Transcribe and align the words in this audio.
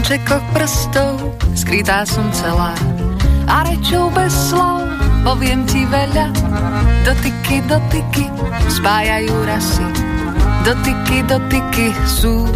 končekoch 0.00 0.40
prstov 0.56 1.36
skrytá 1.52 2.08
som 2.08 2.24
celá 2.32 2.72
a 3.44 3.68
rečou 3.68 4.08
bez 4.16 4.32
slov 4.32 4.80
poviem 5.28 5.68
ti 5.68 5.84
veľa. 5.84 6.32
Dotyky, 7.04 7.60
dotyky 7.68 8.24
spájajú 8.80 9.36
rasy, 9.44 9.84
dotyky, 10.64 11.20
dotyky 11.28 11.92
sú 12.08 12.48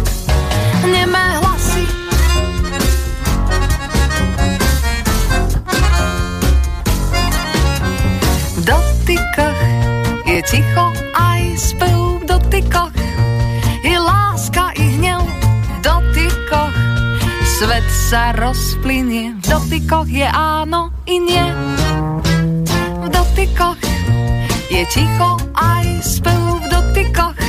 nemé 0.89 1.25
hlasy. 1.37 1.85
V 8.57 8.59
dotykoch 8.65 9.59
je 10.25 10.39
ticho 10.49 10.85
aj 11.13 11.41
spev 11.61 11.93
v 11.93 12.23
dotykoch 12.25 12.94
Svet 17.65 17.89
sa 17.89 18.29
rozplynie, 18.37 19.41
v 19.41 19.49
dotykoch 19.49 20.05
je 20.05 20.29
áno 20.29 20.93
i 21.09 21.17
nie. 21.17 21.41
V 23.01 23.09
dotykoch 23.09 23.81
je 24.69 24.85
ticho 24.85 25.41
aj 25.57 25.85
spev 26.05 26.61
v 26.61 26.65
dotykoch. 26.69 27.44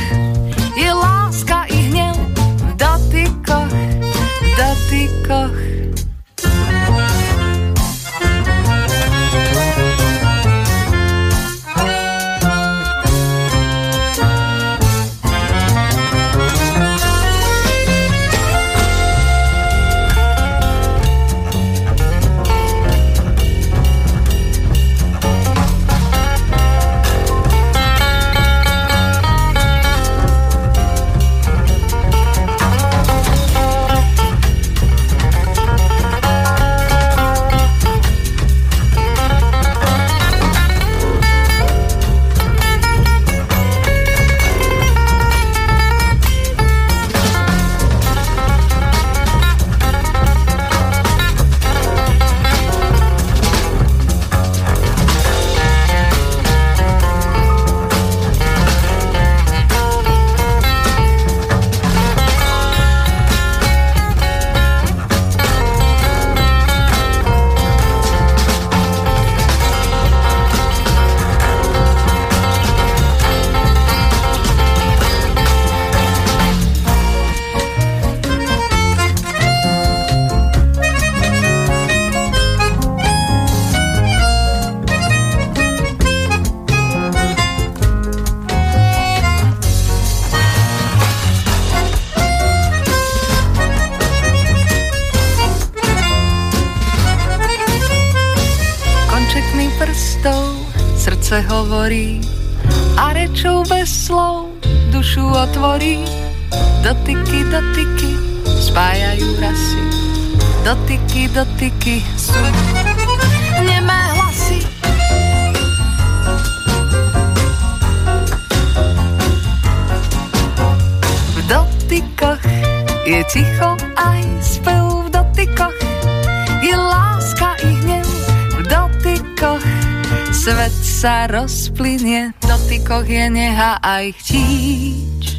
Aj 133.86 134.10
chtíč. 134.18 135.38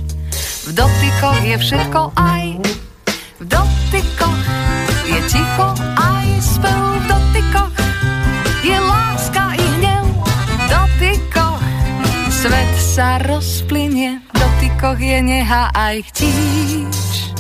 V 0.67 0.71
dotykoch 0.71 1.39
je 1.43 1.57
všetko 1.59 2.15
aj, 2.15 2.45
v 3.39 3.43
dotykoch 3.43 4.41
je 5.03 5.19
ticho 5.27 5.67
aj 5.99 6.27
spev, 6.39 6.79
v 6.79 7.03
dotykoch 7.11 7.73
je 8.63 8.77
láska 8.79 9.43
i 9.51 9.65
hnev, 9.79 10.05
v 10.31 10.63
dotykoch 10.71 11.59
svet 12.31 12.71
sa 12.79 13.19
rozplynie, 13.27 14.23
v 14.23 14.33
dotykoch 14.39 14.99
je 14.99 15.19
neha 15.19 15.63
aj 15.75 16.07
chtíč. 16.15 17.35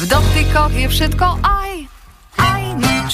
V 0.00 0.04
dotykoch 0.04 0.72
je 0.76 0.88
všetko 0.88 1.26
aj, 1.40 1.72
aj 2.36 2.62
nič. 2.76 3.12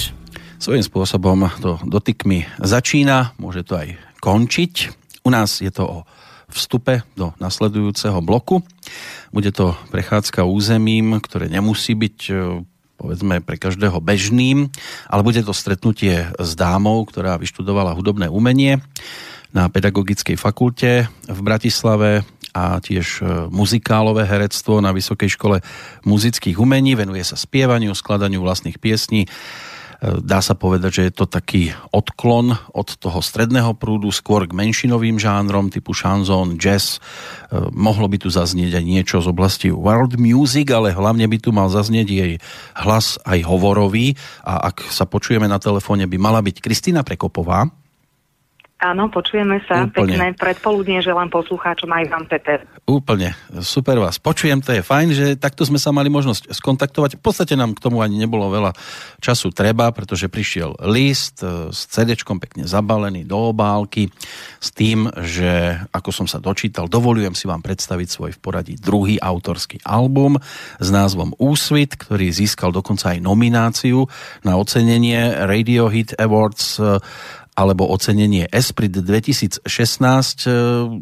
Svojím 0.58 0.82
spôsobom 0.82 1.46
to 1.62 1.78
dotykmi 1.86 2.50
začína, 2.58 3.38
môže 3.38 3.62
to 3.62 3.78
aj 3.78 3.94
končiť. 4.18 4.74
U 5.22 5.30
nás 5.30 5.62
je 5.62 5.70
to 5.70 5.86
o 5.86 5.98
vstupe 6.58 7.06
do 7.14 7.30
nasledujúceho 7.38 8.18
bloku. 8.18 8.66
Bude 9.30 9.54
to 9.54 9.78
prechádzka 9.94 10.42
územím, 10.42 11.22
ktoré 11.22 11.46
nemusí 11.46 11.94
byť 11.94 12.18
e, 12.28 12.32
povedzme 12.98 13.38
pre 13.46 13.54
každého 13.54 14.02
bežným, 14.02 14.66
ale 15.06 15.22
bude 15.22 15.38
to 15.46 15.54
stretnutie 15.54 16.34
s 16.34 16.50
dámou, 16.58 17.06
ktorá 17.06 17.38
vyštudovala 17.38 17.94
hudobné 17.94 18.26
umenie 18.26 18.82
na 19.54 19.70
Pedagogickej 19.70 20.36
fakulte 20.36 21.06
v 21.30 21.40
Bratislave 21.40 22.26
a 22.52 22.82
tiež 22.82 23.22
e, 23.22 23.48
muzikálové 23.54 24.26
herectvo 24.26 24.82
na 24.82 24.90
Vysokej 24.90 25.38
škole 25.38 25.62
muzických 26.02 26.58
umení. 26.58 26.98
Venuje 26.98 27.22
sa 27.22 27.38
spievaniu, 27.38 27.94
skladaniu 27.94 28.42
vlastných 28.42 28.82
piesní 28.82 29.30
Dá 29.98 30.38
sa 30.38 30.54
povedať, 30.54 30.90
že 30.94 31.02
je 31.10 31.12
to 31.18 31.26
taký 31.26 31.74
odklon 31.90 32.54
od 32.70 32.88
toho 33.02 33.18
stredného 33.18 33.74
prúdu 33.74 34.14
skôr 34.14 34.46
k 34.46 34.54
menšinovým 34.54 35.18
žánrom 35.18 35.74
typu 35.74 35.90
šanzón, 35.90 36.54
jazz. 36.54 37.02
E, 37.50 37.66
mohlo 37.74 38.06
by 38.06 38.22
tu 38.22 38.30
zaznieť 38.30 38.78
aj 38.78 38.84
niečo 38.86 39.18
z 39.18 39.26
oblasti 39.26 39.74
world 39.74 40.14
music, 40.14 40.70
ale 40.70 40.94
hlavne 40.94 41.26
by 41.26 41.38
tu 41.42 41.50
mal 41.50 41.66
zaznieť 41.66 42.08
jej 42.14 42.32
hlas 42.78 43.18
aj 43.26 43.42
hovorový. 43.42 44.14
A 44.46 44.70
ak 44.70 44.86
sa 44.86 45.02
počujeme 45.02 45.50
na 45.50 45.58
telefóne, 45.58 46.06
by 46.06 46.14
mala 46.14 46.46
byť 46.46 46.62
Kristýna 46.62 47.02
Prekopová. 47.02 47.66
Áno, 48.78 49.10
počujeme 49.10 49.58
sa. 49.66 49.90
Úplne. 49.90 49.90
Pekné 49.90 50.26
predpoludnie 50.38 51.02
želám 51.02 51.34
poslucháčom 51.34 51.90
aj 51.90 52.04
vám, 52.14 52.24
Peter. 52.30 52.62
Úplne, 52.86 53.34
super 53.58 53.98
vás 53.98 54.22
počujem, 54.28 54.60
to 54.60 54.76
je 54.76 54.84
fajn, 54.84 55.08
že 55.16 55.26
takto 55.40 55.64
sme 55.64 55.80
sa 55.80 55.88
mali 55.88 56.12
možnosť 56.12 56.52
skontaktovať. 56.52 57.16
V 57.16 57.22
podstate 57.24 57.56
nám 57.56 57.72
k 57.72 57.80
tomu 57.80 58.04
ani 58.04 58.20
nebolo 58.20 58.52
veľa 58.52 58.76
času 59.24 59.48
treba, 59.56 59.88
pretože 59.88 60.28
prišiel 60.28 60.76
list 60.84 61.40
e, 61.40 61.72
s 61.72 61.88
CD 61.88 62.12
pekne 62.14 62.68
zabalený 62.68 63.24
do 63.24 63.56
obálky 63.56 64.12
s 64.60 64.68
tým, 64.76 65.08
že 65.24 65.80
ako 65.96 66.10
som 66.12 66.26
sa 66.28 66.36
dočítal, 66.38 66.92
dovolujem 66.92 67.32
si 67.32 67.48
vám 67.48 67.64
predstaviť 67.64 68.08
svoj 68.12 68.30
v 68.36 68.42
poradí 68.44 68.74
druhý 68.76 69.16
autorský 69.16 69.80
album 69.82 70.36
s 70.76 70.88
názvom 70.92 71.32
Úsvit, 71.40 71.96
ktorý 71.96 72.28
získal 72.28 72.68
dokonca 72.68 73.16
aj 73.16 73.24
nomináciu 73.24 74.04
na 74.44 74.60
ocenenie 74.60 75.48
Radio 75.48 75.88
Hit 75.88 76.20
Awards 76.20 76.76
e, 76.76 77.00
alebo 77.58 77.90
ocenenie 77.90 78.46
Esprit 78.54 78.94
2016. 78.94 79.66
E, 79.66 80.50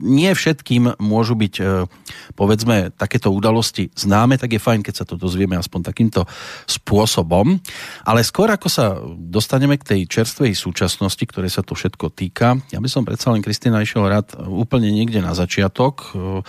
nie 0.01 0.33
všetkým 0.33 0.97
môžu 0.97 1.37
byť, 1.37 1.55
e, 1.61 1.85
povedzme, 2.33 2.97
takéto 2.97 3.29
udalosti 3.29 3.93
známe, 3.93 4.41
tak 4.41 4.57
je 4.57 4.65
fajn, 4.65 4.81
keď 4.81 4.95
sa 4.97 5.05
to 5.05 5.21
dozvieme 5.21 5.61
aspoň 5.61 5.85
takýmto 5.85 6.25
spôsobom. 6.65 7.61
Ale 8.09 8.25
skôr 8.25 8.49
ako 8.49 8.73
sa 8.73 8.97
dostaneme 9.21 9.77
k 9.77 9.85
tej 9.85 10.01
čerstvej 10.09 10.57
súčasnosti, 10.57 11.21
ktoré 11.29 11.53
sa 11.53 11.61
to 11.61 11.77
všetko 11.77 12.09
týka, 12.17 12.57
ja 12.73 12.81
by 12.81 12.89
som 12.89 13.05
predsa 13.05 13.37
len, 13.37 13.45
Kristina, 13.45 13.85
išiel 13.85 14.09
rád 14.09 14.41
úplne 14.49 14.89
niekde 14.89 15.21
na 15.21 15.37
začiatok. 15.37 16.17
E, 16.17 16.41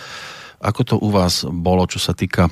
ako 0.64 0.80
to 0.88 0.94
u 0.96 1.12
vás 1.12 1.44
bolo, 1.44 1.84
čo 1.84 2.00
sa 2.02 2.16
týka 2.18 2.50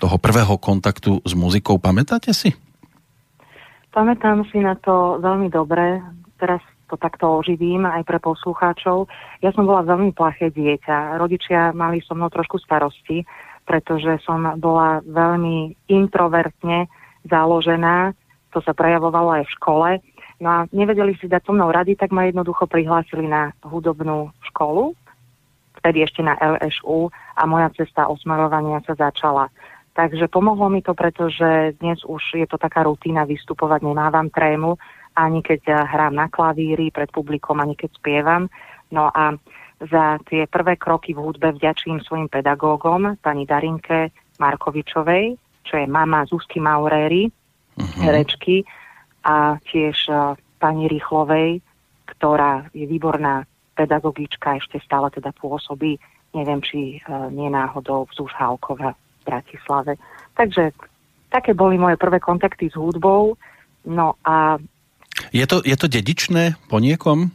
toho 0.00 0.16
prvého 0.16 0.56
kontaktu 0.56 1.20
s 1.20 1.36
muzikou. 1.36 1.76
Pamätáte 1.76 2.32
si? 2.32 2.48
Pamätám 3.92 4.48
si 4.48 4.64
na 4.64 4.72
to 4.80 5.20
veľmi 5.20 5.52
dobre. 5.52 6.00
Teraz 6.40 6.64
to 6.88 6.96
takto 6.96 7.28
oživím 7.38 7.84
aj 7.84 8.02
pre 8.08 8.16
poslucháčov. 8.16 9.06
Ja 9.44 9.52
som 9.52 9.68
bola 9.68 9.84
veľmi 9.84 10.16
plaché 10.16 10.48
dieťa. 10.48 11.20
Rodičia 11.20 11.76
mali 11.76 12.00
so 12.00 12.16
mnou 12.16 12.32
trošku 12.32 12.56
starosti, 12.58 13.22
pretože 13.68 14.18
som 14.24 14.42
bola 14.56 15.04
veľmi 15.04 15.76
introvertne 15.92 16.88
založená. 17.28 18.16
To 18.50 18.58
sa 18.64 18.72
prejavovalo 18.72 19.38
aj 19.38 19.44
v 19.46 19.54
škole. 19.60 19.88
No 20.40 20.48
a 20.48 20.58
nevedeli 20.72 21.14
si 21.20 21.28
dať 21.28 21.44
so 21.44 21.52
mnou 21.52 21.68
rady, 21.68 21.94
tak 21.94 22.10
ma 22.10 22.24
jednoducho 22.24 22.64
prihlásili 22.64 23.28
na 23.28 23.52
hudobnú 23.60 24.32
školu, 24.50 24.96
vtedy 25.84 26.00
ešte 26.00 26.24
na 26.24 26.32
LSU 26.40 27.12
a 27.36 27.42
moja 27.44 27.68
cesta 27.76 28.08
osmarovania 28.08 28.80
sa 28.88 28.96
začala. 28.96 29.52
Takže 29.92 30.32
pomohlo 30.32 30.72
mi 30.72 30.80
to, 30.80 30.96
pretože 30.96 31.76
dnes 31.76 32.00
už 32.08 32.40
je 32.40 32.46
to 32.48 32.56
taká 32.56 32.88
rutina 32.88 33.28
vystupovať, 33.28 33.84
nemávam 33.84 34.32
trému, 34.32 34.80
ani 35.20 35.44
keď 35.44 35.60
eh, 35.68 35.76
hrám 35.76 36.16
na 36.16 36.32
klavíri 36.32 36.88
pred 36.88 37.12
publikom, 37.12 37.60
ani 37.60 37.76
keď 37.76 37.90
spievam. 38.00 38.48
No 38.88 39.12
a 39.12 39.36
za 39.80 40.20
tie 40.28 40.44
prvé 40.44 40.76
kroky 40.76 41.16
v 41.16 41.24
hudbe 41.24 41.56
vďačím 41.56 42.04
svojim 42.04 42.28
pedagógom, 42.28 43.16
pani 43.20 43.48
Darinke 43.48 44.12
Markovičovej, 44.36 45.36
čo 45.64 45.74
je 45.80 45.86
mama 45.88 46.24
Zuzky 46.28 46.60
Mauréry, 46.60 47.28
uh-huh. 47.28 48.00
herečky, 48.04 48.60
a 49.24 49.56
tiež 49.64 49.96
uh, 50.12 50.36
pani 50.60 50.84
Rýchlovej, 50.84 51.64
ktorá 52.12 52.68
je 52.76 52.84
výborná 52.84 53.48
pedagogička, 53.72 54.60
ešte 54.60 54.80
stále 54.84 55.08
teda 55.12 55.32
pôsobí, 55.32 55.96
neviem, 56.36 56.60
či 56.60 57.00
uh, 57.00 57.32
nie 57.32 57.48
náhodou 57.48 58.04
v 58.08 58.16
Zúžhálkova 58.20 58.92
v 58.92 59.22
Bratislave. 59.24 59.96
Takže 60.36 60.76
také 61.32 61.56
boli 61.56 61.80
moje 61.80 61.96
prvé 61.96 62.20
kontakty 62.20 62.68
s 62.68 62.76
hudbou. 62.76 63.36
No 63.88 64.20
a 64.28 64.60
je 65.28 65.44
to, 65.44 65.60
je 65.60 65.76
to 65.76 65.86
dedičné 65.86 66.56
po 66.72 66.80
niekom? 66.80 67.28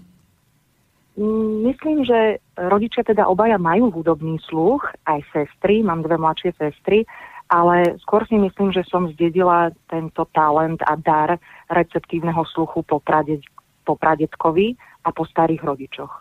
Mm, 1.16 1.72
myslím, 1.72 2.04
že 2.04 2.44
rodičia 2.60 3.08
teda 3.08 3.30
obaja 3.30 3.56
majú 3.56 3.88
hudobný 3.94 4.36
sluch, 4.52 4.84
aj 5.08 5.24
sestry, 5.32 5.80
mám 5.80 6.04
dve 6.04 6.20
mladšie 6.20 6.52
sestry, 6.60 7.08
ale 7.48 7.96
skôr 8.04 8.26
si 8.28 8.36
myslím, 8.36 8.74
že 8.74 8.84
som 8.90 9.08
zdedila 9.14 9.72
tento 9.88 10.26
talent 10.34 10.82
a 10.84 10.98
dar 10.98 11.38
receptívneho 11.72 12.44
sluchu 12.52 12.84
po, 12.84 13.00
praded, 13.00 13.46
po 13.86 13.96
pradedkovi 13.96 14.76
a 15.06 15.10
po 15.14 15.24
starých 15.24 15.62
rodičoch. 15.62 16.14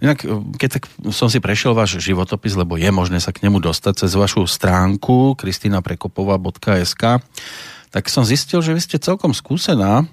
Inak, 0.00 0.24
keď 0.56 0.80
tak 0.80 0.88
som 1.12 1.28
si 1.28 1.38
prešiel 1.38 1.76
váš 1.76 2.00
životopis, 2.00 2.56
lebo 2.56 2.80
je 2.80 2.88
možné 2.88 3.20
sa 3.20 3.30
k 3.30 3.44
nemu 3.44 3.60
dostať 3.60 4.06
cez 4.06 4.16
vašu 4.16 4.48
stránku 4.48 5.36
kristinaprekopová.sk, 5.36 7.20
tak 7.90 8.04
som 8.08 8.24
zistil, 8.24 8.64
že 8.64 8.72
vy 8.72 8.80
ste 8.80 8.96
celkom 8.96 9.36
skúsená 9.36 10.08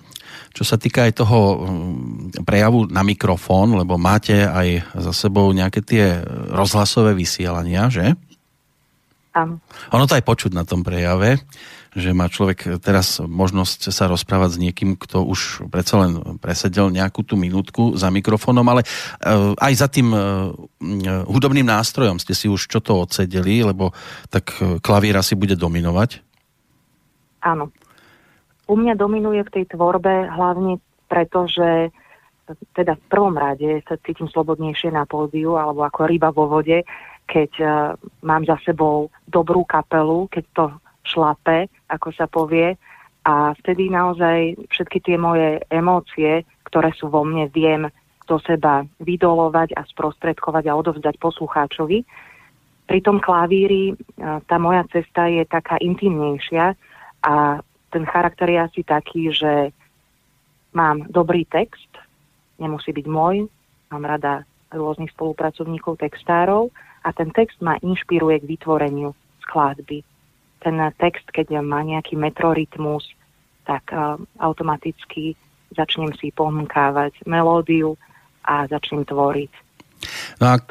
čo 0.58 0.66
sa 0.66 0.82
týka 0.82 1.06
aj 1.06 1.22
toho 1.22 1.40
mm, 1.62 2.42
prejavu 2.42 2.90
na 2.90 3.06
mikrofón, 3.06 3.78
lebo 3.78 4.02
máte 4.02 4.42
aj 4.42 4.90
za 4.98 5.14
sebou 5.14 5.54
nejaké 5.54 5.86
tie 5.86 6.26
rozhlasové 6.50 7.14
vysielania, 7.14 7.94
že? 7.94 8.18
Áno. 9.38 9.62
Ono 9.94 10.06
to 10.10 10.18
aj 10.18 10.26
počuť 10.26 10.58
na 10.58 10.66
tom 10.66 10.82
prejave, 10.82 11.38
že 11.94 12.10
má 12.10 12.26
človek 12.26 12.82
teraz 12.82 13.22
možnosť 13.22 13.94
sa 13.94 14.10
rozprávať 14.10 14.58
s 14.58 14.62
niekým, 14.62 14.98
kto 14.98 15.30
už 15.30 15.70
predsa 15.70 16.02
len 16.02 16.42
presedel 16.42 16.90
nejakú 16.90 17.22
tú 17.22 17.38
minútku 17.38 17.94
za 17.94 18.10
mikrofónom, 18.10 18.66
ale 18.66 18.82
e, 18.82 18.88
aj 19.62 19.74
za 19.78 19.86
tým 19.94 20.10
e, 20.10 20.18
hudobným 21.30 21.70
nástrojom 21.70 22.18
ste 22.18 22.34
si 22.34 22.50
už 22.50 22.66
čo 22.66 22.82
to 22.82 22.98
odsedeli, 23.06 23.62
lebo 23.62 23.94
tak 24.34 24.58
e, 24.58 24.82
klavír 24.82 25.22
asi 25.22 25.38
bude 25.38 25.54
dominovať. 25.54 26.26
Áno 27.46 27.70
u 28.68 28.76
mňa 28.76 28.94
dominuje 29.00 29.42
v 29.48 29.54
tej 29.54 29.66
tvorbe 29.74 30.28
hlavne 30.28 30.84
preto, 31.08 31.48
že 31.48 31.90
teda 32.76 32.96
v 32.96 33.08
prvom 33.12 33.36
rade 33.36 33.84
sa 33.88 34.00
cítim 34.00 34.28
slobodnejšie 34.32 34.92
na 34.92 35.04
pódiu 35.04 35.60
alebo 35.60 35.84
ako 35.84 36.08
ryba 36.08 36.32
vo 36.32 36.48
vode, 36.48 36.84
keď 37.28 37.52
uh, 37.60 37.72
mám 38.24 38.48
za 38.48 38.56
sebou 38.64 39.12
dobrú 39.28 39.68
kapelu, 39.68 40.32
keď 40.32 40.46
to 40.56 40.66
šlape, 41.04 41.68
ako 41.92 42.08
sa 42.16 42.28
povie. 42.28 42.80
A 43.28 43.52
vtedy 43.60 43.92
naozaj 43.92 44.56
všetky 44.72 45.04
tie 45.04 45.20
moje 45.20 45.60
emócie, 45.68 46.48
ktoré 46.64 46.96
sú 46.96 47.12
vo 47.12 47.28
mne, 47.28 47.52
viem 47.52 47.92
do 48.28 48.40
seba 48.44 48.88
vydolovať 49.04 49.76
a 49.76 49.84
sprostredkovať 49.88 50.72
a 50.72 50.78
odovzdať 50.80 51.16
poslucháčovi. 51.20 52.08
Pri 52.88 53.00
tom 53.04 53.20
klavíri 53.20 53.92
uh, 53.92 54.40
tá 54.48 54.56
moja 54.56 54.88
cesta 54.88 55.28
je 55.28 55.44
taká 55.44 55.76
intimnejšia 55.84 56.76
a 57.28 57.60
ten 57.90 58.04
charakter 58.06 58.50
je 58.50 58.60
asi 58.60 58.82
taký, 58.84 59.32
že 59.32 59.72
mám 60.76 61.08
dobrý 61.10 61.48
text, 61.48 61.90
nemusí 62.60 62.92
byť 62.92 63.06
môj, 63.08 63.48
mám 63.92 64.04
rada 64.04 64.44
rôznych 64.74 65.12
spolupracovníkov, 65.16 66.04
textárov 66.04 66.70
a 67.04 67.10
ten 67.16 67.32
text 67.32 67.64
ma 67.64 67.80
inšpiruje 67.80 68.44
k 68.44 68.50
vytvoreniu 68.58 69.16
skladby. 69.48 70.04
Ten 70.60 70.76
text, 71.00 71.24
keď 71.32 71.64
má 71.64 71.80
nejaký 71.86 72.20
metrorytmus, 72.20 73.08
tak 73.64 73.88
uh, 73.94 74.20
automaticky 74.42 75.38
začnem 75.76 76.12
si 76.20 76.32
pomkávať 76.32 77.24
melódiu 77.28 77.96
a 78.44 78.68
začnem 78.68 79.04
tvoriť. 79.04 79.67
No 80.38 80.46
a 80.54 80.62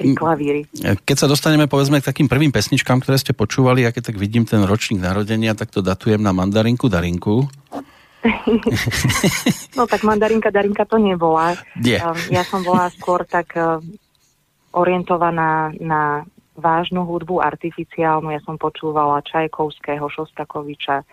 keď 1.02 1.16
sa 1.16 1.26
dostaneme 1.26 1.66
povedzme 1.66 1.98
k 1.98 2.08
takým 2.08 2.30
prvým 2.30 2.54
pesničkám, 2.54 3.02
ktoré 3.02 3.18
ste 3.18 3.34
počúvali, 3.34 3.82
a 3.84 3.90
keď 3.90 4.14
tak 4.14 4.16
vidím 4.16 4.46
ten 4.46 4.62
ročník 4.62 5.02
narodenia, 5.02 5.58
tak 5.58 5.74
to 5.74 5.82
datujem 5.82 6.22
na 6.22 6.30
mandarinku 6.30 6.86
Darinku. 6.86 7.50
no 9.78 9.82
tak 9.86 10.02
mandarinka 10.02 10.50
Darinka 10.50 10.86
to 10.86 10.98
nebola. 10.98 11.54
Yeah. 11.78 12.14
Ja 12.30 12.42
som 12.42 12.66
bola 12.66 12.90
skôr 12.94 13.22
tak 13.26 13.54
eh, 13.54 13.78
orientovaná 14.74 15.70
na 15.78 16.26
vážnu 16.56 17.04
hudbu, 17.04 17.44
artificiálnu. 17.44 18.32
Ja 18.32 18.40
som 18.42 18.56
počúvala 18.56 19.20
Čajkovského, 19.22 20.08
Šostakoviča, 20.08 21.04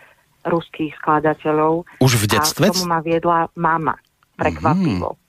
ruských 0.48 0.96
skladateľov. 1.00 1.84
Už 2.00 2.16
v 2.16 2.24
detstve? 2.36 2.68
A 2.68 2.72
tomu 2.72 2.88
ma 2.88 3.00
viedla 3.04 3.52
mama, 3.54 4.00
prekvapivo. 4.40 5.14
Mm. 5.14 5.23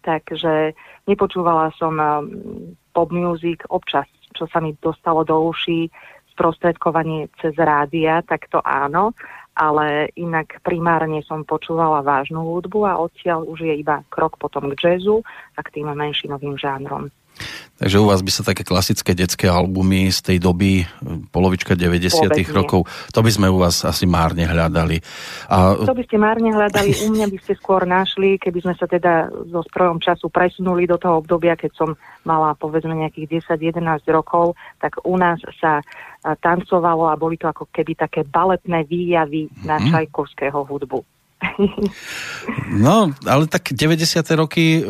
Takže 0.00 0.72
nepočúvala 1.04 1.72
som 1.76 1.94
um, 1.96 2.24
pop 2.96 3.12
music 3.12 3.64
občas, 3.68 4.08
čo 4.32 4.48
sa 4.48 4.58
mi 4.58 4.72
dostalo 4.80 5.22
do 5.22 5.52
uší, 5.52 5.92
sprostredkovanie 6.32 7.28
cez 7.36 7.52
rádia, 7.60 8.24
tak 8.24 8.48
to 8.48 8.64
áno, 8.64 9.12
ale 9.52 10.08
inak 10.16 10.64
primárne 10.64 11.20
som 11.28 11.44
počúvala 11.44 12.00
vážnu 12.00 12.40
hudbu 12.40 12.88
a 12.88 12.96
odtiaľ 12.96 13.44
už 13.44 13.68
je 13.68 13.74
iba 13.76 14.00
krok 14.08 14.40
potom 14.40 14.72
k 14.72 14.96
jazzu 14.96 15.20
a 15.56 15.60
k 15.60 15.80
tým 15.80 15.92
menšinovým 15.92 16.56
žánrom. 16.56 17.12
Takže 17.80 17.96
u 17.96 18.12
vás 18.12 18.20
by 18.20 18.28
sa 18.28 18.44
také 18.44 18.60
klasické 18.60 19.16
detské 19.16 19.48
albumy 19.48 20.12
z 20.12 20.20
tej 20.20 20.36
doby, 20.36 20.84
polovička 21.32 21.72
90 21.72 22.28
rokov, 22.52 22.84
to 23.08 23.24
by 23.24 23.32
sme 23.32 23.48
u 23.48 23.56
vás 23.56 23.88
asi 23.88 24.04
márne 24.04 24.44
hľadali. 24.44 25.00
A... 25.48 25.80
To 25.88 25.96
by 25.96 26.04
ste 26.04 26.20
márne 26.20 26.52
hľadali, 26.52 26.92
u 27.08 27.08
mňa 27.08 27.32
by 27.32 27.38
ste 27.40 27.56
skôr 27.56 27.88
našli, 27.88 28.36
keby 28.36 28.60
sme 28.60 28.74
sa 28.76 28.84
teda 28.84 29.32
so 29.48 29.64
strojom 29.64 29.96
času 29.96 30.28
presunuli 30.28 30.84
do 30.84 31.00
toho 31.00 31.24
obdobia, 31.24 31.56
keď 31.56 31.72
som 31.72 31.90
mala 32.28 32.52
povedzme 32.52 32.92
nejakých 32.92 33.48
10-11 33.48 34.04
rokov, 34.12 34.60
tak 34.76 35.00
u 35.00 35.16
nás 35.16 35.40
sa 35.56 35.80
tancovalo 36.20 37.08
a 37.08 37.16
boli 37.16 37.40
to 37.40 37.48
ako 37.48 37.64
keby 37.72 37.96
také 37.96 38.28
baletné 38.28 38.84
výjavy 38.84 39.48
mm-hmm. 39.48 39.64
na 39.64 39.80
mhm. 39.80 39.88
Čajkovského 39.88 40.68
hudbu. 40.68 41.19
No, 42.70 43.12
ale 43.24 43.44
tak 43.48 43.72
90. 43.72 44.20
roky 44.36 44.80
e, 44.80 44.82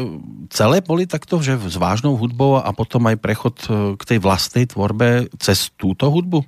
celé 0.50 0.82
boli 0.82 1.06
takto, 1.06 1.38
že 1.38 1.56
s 1.56 1.78
vážnou 1.78 2.18
hudbou 2.18 2.58
a 2.58 2.70
potom 2.74 3.06
aj 3.06 3.16
prechod 3.22 3.56
e, 3.66 3.94
k 3.94 4.02
tej 4.02 4.18
vlastnej 4.18 4.66
tvorbe 4.66 5.30
cez 5.38 5.70
túto 5.78 6.10
hudbu? 6.10 6.42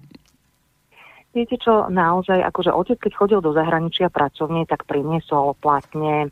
Viete 1.33 1.57
čo, 1.57 1.89
naozaj, 1.89 2.45
akože 2.45 2.71
otec, 2.75 2.99
keď 3.09 3.13
chodil 3.17 3.41
do 3.41 3.57
zahraničia 3.57 4.13
pracovne, 4.13 4.69
tak 4.69 4.85
priniesol 4.85 5.57
platne 5.57 6.29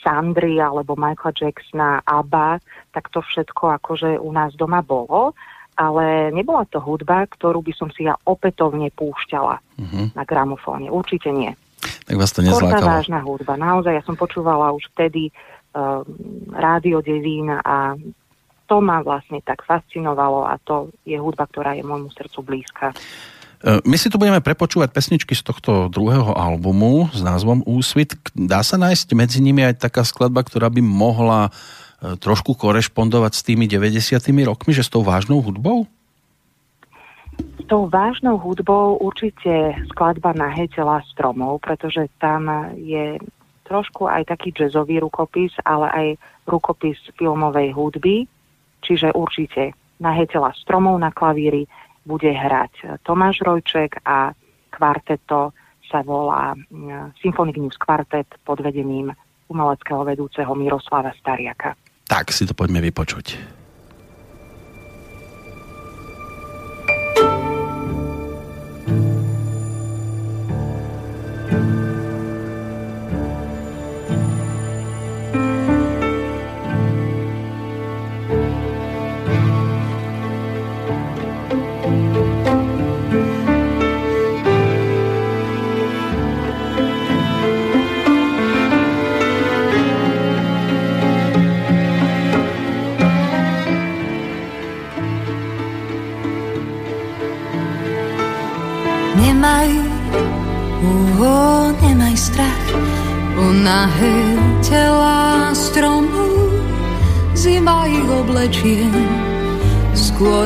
Sandry 0.00 0.56
alebo 0.60 0.96
Michaela 0.96 1.36
Jacksona, 1.36 2.00
ABBA, 2.04 2.60
tak 2.92 3.12
to 3.12 3.20
všetko 3.20 3.76
akože 3.80 4.16
u 4.20 4.30
nás 4.32 4.56
doma 4.56 4.80
bolo, 4.80 5.36
ale 5.76 6.34
nebola 6.34 6.64
to 6.68 6.80
hudba, 6.80 7.28
ktorú 7.28 7.62
by 7.62 7.72
som 7.76 7.88
si 7.92 8.04
ja 8.08 8.16
opätovne 8.26 8.90
púšťala 8.92 9.56
uh-huh. 9.60 10.06
na 10.12 10.22
gramofóne. 10.26 10.90
Určite 10.90 11.30
nie. 11.30 11.54
Tak 11.78 12.16
vás 12.16 12.30
to 12.32 12.40
nezlákalo. 12.40 12.82
Skôr 12.82 12.96
vážna 13.02 13.20
hudba. 13.22 13.52
Naozaj, 13.54 13.92
ja 13.98 14.02
som 14.04 14.16
počúvala 14.16 14.72
už 14.72 14.86
vtedy 14.96 15.30
uh, 15.30 16.02
rádio 16.52 17.04
Devín 17.04 17.52
a 17.52 17.94
to 18.68 18.84
ma 18.84 19.00
vlastne 19.00 19.40
tak 19.40 19.64
fascinovalo 19.64 20.44
a 20.44 20.60
to 20.60 20.92
je 21.08 21.16
hudba, 21.16 21.48
ktorá 21.48 21.72
je 21.72 21.82
môjmu 21.82 22.12
srdcu 22.12 22.38
blízka. 22.44 22.92
E, 22.92 23.80
my 23.82 23.96
si 23.96 24.12
tu 24.12 24.20
budeme 24.20 24.44
prepočúvať 24.44 24.92
pesničky 24.92 25.32
z 25.32 25.42
tohto 25.42 25.88
druhého 25.88 26.36
albumu 26.36 27.08
s 27.10 27.24
názvom 27.24 27.64
Úsvit. 27.64 28.14
Dá 28.36 28.60
sa 28.60 28.76
nájsť 28.76 29.08
medzi 29.16 29.40
nimi 29.40 29.64
aj 29.64 29.88
taká 29.88 30.04
skladba, 30.04 30.44
ktorá 30.44 30.68
by 30.68 30.84
mohla 30.84 31.48
e, 31.48 32.20
trošku 32.20 32.54
korešpondovať 32.54 33.32
s 33.34 33.42
tými 33.42 33.64
90 33.66 34.20
rokmi, 34.46 34.76
že 34.76 34.84
s 34.84 34.92
tou 34.92 35.00
vážnou 35.02 35.40
hudbou? 35.40 35.88
Tou 37.68 37.84
vážnou 37.84 38.40
hudbou 38.40 38.96
určite 38.96 39.76
skladba 39.92 40.32
na 40.32 40.48
tela 40.72 41.04
stromov, 41.04 41.60
pretože 41.60 42.08
tam 42.16 42.48
je 42.80 43.20
trošku 43.68 44.08
aj 44.08 44.32
taký 44.32 44.56
jazzový 44.56 45.04
rukopis, 45.04 45.52
ale 45.68 45.86
aj 45.92 46.06
rukopis 46.48 46.96
filmovej 47.20 47.76
hudby, 47.76 48.24
čiže 48.80 49.12
určite 49.12 49.76
na 50.00 50.16
tela 50.24 50.48
stromov 50.56 50.96
na 50.96 51.12
klavíri 51.12 51.68
bude 52.08 52.32
hrať 52.32 53.04
Tomáš 53.04 53.44
Rojček 53.44 54.00
a 54.00 54.32
kvarteto 54.72 55.52
sa 55.84 56.00
volá 56.00 56.56
mm, 56.56 57.20
Symphonic 57.20 57.56
News 57.60 57.76
Quartet 57.76 58.28
pod 58.44 58.60
vedením 58.64 59.12
umeleckého 59.48 60.04
vedúceho 60.04 60.52
Miroslava 60.56 61.12
Stariaka. 61.16 61.76
Tak 62.08 62.32
si 62.32 62.48
to 62.48 62.56
poďme 62.56 62.84
vypočuť. 62.84 63.57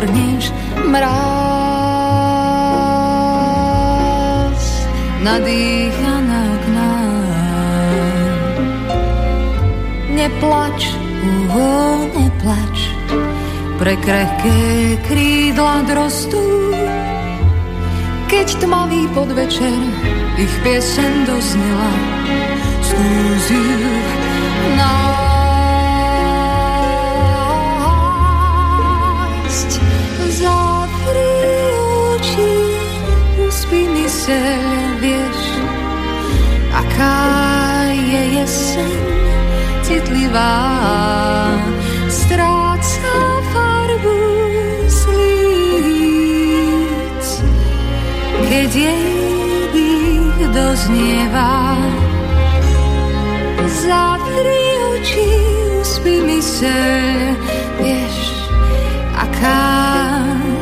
Skôr 0.03 0.11
než 0.19 0.51
mráz 0.91 1.13
nadýcha 5.23 6.15
na 6.27 6.41
okná. 6.59 6.93
Neplač, 10.11 10.91
uho, 11.23 11.71
neplač, 12.19 12.79
pre 13.79 13.95
krehké 14.03 14.99
krídla 15.07 15.87
drostú, 15.87 16.43
keď 18.27 18.59
tmavý 18.59 19.07
podvečer 19.15 19.83
ich 20.39 20.55
piesen 20.67 21.27
doznela 21.27 21.93
squeeze 22.83 23.82
se, 34.23 34.39
vieš, 35.03 35.41
aká 36.71 37.19
je 37.91 38.23
jeseň 38.39 38.95
citlivá. 39.83 40.63
Stráca 42.07 43.19
farbu 43.51 44.19
z 44.87 45.01
líc, 45.91 47.27
keď 48.47 48.71
jej 48.71 49.11
dých 49.75 50.39
doznieva 50.55 51.83
zavri 53.83 54.67
oči, 54.95 55.31
uspí 55.83 56.23
myseľ, 56.23 57.19
vieš, 57.83 58.19
aká 59.19 59.67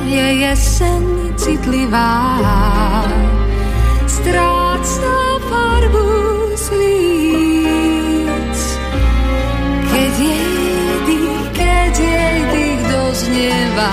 je 0.09 0.49
jeseň 0.49 1.05
citlivá. 1.37 2.25
Stráca 4.21 5.17
farbu 5.49 6.05
z 6.53 6.67
líc, 6.77 8.61
keď 9.89 10.13
jej 10.21 10.93
dých, 11.09 11.47
keď 11.57 11.95
jej 11.97 12.39
dých 12.53 12.81
doznieva. 12.93 13.93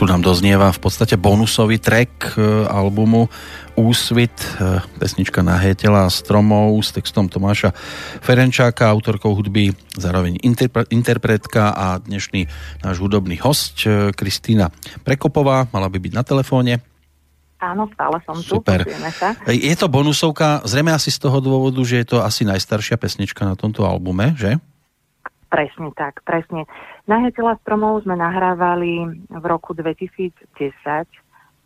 tu 0.00 0.08
nám 0.08 0.24
doznieva 0.24 0.72
v 0.72 0.80
podstate 0.80 1.20
bonusový 1.20 1.76
track 1.76 2.32
e, 2.32 2.64
albumu 2.72 3.28
Úsvit, 3.76 4.32
e, 4.56 4.80
pesnička 4.96 5.44
Nahétela 5.44 6.08
stromov 6.08 6.80
s 6.80 6.96
textom 6.96 7.28
Tomáša 7.28 7.76
Ferenčáka, 8.24 8.88
autorkou 8.88 9.36
hudby, 9.36 9.76
zároveň 9.92 10.40
interpre- 10.40 10.88
interpretka 10.88 11.76
a 11.76 12.00
dnešný 12.00 12.48
náš 12.80 12.96
hudobný 12.96 13.36
host 13.44 13.84
e, 13.84 14.16
Kristýna 14.16 14.72
Prekopová, 15.04 15.68
mala 15.68 15.92
by 15.92 16.00
byť 16.00 16.12
na 16.16 16.24
telefóne. 16.24 16.80
Áno, 17.60 17.84
stále 17.92 18.24
som 18.24 18.40
Super. 18.40 18.88
tu, 18.88 18.96
sa. 19.20 19.36
Je 19.52 19.76
to 19.76 19.92
bonusovka, 19.92 20.64
zrejme 20.64 20.96
asi 20.96 21.12
z 21.12 21.28
toho 21.28 21.44
dôvodu, 21.44 21.76
že 21.84 22.00
je 22.00 22.16
to 22.16 22.24
asi 22.24 22.48
najstaršia 22.48 22.96
pesnička 22.96 23.44
na 23.44 23.52
tomto 23.52 23.84
albume, 23.84 24.32
že? 24.32 24.56
Presne 25.50 25.90
tak, 25.98 26.22
presne. 26.22 26.70
Nahetela 27.10 27.58
stromov 27.66 28.06
sme 28.06 28.14
nahrávali 28.14 29.26
v 29.26 29.44
roku 29.50 29.74
2010 29.74 30.30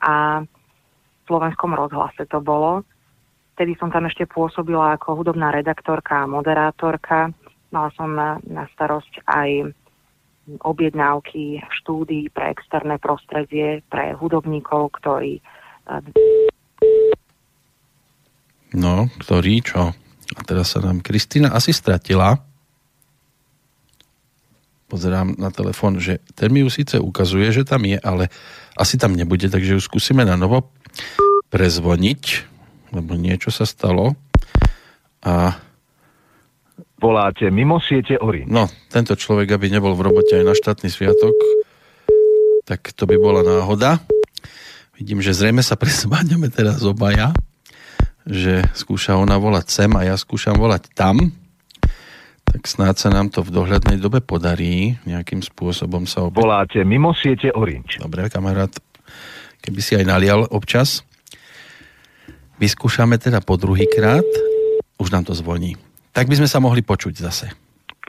a 0.01 0.41
v 0.41 1.23
slovenskom 1.29 1.77
rozhlase 1.77 2.25
to 2.25 2.41
bolo. 2.41 2.81
Vtedy 3.55 3.77
som 3.77 3.93
tam 3.93 4.09
ešte 4.09 4.25
pôsobila 4.25 4.97
ako 4.97 5.21
hudobná 5.21 5.53
redaktorka 5.53 6.25
a 6.25 6.31
moderátorka. 6.31 7.29
Mala 7.77 7.93
som 7.93 8.09
na, 8.17 8.41
na 8.49 8.65
starosť 8.73 9.21
aj 9.29 9.77
objednávky 10.65 11.61
štúdií 11.85 12.33
pre 12.33 12.57
externé 12.57 12.97
prostredie, 12.97 13.85
pre 13.93 14.17
hudobníkov, 14.17 14.97
ktorí... 14.97 15.45
No, 18.75 19.13
ktorý 19.21 19.55
čo? 19.61 19.93
A 20.35 20.41
teraz 20.41 20.73
sa 20.73 20.81
nám 20.81 21.05
Kristýna 21.05 21.53
asi 21.53 21.77
stratila 21.77 22.54
pozerám 24.95 25.35
na 25.35 25.51
telefón, 25.51 25.99
že 25.99 26.23
ten 26.39 26.55
mi 26.55 26.63
ju 26.63 26.71
síce 26.71 27.03
ukazuje, 27.03 27.51
že 27.51 27.67
tam 27.67 27.83
je, 27.83 27.99
ale 27.99 28.31
asi 28.79 28.95
tam 28.95 29.19
nebude, 29.19 29.51
takže 29.51 29.75
ju 29.75 29.83
skúsime 29.83 30.23
na 30.23 30.39
novo 30.39 30.71
prezvoniť, 31.51 32.23
lebo 32.95 33.19
niečo 33.19 33.51
sa 33.51 33.67
stalo. 33.67 34.15
A 35.27 35.59
Voláte 36.95 37.51
mimo 37.51 37.83
siete 37.83 38.15
Ori. 38.23 38.47
No, 38.47 38.71
tento 38.87 39.19
človek, 39.19 39.51
aby 39.59 39.67
nebol 39.67 39.99
v 39.99 40.07
robote 40.07 40.39
aj 40.39 40.47
na 40.47 40.55
štátny 40.55 40.89
sviatok, 40.89 41.35
tak 42.63 42.95
to 42.95 43.11
by 43.11 43.19
bola 43.19 43.43
náhoda. 43.43 43.99
Vidím, 44.95 45.19
že 45.19 45.35
zrejme 45.35 45.61
sa 45.61 45.75
presváňame 45.75 46.55
teraz 46.55 46.87
obaja, 46.87 47.35
že 48.25 48.63
skúša 48.79 49.19
ona 49.19 49.43
volať 49.43 49.67
sem 49.69 49.91
a 49.99 50.07
ja 50.07 50.15
skúšam 50.15 50.55
volať 50.55 50.87
tam 50.95 51.35
tak 52.55 52.71
snáď 52.71 52.95
sa 53.03 53.11
nám 53.11 53.35
to 53.35 53.43
v 53.43 53.51
dohľadnej 53.51 53.99
dobe 53.99 54.23
podarí 54.23 54.95
nejakým 55.03 55.43
spôsobom 55.43 56.07
sa 56.07 56.23
opäť... 56.31 56.39
Voláte 56.39 56.79
mimo 56.87 57.11
siete 57.11 57.51
Orange. 57.51 57.99
Dobre, 57.99 58.31
kamarát, 58.31 58.71
keby 59.59 59.81
si 59.83 59.99
aj 59.99 60.07
nalial 60.07 60.47
občas. 60.55 61.03
Vyskúšame 62.63 63.19
teda 63.19 63.43
po 63.43 63.59
druhý 63.59 63.91
krát. 63.91 64.23
Už 65.03 65.11
nám 65.11 65.27
to 65.27 65.35
zvoní. 65.35 65.75
Tak 66.15 66.31
by 66.31 66.39
sme 66.39 66.47
sa 66.47 66.63
mohli 66.63 66.87
počuť 66.87 67.15
zase. 67.19 67.51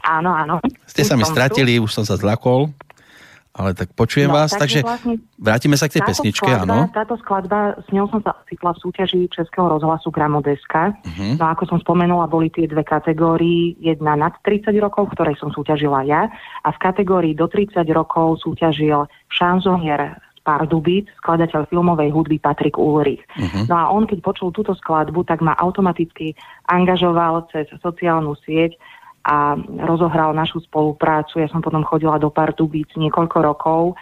Áno, 0.06 0.30
áno. 0.30 0.62
Ste 0.86 1.02
sa 1.02 1.18
mi 1.18 1.26
stratili, 1.26 1.82
už 1.82 1.90
som 1.90 2.06
sa 2.06 2.14
zlakol 2.14 2.70
ale 3.56 3.72
tak 3.72 3.96
počujem 3.96 4.28
no, 4.28 4.36
vás, 4.36 4.52
takže, 4.52 4.84
takže 4.84 4.92
vlastne 4.92 5.16
vrátime 5.40 5.76
sa 5.80 5.88
k 5.88 5.96
tej 5.96 6.04
pesničke, 6.12 6.44
skladba, 6.44 6.68
áno. 6.68 6.92
Táto 6.92 7.16
skladba, 7.24 7.80
s 7.80 7.88
ňou 7.88 8.12
som 8.12 8.20
sa 8.20 8.36
ocitla 8.44 8.76
v 8.76 8.80
súťaži 8.84 9.20
Českého 9.32 9.72
rozhlasu 9.72 10.12
Gramodeska. 10.12 10.92
Uh-huh. 10.92 11.40
No 11.40 11.46
ako 11.56 11.64
som 11.72 11.80
spomenula, 11.80 12.28
boli 12.28 12.52
tie 12.52 12.68
dve 12.68 12.84
kategórii, 12.84 13.80
jedna 13.80 14.20
nad 14.20 14.36
30 14.44 14.76
rokov, 14.84 15.08
v 15.08 15.14
ktorej 15.16 15.36
som 15.40 15.56
súťažila 15.56 16.04
ja, 16.04 16.28
a 16.68 16.70
v 16.76 16.78
kategórii 16.84 17.32
do 17.32 17.48
30 17.48 17.80
rokov 17.96 18.44
súťažil 18.44 19.08
šanzonier 19.32 20.20
Pardubit, 20.46 21.10
skladateľ 21.26 21.66
filmovej 21.74 22.14
hudby 22.14 22.38
Patrik 22.38 22.78
Ulrich. 22.78 23.24
Uh-huh. 23.34 23.66
No 23.66 23.76
a 23.80 23.84
on, 23.90 24.06
keď 24.06 24.22
počul 24.22 24.54
túto 24.54 24.78
skladbu, 24.78 25.26
tak 25.26 25.42
ma 25.42 25.58
automaticky 25.58 26.38
angažoval 26.70 27.50
cez 27.50 27.66
sociálnu 27.82 28.38
sieť 28.46 28.78
a 29.26 29.58
rozohral 29.90 30.38
našu 30.38 30.62
spoluprácu. 30.62 31.42
Ja 31.42 31.50
som 31.50 31.66
potom 31.66 31.82
chodila 31.82 32.22
do 32.22 32.30
Pardubic 32.30 32.94
niekoľko 32.94 33.38
rokov 33.42 33.98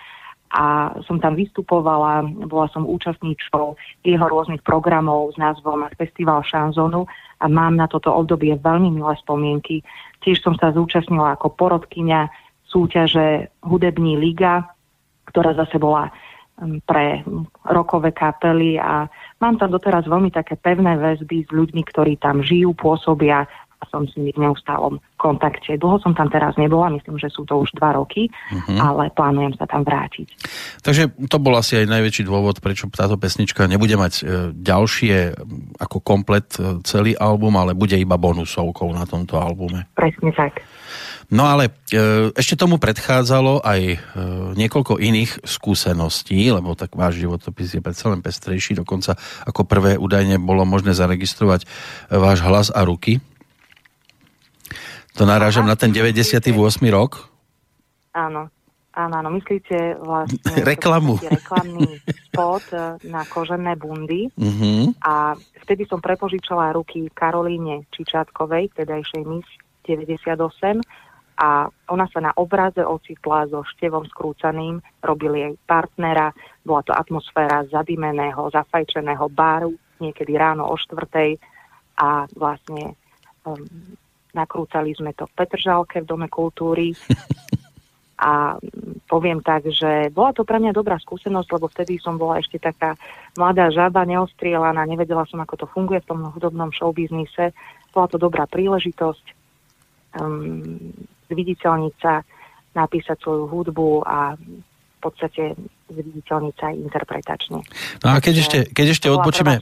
a 0.54 0.94
som 1.10 1.18
tam 1.18 1.34
vystupovala, 1.34 2.28
bola 2.46 2.68
som 2.70 2.86
účastníčkou 2.86 3.74
jeho 4.06 4.26
rôznych 4.28 4.62
programov 4.62 5.34
s 5.34 5.38
názvom 5.40 5.88
Festival 5.98 6.46
šanzonu 6.46 7.10
a 7.40 7.46
mám 7.50 7.74
na 7.80 7.90
toto 7.90 8.14
obdobie 8.14 8.54
veľmi 8.60 8.94
milé 8.94 9.16
spomienky. 9.18 9.82
Tiež 10.22 10.44
som 10.44 10.54
sa 10.60 10.76
zúčastnila 10.76 11.40
ako 11.40 11.56
porodkyňa 11.58 12.30
súťaže 12.70 13.50
Hudební 13.66 14.20
liga, 14.20 14.68
ktorá 15.32 15.56
zase 15.58 15.82
bola 15.82 16.14
pre 16.86 17.26
rokové 17.66 18.14
kapely 18.14 18.78
a 18.78 19.10
mám 19.42 19.58
tam 19.58 19.74
doteraz 19.74 20.06
veľmi 20.06 20.30
také 20.30 20.54
pevné 20.54 21.02
väzby 21.02 21.44
s 21.46 21.50
ľuďmi, 21.50 21.82
ktorí 21.82 22.22
tam 22.22 22.46
žijú, 22.46 22.78
pôsobia 22.78 23.50
som 23.90 24.08
s 24.08 24.14
nimi 24.20 24.36
v 24.36 24.48
neustálom 24.48 25.00
kontakte. 25.18 25.80
Dlho 25.80 26.00
som 26.04 26.12
tam 26.12 26.28
teraz 26.28 26.56
nebola, 26.60 26.92
myslím, 26.92 27.16
že 27.16 27.32
sú 27.32 27.48
to 27.48 27.64
už 27.64 27.72
dva 27.80 27.96
roky, 27.96 28.28
uh-huh. 28.28 28.76
ale 28.76 29.08
plánujem 29.16 29.56
sa 29.56 29.64
tam 29.64 29.88
vrátiť. 29.88 30.28
Takže 30.84 31.16
to 31.32 31.38
bol 31.40 31.56
asi 31.56 31.84
aj 31.84 31.88
najväčší 31.88 32.24
dôvod, 32.28 32.60
prečo 32.60 32.92
táto 32.92 33.16
pesnička 33.16 33.66
nebude 33.72 33.96
mať 33.96 34.14
e, 34.20 34.24
ďalšie 34.52 35.40
ako 35.80 35.98
komplet 36.04 36.48
e, 36.60 36.84
celý 36.84 37.16
album, 37.16 37.56
ale 37.56 37.72
bude 37.72 37.96
iba 37.96 38.20
bonusovkou 38.20 38.92
na 38.92 39.08
tomto 39.08 39.40
albume. 39.40 39.88
Presne 39.96 40.36
tak. 40.36 40.60
No 41.34 41.50
ale 41.50 41.72
e, 41.90 42.30
ešte 42.36 42.60
tomu 42.60 42.78
predchádzalo 42.78 43.64
aj 43.66 43.82
e, 43.82 43.98
niekoľko 44.54 45.02
iných 45.02 45.48
skúseností, 45.48 46.52
lebo 46.52 46.78
tak 46.78 46.94
váš 46.94 47.24
životopis 47.24 47.74
je 47.74 47.82
predsa 47.82 48.12
len 48.14 48.22
pestrejší, 48.22 48.78
dokonca 48.78 49.18
ako 49.48 49.66
prvé 49.66 49.96
údajne 49.96 50.38
bolo 50.38 50.68
možné 50.68 50.94
zaregistrovať 50.94 51.66
váš 52.12 52.44
hlas 52.46 52.68
a 52.70 52.86
ruky 52.86 53.24
to 55.14 55.24
narážam 55.26 55.66
na 55.66 55.78
ten 55.78 55.94
98. 55.94 56.54
rok? 56.90 57.30
Áno. 58.14 58.50
Áno, 58.94 59.26
áno, 59.26 59.30
myslíte 59.34 59.98
vlastne... 59.98 60.38
Reklamu. 60.62 61.18
Reklamný 61.18 61.98
spot 62.30 62.62
e, 62.70 62.78
na 63.10 63.26
kožené 63.26 63.74
bundy. 63.74 64.30
Uh-huh. 64.38 64.94
A 65.02 65.34
vtedy 65.66 65.90
som 65.90 65.98
prepožičala 65.98 66.78
ruky 66.78 67.10
Karolíne 67.10 67.90
Čičátkovej, 67.90 68.70
vtedajšej 68.70 69.26
mis 69.26 69.50
98 69.90 70.78
a 71.42 71.66
ona 71.90 72.06
sa 72.14 72.20
na 72.22 72.32
obraze 72.38 72.86
ocitla 72.86 73.50
so 73.50 73.66
števom 73.66 74.06
skrúcaným, 74.06 74.78
robili 75.02 75.42
jej 75.42 75.54
partnera, 75.66 76.30
bola 76.62 76.86
to 76.86 76.94
atmosféra 76.94 77.66
zadimeného, 77.74 78.54
zafajčeného 78.54 79.26
baru, 79.34 79.74
niekedy 79.98 80.38
ráno 80.38 80.70
o 80.70 80.78
štvrtej 80.78 81.42
a 81.98 82.30
vlastne 82.38 82.94
um, 83.50 83.58
Nakrúcali 84.34 84.98
sme 84.98 85.14
to 85.14 85.30
v 85.30 85.36
Petržalke 85.38 86.02
v 86.02 86.10
Dome 86.10 86.28
kultúry. 86.28 86.98
A 88.24 88.56
poviem 89.10 89.44
tak, 89.44 89.68
že 89.68 90.08
bola 90.14 90.32
to 90.32 90.48
pre 90.48 90.56
mňa 90.56 90.72
dobrá 90.72 90.96
skúsenosť, 90.96 91.50
lebo 91.60 91.68
vtedy 91.68 92.00
som 92.00 92.16
bola 92.16 92.40
ešte 92.40 92.56
taká 92.56 92.96
mladá 93.36 93.68
žaba, 93.68 94.08
neostrielaná, 94.08 94.80
nevedela 94.88 95.28
som, 95.28 95.44
ako 95.44 95.66
to 95.66 95.68
funguje 95.68 96.00
v 96.00 96.08
tom 96.08 96.20
hudobnom 96.32 96.72
showbiznise. 96.72 97.52
Bola 97.92 98.08
to 98.08 98.16
dobrá 98.16 98.48
príležitosť 98.48 99.26
um, 100.24 100.64
zviditeľniť 101.28 101.94
sa, 102.00 102.24
napísať 102.74 103.22
svoju 103.22 103.46
hudbu 103.52 104.02
a 104.02 104.34
podstate 105.04 105.60
zviditeľniť 105.92 106.54
sa 106.56 106.72
aj 106.72 106.76
interpretačne. 106.80 107.60
No 108.00 108.08
a 108.08 108.18
keď 108.24 108.36
ešte, 108.40 108.58
keď 108.72 108.88
ešte 108.96 109.08
odbočíme... 109.12 109.60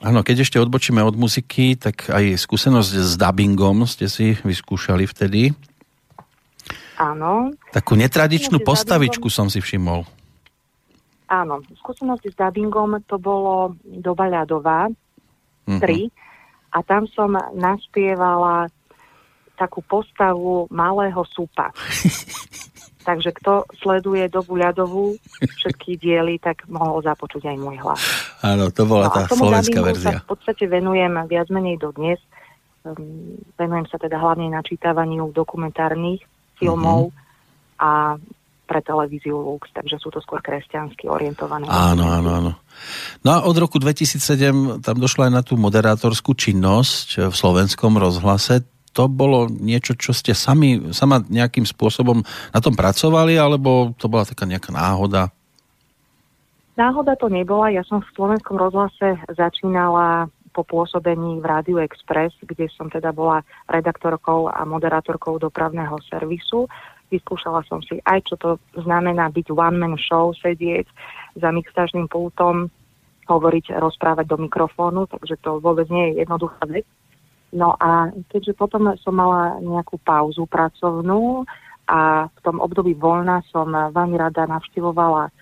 Áno, 0.00 0.20
keď 0.24 0.36
ešte 0.48 0.56
odbočíme 0.56 1.04
od 1.04 1.14
muziky, 1.20 1.76
tak 1.76 2.08
aj 2.08 2.40
skúsenosť 2.40 2.90
s 2.96 3.12
dubbingom 3.20 3.84
ste 3.84 4.08
si 4.08 4.34
vyskúšali 4.40 5.04
vtedy. 5.04 5.52
Áno. 6.96 7.52
Takú 7.72 7.96
netradičnú 7.96 8.60
postavičku 8.64 9.28
som 9.28 9.52
si 9.52 9.60
všimol. 9.60 10.04
Áno, 11.30 11.62
skúsenosť 11.84 12.32
s 12.32 12.36
dubbingom 12.36 12.98
to 13.06 13.20
bolo 13.20 13.78
doba 13.84 14.26
ľadová, 14.26 14.90
mm-hmm. 14.90 15.78
3, 15.78 16.10
a 16.70 16.78
tam 16.86 17.06
som 17.10 17.34
naspievala 17.54 18.70
takú 19.58 19.84
postavu 19.84 20.66
malého 20.72 21.20
súpa. 21.28 21.70
Takže 23.00 23.32
kto 23.32 23.64
sleduje 23.80 24.28
dobu 24.28 24.60
ľadovú, 24.60 25.16
všetky 25.40 25.96
diely, 25.96 26.36
tak 26.36 26.68
mohol 26.68 27.00
započuť 27.00 27.48
aj 27.48 27.56
môj 27.56 27.76
hlas. 27.80 28.00
Áno, 28.44 28.68
to 28.68 28.84
bola 28.84 29.08
no, 29.08 29.14
tá 29.16 29.24
slovenská 29.24 29.80
verzia. 29.80 30.20
sa 30.20 30.20
v 30.20 30.28
podstate 30.28 30.68
venujem 30.68 31.12
viac 31.24 31.48
menej 31.48 31.80
do 31.80 31.96
dnes. 31.96 32.20
Um, 32.84 33.40
venujem 33.56 33.88
sa 33.88 33.96
teda 33.96 34.20
hlavne 34.20 34.52
načítavaniu 34.52 35.32
dokumentárnych 35.32 36.20
filmov 36.60 37.12
uh-huh. 37.12 37.80
a 37.80 37.90
pre 38.70 38.86
televíziu 38.86 39.34
Lux, 39.34 39.66
takže 39.74 39.98
sú 39.98 40.14
to 40.14 40.22
skôr 40.22 40.38
kresťansky 40.38 41.10
orientované. 41.10 41.66
Áno, 41.66 42.06
áno, 42.06 42.30
áno. 42.30 42.52
No 43.26 43.28
a 43.34 43.38
od 43.42 43.56
roku 43.58 43.82
2007 43.82 44.78
tam 44.78 44.96
došla 45.02 45.26
aj 45.26 45.32
na 45.34 45.42
tú 45.42 45.58
moderátorskú 45.58 46.38
činnosť 46.38 47.26
v 47.28 47.34
slovenskom 47.34 47.98
rozhlase 47.98 48.62
to 48.90 49.06
bolo 49.06 49.46
niečo, 49.46 49.94
čo 49.94 50.10
ste 50.10 50.34
sami, 50.34 50.90
sama 50.90 51.22
nejakým 51.26 51.62
spôsobom 51.62 52.26
na 52.50 52.60
tom 52.62 52.74
pracovali, 52.74 53.38
alebo 53.38 53.94
to 53.94 54.10
bola 54.10 54.26
taká 54.26 54.46
nejaká 54.46 54.74
náhoda? 54.74 55.30
Náhoda 56.74 57.14
to 57.14 57.28
nebola. 57.28 57.70
Ja 57.70 57.84
som 57.86 58.00
v 58.00 58.12
slovenskom 58.16 58.56
rozhlase 58.56 59.20
začínala 59.30 60.32
po 60.50 60.66
pôsobení 60.66 61.38
v 61.38 61.46
Rádiu 61.46 61.78
Express, 61.78 62.34
kde 62.42 62.66
som 62.74 62.90
teda 62.90 63.14
bola 63.14 63.46
redaktorkou 63.70 64.50
a 64.50 64.66
moderátorkou 64.66 65.38
dopravného 65.38 65.94
servisu. 66.10 66.66
Vyskúšala 67.10 67.62
som 67.70 67.82
si 67.82 68.02
aj, 68.06 68.26
čo 68.26 68.34
to 68.38 68.50
znamená 68.74 69.30
byť 69.30 69.46
one-man 69.50 69.94
show, 69.98 70.34
sedieť 70.34 70.86
za 71.38 71.54
mixážnym 71.54 72.10
pultom, 72.10 72.70
hovoriť, 73.30 73.78
rozprávať 73.78 74.26
do 74.26 74.36
mikrofónu, 74.42 75.06
takže 75.06 75.38
to 75.38 75.62
vôbec 75.62 75.86
nie 75.86 76.10
je 76.10 76.26
jednoduchá 76.26 76.66
vec. 76.66 76.86
No 77.50 77.74
a 77.74 78.14
keďže 78.30 78.54
potom 78.54 78.94
som 79.02 79.14
mala 79.18 79.58
nejakú 79.58 79.98
pauzu 79.98 80.46
pracovnú 80.46 81.42
a 81.90 82.30
v 82.30 82.38
tom 82.46 82.62
období 82.62 82.94
voľna 82.94 83.42
som 83.50 83.66
veľmi 83.70 84.14
rada 84.14 84.46
navštivovala 84.46 85.34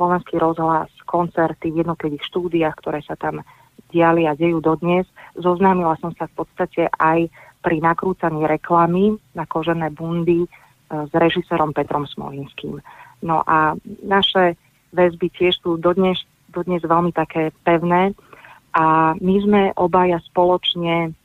slovenský 0.00 0.40
rozhlas, 0.40 0.88
koncerty 1.04 1.74
v 1.74 1.84
jednotlivých 1.84 2.24
štúdiách, 2.32 2.74
ktoré 2.80 3.04
sa 3.04 3.18
tam 3.18 3.44
diali 3.92 4.24
a 4.24 4.32
dejú 4.32 4.62
dodnes. 4.62 5.04
Zoznámila 5.36 5.98
som 6.00 6.14
sa 6.16 6.30
v 6.30 6.44
podstate 6.44 6.88
aj 6.96 7.28
pri 7.60 7.82
nakrúcaní 7.82 8.46
reklamy 8.46 9.18
na 9.34 9.44
kožené 9.44 9.90
bundy 9.90 10.46
e, 10.46 10.48
s 10.88 11.12
režisérom 11.12 11.74
Petrom 11.74 12.06
Smolinským. 12.06 12.78
No 13.26 13.42
a 13.42 13.74
naše 14.06 14.54
väzby 14.94 15.28
tiež 15.34 15.58
sú 15.58 15.76
dodnes, 15.76 16.22
dodnes 16.54 16.80
veľmi 16.86 17.10
také 17.10 17.50
pevné 17.66 18.14
a 18.78 19.16
my 19.18 19.34
sme 19.42 19.62
obaja 19.74 20.22
spoločne 20.30 21.17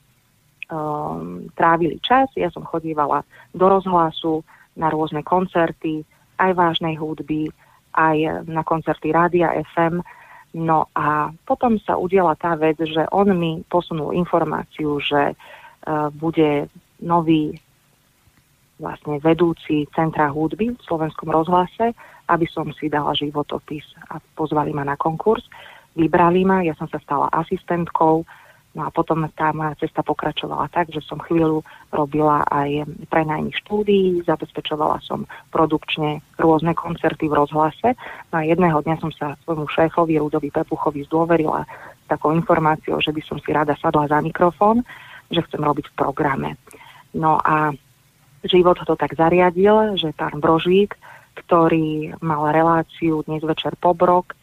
um, 0.73 1.45
trávili 1.53 2.01
čas. 2.01 2.33
Ja 2.33 2.49
som 2.49 2.65
chodívala 2.65 3.21
do 3.53 3.69
rozhlasu 3.69 4.41
na 4.73 4.89
rôzne 4.89 5.21
koncerty, 5.21 6.01
aj 6.41 6.57
vážnej 6.57 6.97
hudby, 6.97 7.53
aj 7.93 8.49
na 8.49 8.65
koncerty 8.65 9.13
Rádia 9.13 9.53
FM. 9.77 10.01
No 10.57 10.89
a 10.97 11.29
potom 11.45 11.77
sa 11.77 11.97
udiela 11.97 12.33
tá 12.33 12.57
vec, 12.57 12.81
že 12.81 13.05
on 13.13 13.29
mi 13.37 13.61
posunul 13.69 14.17
informáciu, 14.17 14.97
že 14.97 15.37
uh, 15.37 16.09
bude 16.09 16.69
nový 16.97 17.53
vlastne 18.81 19.21
vedúci 19.21 19.85
Centra 19.93 20.33
hudby 20.33 20.73
v 20.73 20.81
slovenskom 20.83 21.29
rozhlase, 21.29 21.93
aby 22.27 22.45
som 22.49 22.67
si 22.73 22.89
dala 22.89 23.13
životopis 23.13 23.85
a 24.09 24.17
pozvali 24.33 24.73
ma 24.73 24.83
na 24.83 24.97
konkurs. 24.97 25.45
Vybrali 25.93 26.41
ma, 26.41 26.65
ja 26.65 26.73
som 26.73 26.89
sa 26.89 26.97
stala 26.97 27.29
asistentkou, 27.29 28.25
no 28.73 28.81
a 28.85 28.89
potom 28.89 29.25
tá 29.37 29.53
moja 29.53 29.77
cesta 29.77 30.01
pokračovala 30.01 30.69
tak, 30.73 30.89
že 30.89 31.01
som 31.05 31.21
chvíľu 31.21 31.61
robila 31.93 32.41
aj 32.49 32.89
prenajmy 33.09 33.53
štúdií, 33.63 34.25
zabezpečovala 34.25 34.97
som 35.05 35.29
produkčne 35.53 36.25
rôzne 36.41 36.73
koncerty 36.73 37.29
v 37.29 37.37
rozhlase. 37.37 37.93
No 38.33 38.41
a 38.41 38.43
jedného 38.43 38.81
dňa 38.81 38.95
som 38.97 39.11
sa 39.13 39.37
svojmu 39.45 39.69
šéfovi 39.69 40.17
Rudovi 40.17 40.49
Pepuchovi 40.49 41.05
zdôverila 41.05 41.65
takou 42.09 42.33
informáciou, 42.33 42.99
že 42.99 43.13
by 43.13 43.21
som 43.23 43.37
si 43.39 43.53
rada 43.53 43.77
sadla 43.79 44.09
za 44.09 44.19
mikrofón, 44.19 44.81
že 45.29 45.45
chcem 45.45 45.61
robiť 45.61 45.93
v 45.93 45.97
programe. 45.97 46.49
No 47.13 47.37
a 47.41 47.71
život 48.43 48.81
to 48.81 48.97
tak 48.97 49.15
zariadil, 49.15 49.95
že 49.95 50.11
pán 50.17 50.41
Brožík, 50.41 50.97
ktorý 51.45 52.13
mal 52.21 52.53
reláciu 52.53 53.25
dnes 53.25 53.41
večer 53.41 53.73
po 53.79 53.97
brok, 53.97 54.37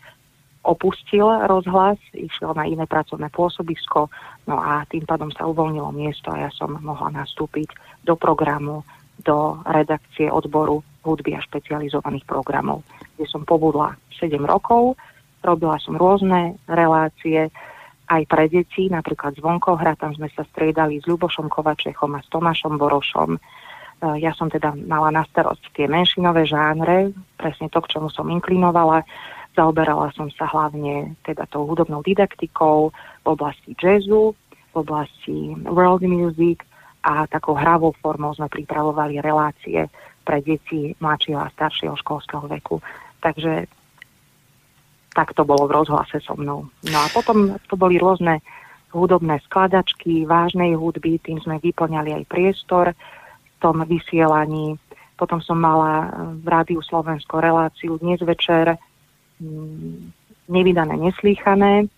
opustil 0.61 1.25
rozhlas, 1.49 1.97
išiel 2.13 2.53
na 2.53 2.69
iné 2.69 2.85
pracovné 2.85 3.33
pôsobisko, 3.33 4.13
no 4.45 4.57
a 4.61 4.85
tým 4.89 5.09
pádom 5.09 5.33
sa 5.33 5.49
uvoľnilo 5.49 5.89
miesto 5.93 6.29
a 6.31 6.49
ja 6.49 6.51
som 6.53 6.77
mohla 6.81 7.09
nastúpiť 7.25 7.73
do 8.05 8.13
programu, 8.17 8.85
do 9.25 9.61
redakcie 9.65 10.29
odboru 10.29 10.85
hudby 11.05 11.37
a 11.37 11.45
špecializovaných 11.45 12.29
programov, 12.29 12.85
kde 13.17 13.25
som 13.25 13.45
pobudla 13.49 13.97
7 14.21 14.37
rokov, 14.45 15.01
robila 15.41 15.81
som 15.81 15.97
rôzne 15.97 16.61
relácie, 16.69 17.49
aj 18.11 18.27
pre 18.27 18.51
deti, 18.51 18.91
napríklad 18.91 19.39
Zvonkohra, 19.39 19.95
tam 19.95 20.11
sme 20.11 20.27
sa 20.35 20.43
striedali 20.51 20.99
s 20.99 21.07
Ľubošom 21.07 21.47
Kovačechom 21.47 22.19
a 22.19 22.21
s 22.21 22.27
Tomášom 22.35 22.75
Borošom. 22.75 23.39
E, 23.39 23.41
ja 24.19 24.35
som 24.35 24.51
teda 24.51 24.75
mala 24.75 25.15
na 25.15 25.23
starosť 25.23 25.71
tie 25.79 25.87
menšinové 25.87 26.43
žánre, 26.43 27.15
presne 27.39 27.71
to, 27.71 27.79
k 27.79 27.97
čomu 27.97 28.11
som 28.11 28.27
inklinovala. 28.27 29.07
Zaoberala 29.57 30.15
som 30.15 30.31
sa 30.31 30.47
hlavne 30.47 31.19
teda 31.27 31.45
tou 31.51 31.67
hudobnou 31.67 32.07
didaktikou 32.07 32.95
v 32.95 33.27
oblasti 33.27 33.75
jazzu, 33.75 34.33
v 34.71 34.75
oblasti 34.79 35.59
world 35.67 36.07
music 36.07 36.63
a 37.03 37.27
takou 37.27 37.59
hravou 37.59 37.91
formou 37.99 38.31
sme 38.37 38.47
pripravovali 38.47 39.19
relácie 39.19 39.91
pre 40.23 40.39
deti 40.45 40.95
mladšieho 41.01 41.41
a 41.41 41.51
staršieho 41.51 41.97
školského 41.99 42.47
veku. 42.47 42.79
Takže 43.19 43.67
tak 45.11 45.35
to 45.35 45.43
bolo 45.43 45.67
v 45.67 45.75
rozhlase 45.83 46.23
so 46.23 46.39
mnou. 46.39 46.71
No 46.87 46.99
a 47.03 47.11
potom 47.11 47.59
to 47.67 47.75
boli 47.75 47.99
rôzne 47.99 48.39
hudobné 48.95 49.43
skladačky, 49.47 50.27
vážnej 50.27 50.75
hudby, 50.79 51.19
tým 51.19 51.43
sme 51.43 51.59
vyplňali 51.59 52.23
aj 52.23 52.25
priestor 52.31 52.95
v 52.95 53.57
tom 53.59 53.83
vysielaní. 53.83 54.79
Potom 55.19 55.43
som 55.43 55.59
mala 55.59 56.11
v 56.39 56.47
Rádiu 56.47 56.81
Slovensko 56.81 57.43
reláciu 57.43 57.99
dnes 57.99 58.23
večer 58.23 58.79
nevydané, 60.49 60.95
neslýchané. 60.97 61.89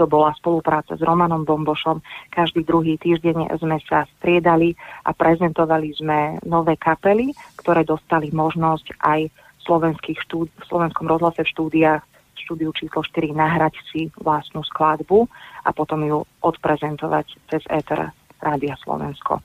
To 0.00 0.08
bola 0.08 0.32
spolupráca 0.40 0.96
s 0.96 1.02
Romanom 1.04 1.44
Bombošom. 1.44 2.00
Každý 2.32 2.64
druhý 2.64 2.96
týždeň 2.96 3.52
sme 3.60 3.76
sa 3.84 4.08
striedali 4.18 4.72
a 5.04 5.12
prezentovali 5.12 5.92
sme 5.92 6.40
nové 6.48 6.80
kapely, 6.80 7.36
ktoré 7.60 7.84
dostali 7.84 8.32
možnosť 8.32 8.98
aj 9.04 9.20
v, 9.62 10.16
štúd- 10.26 10.50
v 10.50 10.64
slovenskom 10.66 11.06
rozhlase 11.06 11.44
v 11.44 11.52
štúdiách 11.54 12.02
štúdiu 12.42 12.74
číslo 12.74 13.06
4 13.06 13.30
nahrať 13.32 13.78
si 13.86 14.10
vlastnú 14.18 14.66
skladbu 14.66 15.30
a 15.62 15.70
potom 15.70 16.02
ju 16.02 16.18
odprezentovať 16.42 17.26
cez 17.46 17.62
éter 17.70 18.10
Rádia 18.42 18.74
Slovensko. 18.82 19.38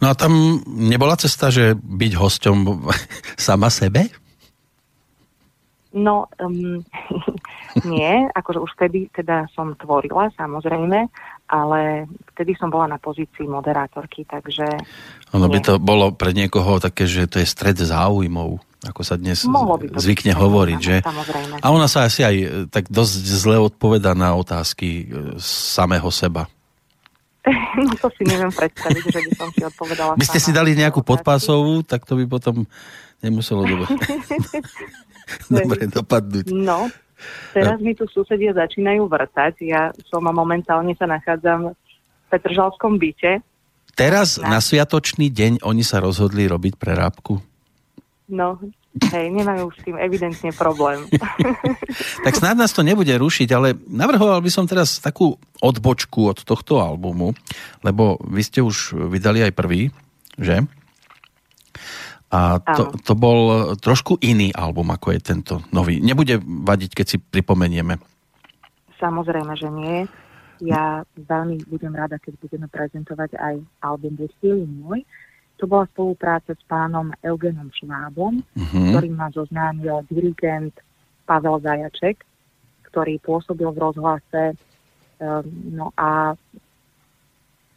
No 0.00 0.08
a 0.08 0.14
tam 0.16 0.64
nebola 0.66 1.20
cesta, 1.20 1.52
že 1.52 1.76
byť 1.76 2.12
hosťom 2.16 2.88
sama 3.36 3.68
sebe? 3.68 4.08
No, 5.94 6.26
um, 6.42 6.82
nie, 7.90 8.26
akože 8.34 8.58
už 8.58 8.70
vtedy 8.74 9.06
teda 9.14 9.46
som 9.54 9.78
tvorila, 9.78 10.34
samozrejme, 10.34 11.06
ale 11.46 12.10
vtedy 12.34 12.58
som 12.58 12.66
bola 12.66 12.90
na 12.90 12.98
pozícii 12.98 13.46
moderátorky, 13.46 14.26
takže... 14.26 14.66
Ono 15.30 15.46
by 15.46 15.58
to 15.62 15.72
bolo 15.78 16.10
pre 16.10 16.34
niekoho 16.34 16.82
také, 16.82 17.06
že 17.06 17.30
to 17.30 17.38
je 17.38 17.46
stred 17.46 17.78
záujmov, 17.78 18.58
ako 18.90 19.00
sa 19.06 19.14
dnes 19.14 19.46
zvykne 19.96 20.34
byť, 20.34 20.40
hovoriť, 20.42 20.80
že? 20.82 20.96
Samozrejme. 21.06 21.54
A 21.62 21.66
ona 21.70 21.86
sa 21.86 22.10
asi 22.10 22.26
aj 22.26 22.36
e, 22.36 22.46
tak 22.68 22.90
dosť 22.90 23.14
zle 23.30 23.56
odpoveda 23.62 24.18
na 24.18 24.34
otázky 24.34 24.88
e, 24.88 25.04
samého 25.40 26.10
seba. 26.10 26.50
No 27.74 27.90
to 28.00 28.08
si 28.14 28.22
neviem 28.24 28.54
predstaviť, 28.54 29.04
že 29.10 29.20
by 29.20 29.30
som 29.36 29.48
si 29.52 29.60
odpovedala. 29.66 30.16
By 30.16 30.24
ste 30.24 30.40
si 30.40 30.54
dali 30.54 30.72
nejakú 30.78 31.04
podpásovú, 31.04 31.82
tak 31.84 32.06
to 32.06 32.16
by 32.16 32.24
potom 32.24 32.64
nemuselo 33.20 33.66
dobre. 33.72 33.88
Dobre 35.48 35.88
dopadnúť. 35.88 36.46
No, 36.52 36.88
teraz 37.52 37.78
mi 37.80 37.96
tu 37.96 38.04
susedia 38.10 38.52
začínajú 38.52 39.08
vrtať. 39.08 39.54
Ja 39.64 39.90
som 40.08 40.24
momentálne 40.24 40.92
sa 40.96 41.08
nachádzam 41.08 41.72
v 41.72 42.26
Petržalskom 42.28 42.98
byte. 42.98 43.40
Teraz 43.94 44.42
na, 44.42 44.58
sviatočný 44.58 45.30
deň 45.30 45.62
oni 45.62 45.86
sa 45.86 46.02
rozhodli 46.02 46.50
robiť 46.50 46.74
prerábku? 46.74 47.38
No, 48.26 48.58
hej, 49.14 49.30
nemajú 49.30 49.70
s 49.70 49.78
tým 49.86 49.94
evidentne 50.00 50.50
problém. 50.50 51.06
tak 52.26 52.34
snad 52.34 52.58
nás 52.58 52.74
to 52.74 52.82
nebude 52.82 53.12
rušiť, 53.14 53.48
ale 53.54 53.78
navrhoval 53.86 54.42
by 54.42 54.50
som 54.50 54.66
teraz 54.66 54.98
takú 54.98 55.38
odbočku 55.62 56.34
od 56.34 56.42
tohto 56.42 56.82
albumu, 56.82 57.38
lebo 57.86 58.18
vy 58.26 58.42
ste 58.42 58.64
už 58.64 58.98
vydali 59.12 59.46
aj 59.46 59.52
prvý, 59.54 59.94
že? 60.34 60.66
A 62.34 62.58
to, 62.74 62.90
to 63.06 63.14
bol 63.14 63.70
trošku 63.78 64.18
iný 64.18 64.50
album, 64.50 64.90
ako 64.90 65.14
je 65.14 65.20
tento 65.22 65.54
nový. 65.70 66.02
Nebude 66.02 66.42
vadiť, 66.42 66.90
keď 66.90 67.06
si 67.06 67.16
pripomenieme. 67.22 67.94
Samozrejme, 68.98 69.54
že 69.54 69.70
nie. 69.70 69.98
Ja 70.58 71.06
veľmi 71.14 71.62
budem 71.70 71.94
rada, 71.94 72.18
keď 72.18 72.34
budeme 72.42 72.66
prezentovať 72.66 73.38
aj 73.38 73.54
album 73.86 74.18
Vestíli 74.18 74.66
môj. 74.66 75.06
To 75.62 75.70
bola 75.70 75.86
spolupráca 75.94 76.58
s 76.58 76.62
pánom 76.66 77.14
Eugenom 77.22 77.70
Švábom, 77.70 78.42
uh-huh. 78.42 78.86
ktorý 78.90 79.08
ma 79.14 79.30
zoznámil 79.30 80.02
dirigent 80.10 80.74
Pavel 81.30 81.62
Zajaček, 81.62 82.26
ktorý 82.90 83.22
pôsobil 83.22 83.70
v 83.70 83.78
rozhlase. 83.78 84.58
Ehm, 85.22 85.46
no 85.78 85.94
a 85.94 86.34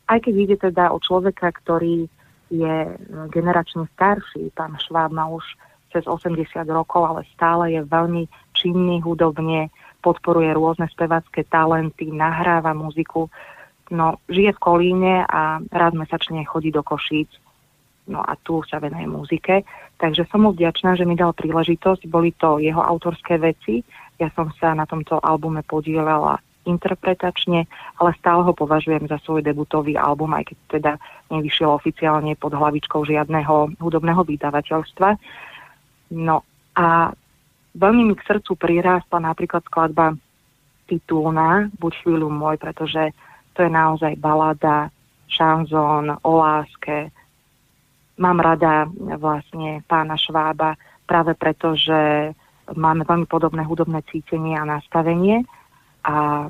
aj 0.09 0.19
keď 0.25 0.33
ide 0.33 0.57
teda 0.57 0.89
o 0.89 0.97
človeka, 0.97 1.53
ktorý 1.61 2.09
je 2.49 2.75
e, 2.87 2.93
generačne 3.29 3.87
starší. 3.95 4.51
Pán 4.55 4.77
Šváb 4.79 5.11
má 5.11 5.27
už 5.27 5.43
cez 5.91 6.03
80 6.03 6.43
rokov, 6.67 7.03
ale 7.07 7.21
stále 7.33 7.71
je 7.71 7.81
veľmi 7.83 8.27
činný 8.51 8.99
hudobne, 9.01 9.71
podporuje 10.03 10.51
rôzne 10.51 10.91
spevacké 10.91 11.47
talenty, 11.47 12.11
nahráva 12.11 12.75
muziku. 12.75 13.31
No, 13.87 14.19
žije 14.27 14.51
v 14.51 14.63
Kolíne 14.63 15.15
a 15.23 15.63
raz 15.71 15.95
mesačne 15.95 16.43
chodí 16.43 16.75
do 16.75 16.83
Košíc. 16.83 17.31
No 18.07 18.23
a 18.23 18.35
tu 18.39 18.63
sa 18.67 18.79
venuje 18.79 19.07
muzike. 19.07 19.67
Takže 19.99 20.27
som 20.31 20.47
mu 20.47 20.55
vďačná, 20.55 20.95
že 20.95 21.03
mi 21.03 21.15
dal 21.15 21.35
príležitosť. 21.35 22.07
Boli 22.07 22.31
to 22.35 22.59
jeho 22.59 22.79
autorské 22.79 23.35
veci, 23.35 23.83
Ja 24.17 24.33
som 24.33 24.49
sa 24.57 24.73
na 24.73 24.89
tomto 24.89 25.21
albume 25.21 25.61
podielala 25.61 26.41
interpretačne, 26.67 27.65
ale 27.97 28.11
stále 28.19 28.43
ho 28.43 28.51
považujem 28.51 29.07
za 29.07 29.17
svoj 29.23 29.41
debutový 29.41 29.95
album, 29.95 30.35
aj 30.35 30.51
keď 30.51 30.57
teda 30.67 30.91
nevyšiel 31.31 31.71
oficiálne 31.71 32.35
pod 32.35 32.51
hlavičkou 32.51 33.07
žiadneho 33.07 33.79
hudobného 33.79 34.21
vydavateľstva. 34.27 35.09
No 36.13 36.43
a 36.75 37.15
veľmi 37.73 38.11
mi 38.11 38.13
k 38.13 38.27
srdcu 38.27 38.59
prirástla 38.59 39.23
napríklad 39.23 39.63
skladba 39.65 40.19
titulná 40.87 41.67
Buď 41.79 41.93
chvíľu 42.03 42.27
môj, 42.31 42.55
pretože 42.59 43.11
to 43.55 43.65
je 43.65 43.71
naozaj 43.71 44.15
balada, 44.19 44.87
šanzón 45.27 46.15
o 46.23 46.31
láske. 46.39 47.11
Mám 48.17 48.39
rada 48.39 48.87
vlastne 49.19 49.83
pána 49.85 50.15
Švába 50.15 50.79
práve 51.03 51.35
preto, 51.35 51.75
že 51.75 52.31
máme 52.71 53.03
veľmi 53.03 53.27
podobné 53.27 53.63
hudobné 53.67 54.03
cítenie 54.07 54.55
a 54.55 54.67
nastavenie 54.67 55.43
a 56.07 56.47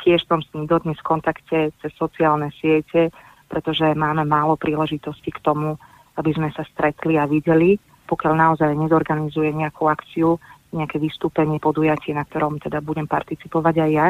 tiež 0.00 0.24
som 0.24 0.40
s 0.40 0.48
ním 0.56 0.64
dodnes 0.64 0.96
v 0.96 1.08
kontakte 1.12 1.58
cez 1.84 1.92
sociálne 2.00 2.48
siete, 2.56 3.12
pretože 3.52 3.84
máme 3.92 4.24
málo 4.24 4.56
príležitosti 4.56 5.28
k 5.28 5.44
tomu, 5.44 5.76
aby 6.16 6.30
sme 6.32 6.48
sa 6.56 6.64
stretli 6.64 7.20
a 7.20 7.28
videli, 7.28 7.76
pokiaľ 8.08 8.32
naozaj 8.32 8.72
nezorganizuje 8.72 9.52
nejakú 9.52 9.84
akciu, 9.92 10.40
nejaké 10.72 10.96
vystúpenie, 10.96 11.60
podujatie, 11.60 12.16
na 12.16 12.24
ktorom 12.24 12.60
teda 12.60 12.80
budem 12.80 13.04
participovať 13.04 13.74
aj 13.84 13.90
ja. 13.92 14.08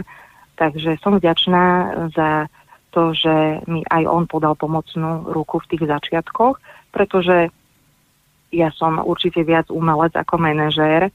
Takže 0.58 0.98
som 1.02 1.18
vďačná 1.18 1.64
za 2.14 2.50
to, 2.90 3.14
že 3.14 3.62
mi 3.70 3.82
aj 3.86 4.06
on 4.06 4.24
podal 4.26 4.54
pomocnú 4.58 5.30
ruku 5.30 5.62
v 5.62 5.68
tých 5.74 5.84
začiatkoch, 5.86 6.58
pretože 6.90 7.50
ja 8.48 8.72
som 8.74 8.98
určite 8.98 9.44
viac 9.44 9.68
umelec 9.68 10.16
ako 10.16 10.40
manažér 10.40 11.12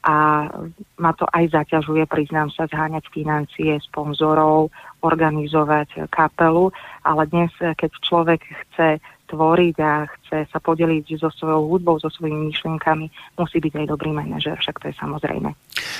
a 0.00 0.48
ma 0.96 1.12
to 1.12 1.28
aj 1.28 1.52
zaťažuje, 1.52 2.08
priznám 2.08 2.48
sa, 2.48 2.64
zháňať 2.64 3.04
financie, 3.12 3.76
sponzorov, 3.84 4.72
organizovať 5.04 6.08
kapelu, 6.08 6.72
ale 7.04 7.22
dnes, 7.28 7.52
keď 7.60 7.90
človek 8.00 8.40
chce 8.40 8.96
tvoriť 9.28 9.76
a 9.84 10.08
chce 10.08 10.48
sa 10.48 10.58
podeliť 10.58 11.20
so 11.20 11.28
svojou 11.30 11.68
hudbou, 11.68 12.00
so 12.00 12.08
svojimi 12.08 12.48
myšlienkami, 12.48 13.06
musí 13.36 13.60
byť 13.60 13.74
aj 13.76 13.86
dobrý 13.86 14.10
manažer, 14.10 14.56
však 14.56 14.80
to 14.80 14.88
je 14.88 14.94
samozrejme. 14.96 15.52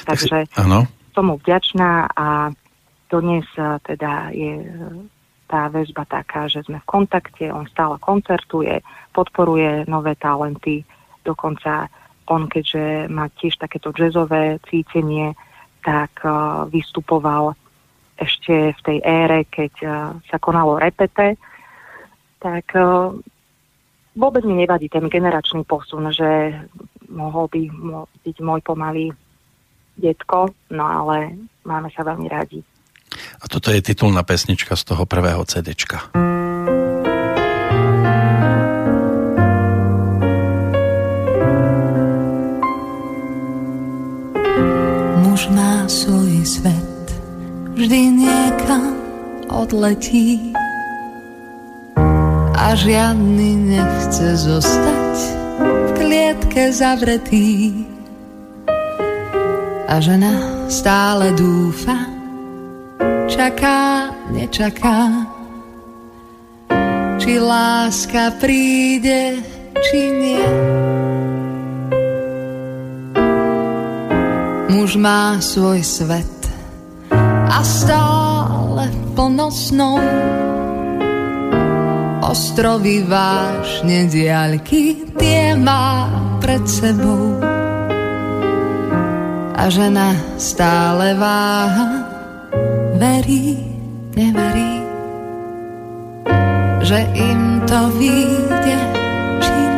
Takže 0.08 0.48
ano. 0.56 0.88
som 1.12 1.28
mu 1.28 1.36
vďačná 1.36 2.08
a 2.16 2.50
dnes 3.12 3.46
teda 3.84 4.32
je 4.32 4.64
tá 5.50 5.66
väzba 5.66 6.06
taká, 6.06 6.46
že 6.46 6.62
sme 6.62 6.78
v 6.78 6.88
kontakte, 6.88 7.50
on 7.50 7.66
stále 7.66 7.98
koncertuje, 7.98 8.80
podporuje 9.10 9.82
nové 9.90 10.14
talenty, 10.14 10.86
dokonca 11.26 11.90
on, 12.30 12.46
keďže 12.46 13.10
má 13.10 13.26
tiež 13.34 13.58
takéto 13.58 13.90
jazzové 13.90 14.62
cítenie, 14.70 15.34
tak 15.82 16.22
uh, 16.22 16.64
vystupoval 16.70 17.58
ešte 18.14 18.70
v 18.76 18.80
tej 18.86 18.98
ére, 19.02 19.48
keď 19.50 19.72
uh, 19.82 19.92
sa 20.30 20.38
konalo 20.38 20.78
repete, 20.78 21.34
tak 22.38 22.66
uh, 22.78 23.10
vôbec 24.14 24.46
mi 24.46 24.62
nevadí 24.62 24.86
ten 24.86 25.10
generačný 25.10 25.66
posun, 25.66 26.14
že 26.14 26.54
mohol 27.10 27.50
by 27.50 27.62
byť 28.22 28.36
môj 28.38 28.60
pomalý 28.62 29.10
detko, 29.98 30.54
no 30.70 30.84
ale 30.86 31.34
máme 31.66 31.90
sa 31.90 32.06
veľmi 32.06 32.30
radi. 32.30 32.62
A 33.40 33.44
toto 33.50 33.74
je 33.74 33.82
titulná 33.82 34.22
pesnička 34.22 34.78
z 34.78 34.94
toho 34.94 35.04
prvého 35.04 35.42
CDčka. 35.42 36.14
svoj 36.14 36.39
odletí 49.70 50.50
a 52.58 52.74
žiadny 52.74 53.70
nechce 53.70 54.34
zostať 54.34 55.16
v 55.62 55.90
klietke 55.94 56.74
zavretý. 56.74 57.70
A 59.86 60.02
žena 60.02 60.66
stále 60.66 61.30
dúfa, 61.38 62.02
čaká, 63.30 64.10
nečaká, 64.34 65.30
či 67.22 67.38
láska 67.38 68.34
príde, 68.42 69.38
či 69.86 70.00
nie. 70.10 70.50
Muž 74.74 74.98
má 74.98 75.38
svoj 75.38 75.78
svet 75.86 76.42
a 77.46 77.62
stále 77.62 78.29
plno 79.12 79.50
snou. 79.50 79.98
Ostrovy 82.20 83.02
vášne 83.02 84.06
diaľky 84.06 85.10
tie 85.18 85.58
má 85.58 86.06
pred 86.38 86.62
sebou. 86.64 87.42
A 89.60 89.68
žena 89.68 90.16
stále 90.40 91.12
váha, 91.18 92.06
verí, 92.96 93.60
neverí, 94.16 94.72
že 96.80 97.04
im 97.12 97.60
to 97.68 97.80
vyjde 98.00 98.78
všedných 99.40 99.69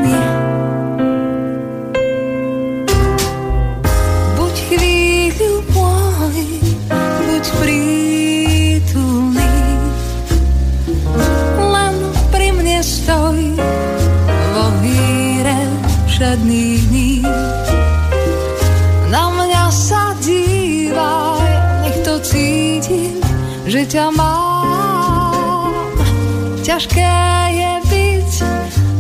Ťažké 26.82 27.14
je 27.54 27.72
byť, 27.94 28.32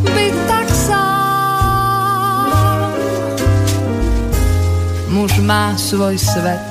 byť 0.06 0.34
tak 0.46 0.68
sám. 0.70 2.46
Muž 5.10 5.42
má 5.42 5.74
svoj 5.74 6.14
svet, 6.14 6.62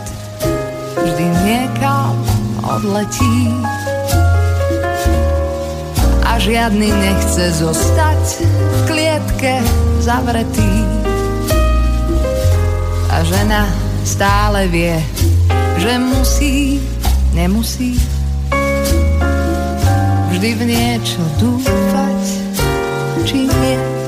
vždy 1.04 1.28
niekam 1.44 2.16
odletí 2.64 3.52
a 6.24 6.40
žiadny 6.40 6.96
nechce 6.96 7.60
zostať 7.60 8.48
v 8.48 8.80
klietke 8.88 9.60
zavretý. 10.00 10.88
A 13.12 13.20
žena 13.28 13.68
stále 14.08 14.64
vie, 14.72 14.96
že 15.76 15.92
musí, 16.00 16.80
nemusí 17.36 18.00
vždy 20.42 20.58
v 20.58 20.64
niečo 20.74 21.22
dúfať, 21.38 22.26
či 23.30 23.46
nie. 23.46 24.01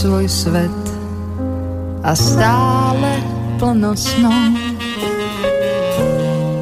Svoj 0.00 0.32
svet 0.32 0.80
a 2.00 2.16
stále 2.16 3.20
plno 3.60 3.92
snov. 3.92 4.48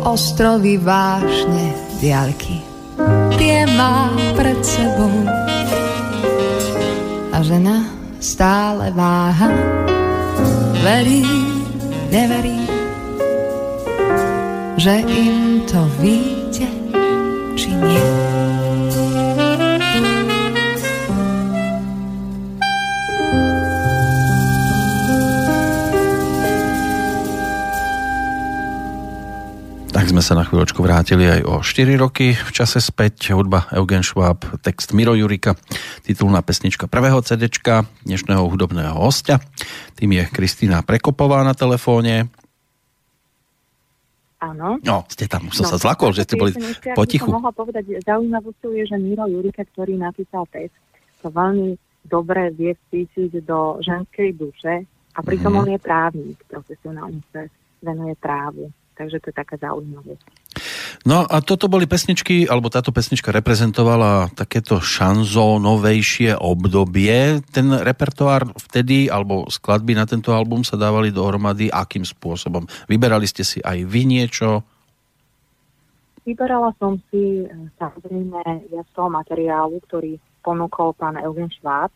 Ostrovy 0.03 0.75
vášne 0.83 1.71
diaľky, 2.03 2.59
tie 3.39 3.63
má 3.79 4.11
pred 4.35 4.59
sebou. 4.59 5.15
A 7.31 7.39
žena 7.47 7.87
stále 8.19 8.91
váha, 8.91 9.55
verí, 10.83 11.48
neverí, 12.11 12.67
že 14.77 15.05
im 15.05 15.63
to 15.69 15.85
vyjde, 16.01 16.69
či 17.55 17.71
nie. 17.75 18.18
Sa 30.29 30.37
na 30.37 30.45
chvíľočku 30.45 30.85
vrátili 30.85 31.25
aj 31.25 31.41
o 31.49 31.55
4 31.65 31.97
roky 31.97 32.37
v 32.37 32.51
čase 32.53 32.85
späť. 32.85 33.33
Hudba 33.33 33.65
Eugen 33.73 34.05
Schwab, 34.05 34.45
text 34.61 34.93
Miro 34.93 35.17
Jurika, 35.17 35.57
titulná 36.05 36.45
pesnička 36.45 36.85
prvého 36.85 37.25
CD 37.25 37.49
dnešného 38.05 38.45
hudobného 38.45 38.93
hostia. 38.93 39.41
Tým 39.97 40.21
je 40.21 40.29
Kristýna 40.29 40.85
Prekopová 40.85 41.41
na 41.49 41.57
telefóne. 41.57 42.29
Áno. 44.45 44.77
No, 44.85 45.09
ste 45.09 45.25
tam, 45.25 45.49
už 45.49 45.65
som 45.65 45.65
no, 45.65 45.73
sa 45.73 45.81
zlakol, 45.81 46.13
že 46.13 46.29
ste 46.29 46.37
boli 46.37 46.53
ešte, 46.53 46.93
potichu. 46.93 47.33
Som 47.33 47.41
mohla 47.41 47.57
povedať, 47.57 47.89
zaujímavosťou 48.05 48.71
je, 48.77 48.85
že 48.85 49.01
Miro 49.01 49.25
Jurika, 49.33 49.65
ktorý 49.65 49.97
napísal 49.97 50.45
text, 50.53 50.77
to 51.25 51.33
veľmi 51.33 51.81
dobre 52.05 52.53
vie 52.53 52.77
cítiť 52.93 53.49
do 53.49 53.81
ženskej 53.81 54.37
duše 54.37 54.85
a 55.17 55.19
pritom 55.25 55.57
mm. 55.57 55.61
on 55.65 55.69
je 55.73 55.81
právnik, 55.81 56.37
profesionálne 56.53 57.25
sa 57.33 57.49
venuje 57.81 58.13
právu. 58.21 58.69
Takže 58.99 59.23
to 59.23 59.31
je 59.31 59.37
taká 59.39 59.55
zaujímavosť. 59.63 60.27
No 61.07 61.23
a 61.23 61.39
toto 61.39 61.71
boli 61.71 61.87
pesničky, 61.87 62.51
alebo 62.51 62.67
táto 62.67 62.91
pesnička 62.91 63.31
reprezentovala 63.31 64.35
takéto 64.35 64.83
šanzónovejšie 64.83 66.35
obdobie. 66.35 67.39
Ten 67.55 67.71
repertoár 67.71 68.51
vtedy, 68.59 69.07
alebo 69.07 69.47
skladby 69.47 69.95
na 69.95 70.11
tento 70.11 70.35
album 70.35 70.67
sa 70.67 70.75
dávali 70.75 71.15
dohromady 71.15 71.71
akým 71.71 72.03
spôsobom? 72.03 72.67
Vyberali 72.91 73.31
ste 73.31 73.47
si 73.47 73.63
aj 73.63 73.87
vy 73.87 74.03
niečo? 74.11 74.67
Vyberala 76.27 76.75
som 76.77 76.99
si 77.09 77.47
eh, 77.47 77.71
samozrejme 77.79 78.69
ja 78.75 78.83
z 78.83 78.91
toho 78.93 79.09
materiálu, 79.09 79.79
ktorý 79.87 80.19
ponúkol 80.43 80.93
pán 80.99 81.17
Eugen 81.23 81.49
Šváb 81.49 81.95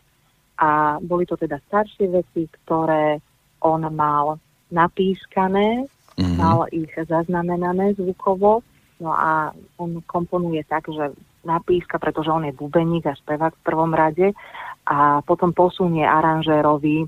a 0.63 0.97
boli 1.03 1.27
to 1.27 1.35
teda 1.35 1.59
staršie 1.67 2.07
veci, 2.07 2.47
ktoré 2.47 3.19
on 3.61 3.83
mal 3.91 4.39
napískané 4.73 5.85
mm-hmm. 6.19 6.37
mal 6.39 6.69
ich 6.73 6.93
zaznamenané 6.95 7.95
zvukovo, 7.97 8.61
no 9.01 9.11
a 9.13 9.51
on 9.79 10.01
komponuje 10.07 10.63
tak, 10.69 10.87
že 10.89 11.13
napíska, 11.43 11.99
pretože 11.99 12.31
on 12.31 12.47
je 12.47 12.55
bubeník 12.55 13.07
a 13.11 13.19
spevák 13.19 13.55
v 13.59 13.67
prvom 13.67 13.93
rade 13.95 14.31
a 14.87 15.23
potom 15.27 15.51
posunie 15.51 16.07
aranžérovi 16.07 17.07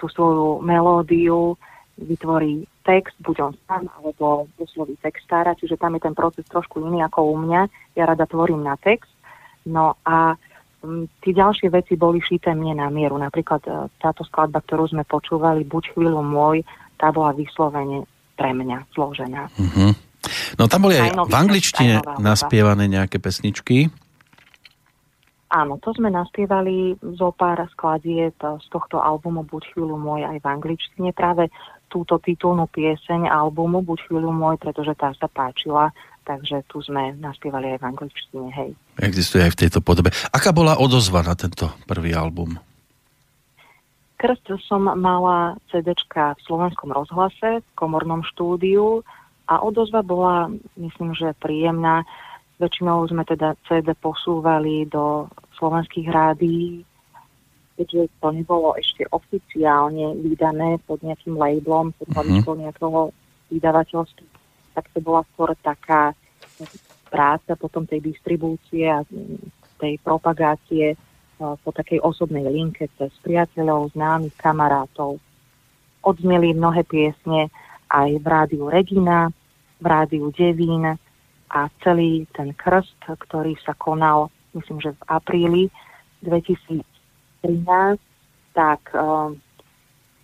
tú 0.00 0.08
svoju 0.08 0.64
melódiu, 0.64 1.56
vytvorí 1.94 2.66
text, 2.82 3.14
buď 3.22 3.36
on 3.40 3.54
sám, 3.64 3.84
alebo 3.96 4.50
posloví 4.58 4.98
textára, 5.00 5.54
čiže 5.54 5.78
tam 5.78 5.94
je 5.96 6.04
ten 6.04 6.14
proces 6.14 6.44
trošku 6.50 6.82
iný 6.82 7.06
ako 7.06 7.32
u 7.32 7.36
mňa. 7.38 7.62
Ja 7.96 8.04
rada 8.04 8.26
tvorím 8.26 8.66
na 8.66 8.74
text. 8.76 9.08
No 9.64 9.96
a 10.04 10.36
tí 11.24 11.30
ďalšie 11.32 11.72
veci 11.72 11.96
boli 11.96 12.20
šité 12.20 12.52
mne 12.52 12.84
na 12.84 12.88
mieru. 12.92 13.16
Napríklad 13.16 13.62
e, 13.64 13.70
táto 13.96 14.20
skladba, 14.28 14.60
ktorú 14.60 14.92
sme 14.92 15.08
počúvali, 15.08 15.64
Buď 15.64 15.96
chvíľu 15.96 16.20
môj, 16.20 16.60
tá 17.00 17.08
bola 17.08 17.32
vyslovene 17.32 18.04
pre 18.34 18.50
mňa 18.54 18.90
zložená. 18.94 19.48
Uh-huh. 19.54 19.92
No 20.58 20.66
tam 20.66 20.88
boli 20.88 20.98
aj, 20.98 21.10
aj 21.14 21.28
v 21.28 21.34
angličtine 21.34 21.94
naspievané 22.18 22.88
nejaké 22.88 23.20
pesničky. 23.20 23.92
Áno, 25.54 25.78
to 25.78 25.94
sme 25.94 26.10
naspievali 26.10 26.98
zo 27.14 27.30
pár 27.30 27.62
skladieb 27.70 28.34
z 28.34 28.66
tohto 28.74 28.98
albumu 28.98 29.46
Buď 29.46 29.70
chvíľu 29.70 29.94
môj 29.94 30.26
aj 30.26 30.42
v 30.42 30.46
angličtine. 30.50 31.14
Práve 31.14 31.46
túto 31.86 32.18
titulnú 32.18 32.66
pieseň 32.66 33.30
albumu 33.30 33.86
Buď 33.86 34.10
chvíľu 34.10 34.34
môj, 34.34 34.58
pretože 34.58 34.98
tá 34.98 35.14
sa 35.14 35.30
páčila, 35.30 35.94
takže 36.26 36.66
tu 36.66 36.82
sme 36.82 37.14
naspievali 37.22 37.70
aj 37.70 37.78
v 37.78 37.86
angličtine, 37.86 38.48
hej. 38.50 38.70
Existuje 38.98 39.46
aj 39.46 39.54
v 39.54 39.60
tejto 39.62 39.78
podobe. 39.78 40.10
Aká 40.34 40.50
bola 40.50 40.74
odozva 40.82 41.22
na 41.22 41.38
tento 41.38 41.70
prvý 41.86 42.18
album? 42.18 42.58
Krst 44.24 44.48
som 44.64 44.88
mala 44.88 45.52
CD 45.68 45.92
v 45.92 46.40
slovenskom 46.48 46.96
rozhlase, 46.96 47.60
v 47.60 47.70
komornom 47.76 48.24
štúdiu 48.24 49.04
a 49.44 49.60
odozva 49.60 50.00
bola, 50.00 50.48
myslím, 50.80 51.12
že 51.12 51.36
príjemná. 51.36 52.08
Väčšinou 52.56 53.04
sme 53.04 53.28
teda 53.28 53.52
CD 53.68 53.92
posúvali 53.92 54.88
do 54.88 55.28
slovenských 55.60 56.08
rádií, 56.08 56.88
keďže 57.76 58.08
to 58.24 58.28
nebolo 58.32 58.72
ešte 58.80 59.04
oficiálne 59.12 60.16
vydané 60.24 60.80
pod 60.88 61.04
nejakým 61.04 61.36
labelom, 61.36 61.92
pod 61.92 62.08
mm-hmm. 62.08 62.64
nejakého 62.64 63.12
vydavateľstva, 63.52 64.24
tak 64.72 64.88
to 64.96 65.04
bola 65.04 65.20
skôr 65.36 65.52
taká 65.60 66.16
práca 67.12 67.60
potom 67.60 67.84
tej 67.84 68.00
distribúcie 68.00 68.88
a 68.88 69.04
tej 69.76 70.00
propagácie 70.00 70.96
po 71.38 71.70
takej 71.70 72.00
osobnej 72.00 72.46
linke 72.46 72.88
cez 72.98 73.10
priateľov, 73.22 73.92
známych, 73.92 74.34
kamarátov. 74.38 75.18
Odzneli 76.04 76.54
mnohé 76.54 76.84
piesne 76.84 77.48
aj 77.90 78.10
v 78.20 78.26
rádiu 78.26 78.64
Regina, 78.68 79.30
v 79.80 79.86
rádiu 79.86 80.30
Devín 80.32 80.84
a 81.50 81.60
celý 81.82 82.26
ten 82.34 82.50
krst, 82.56 82.98
ktorý 83.06 83.54
sa 83.62 83.76
konal, 83.78 84.30
myslím, 84.54 84.80
že 84.80 84.90
v 84.94 85.02
apríli 85.06 85.62
2013, 86.26 86.82
tak 88.54 88.80
um, 88.94 89.36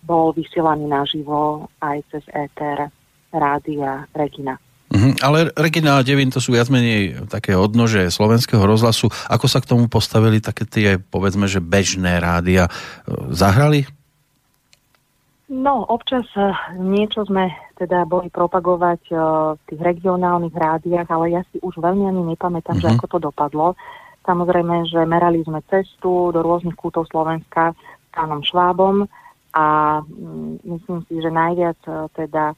bol 0.01 0.33
vysielaný 0.33 0.89
naživo 0.89 1.69
aj 1.79 2.01
cez 2.09 2.23
ETR 2.33 2.89
rádia 3.31 4.09
Regina. 4.17 4.57
Mm-hmm, 4.91 5.23
ale 5.23 5.55
Regina 5.55 5.95
a 5.95 6.03
Devin 6.03 6.35
to 6.35 6.43
sú 6.43 6.51
viac 6.51 6.67
menej 6.67 7.23
také 7.31 7.55
odnože 7.55 8.11
slovenského 8.11 8.59
rozhlasu. 8.59 9.07
Ako 9.31 9.47
sa 9.47 9.63
k 9.63 9.71
tomu 9.71 9.87
postavili 9.87 10.43
také 10.43 10.67
tie, 10.67 10.99
povedzme, 10.99 11.47
že 11.47 11.63
bežné 11.63 12.19
rádia? 12.19 12.67
E, 12.67 12.71
zahrali? 13.31 13.87
No, 15.47 15.87
občas 15.87 16.27
e, 16.35 16.51
niečo 16.75 17.23
sme 17.23 17.55
teda 17.79 18.03
boli 18.03 18.27
propagovať 18.27 19.01
e, 19.07 19.15
v 19.55 19.61
tých 19.71 19.79
regionálnych 19.79 20.51
rádiách, 20.51 21.07
ale 21.07 21.39
ja 21.39 21.41
si 21.55 21.63
už 21.63 21.79
veľmi 21.79 22.11
ani 22.11 22.35
nepamätám, 22.35 22.75
mm-hmm. 22.75 22.83
že 22.83 22.91
mhm. 22.91 22.95
ako 22.99 23.05
to 23.15 23.19
dopadlo. 23.31 23.67
Samozrejme, 24.27 24.91
že 24.91 25.07
merali 25.07 25.39
sme 25.47 25.63
cestu 25.71 26.35
do 26.35 26.43
rôznych 26.43 26.75
kútov 26.75 27.07
Slovenska 27.07 27.71
s 27.71 28.07
pánom 28.11 28.43
Švábom 28.43 29.07
a 29.55 29.97
mm, 30.03 30.67
myslím 30.67 30.99
si, 31.07 31.15
že 31.23 31.31
najviac 31.31 31.79
teda 32.13 32.53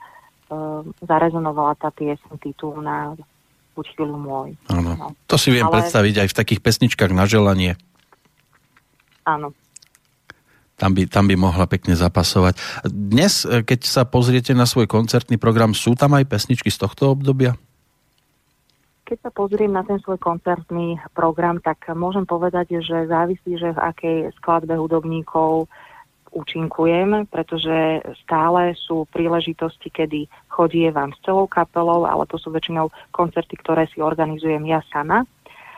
zarezonovala 1.03 1.77
tá 1.79 1.89
piesň 1.93 2.39
titulná 2.39 3.15
Buď 3.73 3.85
chvíľu 3.97 4.17
môj. 4.21 4.49
Áno. 4.69 4.93
No. 4.93 5.07
To 5.25 5.35
si 5.37 5.49
viem 5.49 5.65
Ale... 5.65 5.81
predstaviť 5.81 6.15
aj 6.25 6.27
v 6.29 6.37
takých 6.37 6.61
pesničkách 6.61 7.09
na 7.09 7.25
želanie. 7.25 7.73
Áno. 9.25 9.57
Tam 10.77 10.93
by, 10.93 11.09
tam 11.09 11.29
by 11.29 11.35
mohla 11.37 11.65
pekne 11.69 11.97
zapasovať. 11.97 12.57
Dnes, 12.85 13.45
e, 13.45 13.61
keď 13.65 13.79
sa 13.85 14.03
pozriete 14.05 14.53
na 14.53 14.65
svoj 14.65 14.89
koncertný 14.89 15.37
program, 15.37 15.73
sú 15.73 15.93
tam 15.97 16.17
aj 16.17 16.29
pesničky 16.29 16.69
z 16.69 16.81
tohto 16.81 17.13
obdobia? 17.13 17.57
Keď 19.05 19.17
sa 19.29 19.31
pozriem 19.33 19.69
na 19.73 19.85
ten 19.85 20.01
svoj 20.01 20.17
koncertný 20.17 20.97
program, 21.13 21.61
tak 21.61 21.89
môžem 21.93 22.25
povedať, 22.25 22.81
že 22.81 23.09
závisí, 23.09 23.57
že 23.57 23.73
v 23.73 23.79
akej 23.79 24.17
skladbe 24.41 24.73
hudobníkov 24.73 25.69
účinkujem, 26.33 27.29
pretože 27.29 28.01
stále 28.25 28.73
sú 28.73 29.05
príležitosti, 29.13 29.93
kedy 29.93 30.25
chodievam 30.49 31.13
s 31.13 31.21
celou 31.21 31.45
kapelou, 31.45 32.09
ale 32.09 32.25
to 32.25 32.41
sú 32.41 32.49
väčšinou 32.49 32.89
koncerty, 33.13 33.53
ktoré 33.61 33.85
si 33.87 34.01
organizujem 34.01 34.65
ja 34.65 34.81
sama. 34.89 35.23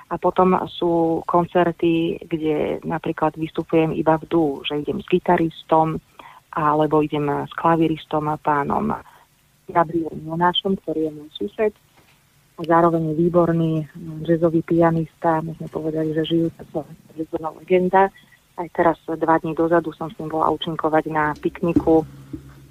A 0.06 0.16
potom 0.22 0.56
sú 0.70 1.26
koncerty, 1.26 2.22
kde 2.24 2.80
napríklad 2.86 3.36
vystupujem 3.36 3.92
iba 3.92 4.16
v 4.22 4.26
dú, 4.30 4.46
že 4.64 4.80
idem 4.80 5.02
s 5.02 5.08
gitaristom, 5.10 5.98
alebo 6.56 7.04
idem 7.04 7.28
s 7.28 7.52
klaviristom 7.58 8.32
a 8.32 8.40
pánom 8.40 8.96
Gabrielom 9.68 10.24
Jonášom, 10.24 10.78
ktorý 10.86 11.10
je 11.10 11.12
môj 11.12 11.30
sused. 11.36 11.74
A 12.56 12.62
zároveň 12.64 13.12
výborný 13.18 13.84
jazzový 14.24 14.64
pianista, 14.64 15.44
môžeme 15.44 15.68
povedať, 15.68 16.16
že 16.16 16.24
žijúca 16.24 16.64
jazzová 17.18 17.52
legenda 17.60 18.08
aj 18.58 18.68
teraz 18.72 18.98
dva 19.04 19.36
dní 19.40 19.56
dozadu 19.56 19.92
som 19.92 20.08
s 20.08 20.18
ním 20.20 20.32
bola 20.32 20.52
účinkovať 20.52 21.04
na 21.12 21.36
pikniku 21.36 22.08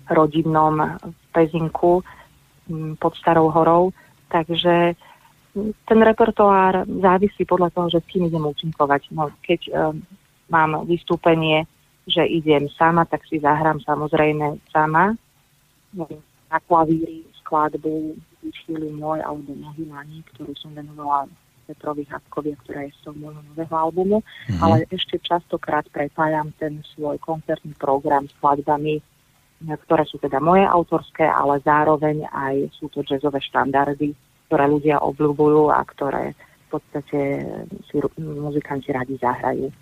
rodinnom 0.08 1.00
v 1.00 1.24
Pezinku 1.32 2.04
mm, 2.68 3.00
pod 3.00 3.12
Starou 3.16 3.52
horou. 3.52 3.92
Takže 4.28 4.96
mm, 5.54 5.70
ten 5.84 5.98
repertoár 6.00 6.88
závisí 6.88 7.44
podľa 7.44 7.70
toho, 7.72 7.86
že 7.92 8.00
s 8.00 8.08
kým 8.08 8.28
idem 8.28 8.44
účinkovať. 8.44 9.12
No, 9.12 9.32
keď 9.44 9.60
um, 9.72 10.00
mám 10.48 10.84
vystúpenie 10.88 11.68
že 12.06 12.24
idem 12.28 12.68
sama, 12.76 13.08
tak 13.08 13.24
si 13.24 13.40
zahrám 13.40 13.80
samozrejme 13.80 14.60
sama. 14.68 15.16
Na 16.52 16.58
klavíri 16.68 17.24
skladbu 17.40 18.12
vyšili 18.44 18.92
môj 18.92 19.24
alebo 19.24 19.56
Mohylani, 19.56 20.20
ktorú 20.34 20.52
som 20.60 20.76
venovala 20.76 21.24
Petrovi 21.64 22.04
Hapkovi, 22.06 22.52
ktorá 22.62 22.84
je 22.84 22.92
z 22.94 23.00
toho 23.08 23.16
môjho 23.16 23.42
nového 23.52 23.74
albumu, 23.74 24.18
mm-hmm. 24.20 24.60
ale 24.60 24.84
ešte 24.92 25.16
častokrát 25.18 25.88
prepájam 25.90 26.52
ten 26.60 26.84
svoj 26.94 27.16
koncertný 27.24 27.72
program 27.80 28.28
s 28.28 28.36
skladbami, 28.36 29.00
ktoré 29.64 30.04
sú 30.04 30.20
teda 30.20 30.38
moje 30.44 30.68
autorské, 30.68 31.24
ale 31.24 31.64
zároveň 31.64 32.28
aj 32.28 32.68
sú 32.76 32.92
to 32.92 33.00
jazzové 33.00 33.40
štandardy, 33.40 34.12
ktoré 34.48 34.64
ľudia 34.68 35.00
obľúbujú 35.00 35.72
a 35.72 35.80
ktoré 35.88 36.36
v 36.68 36.68
podstate 36.68 37.20
si 37.88 37.96
muzikanti 38.20 38.92
radi 38.92 39.16
zahrajú. 39.16 39.72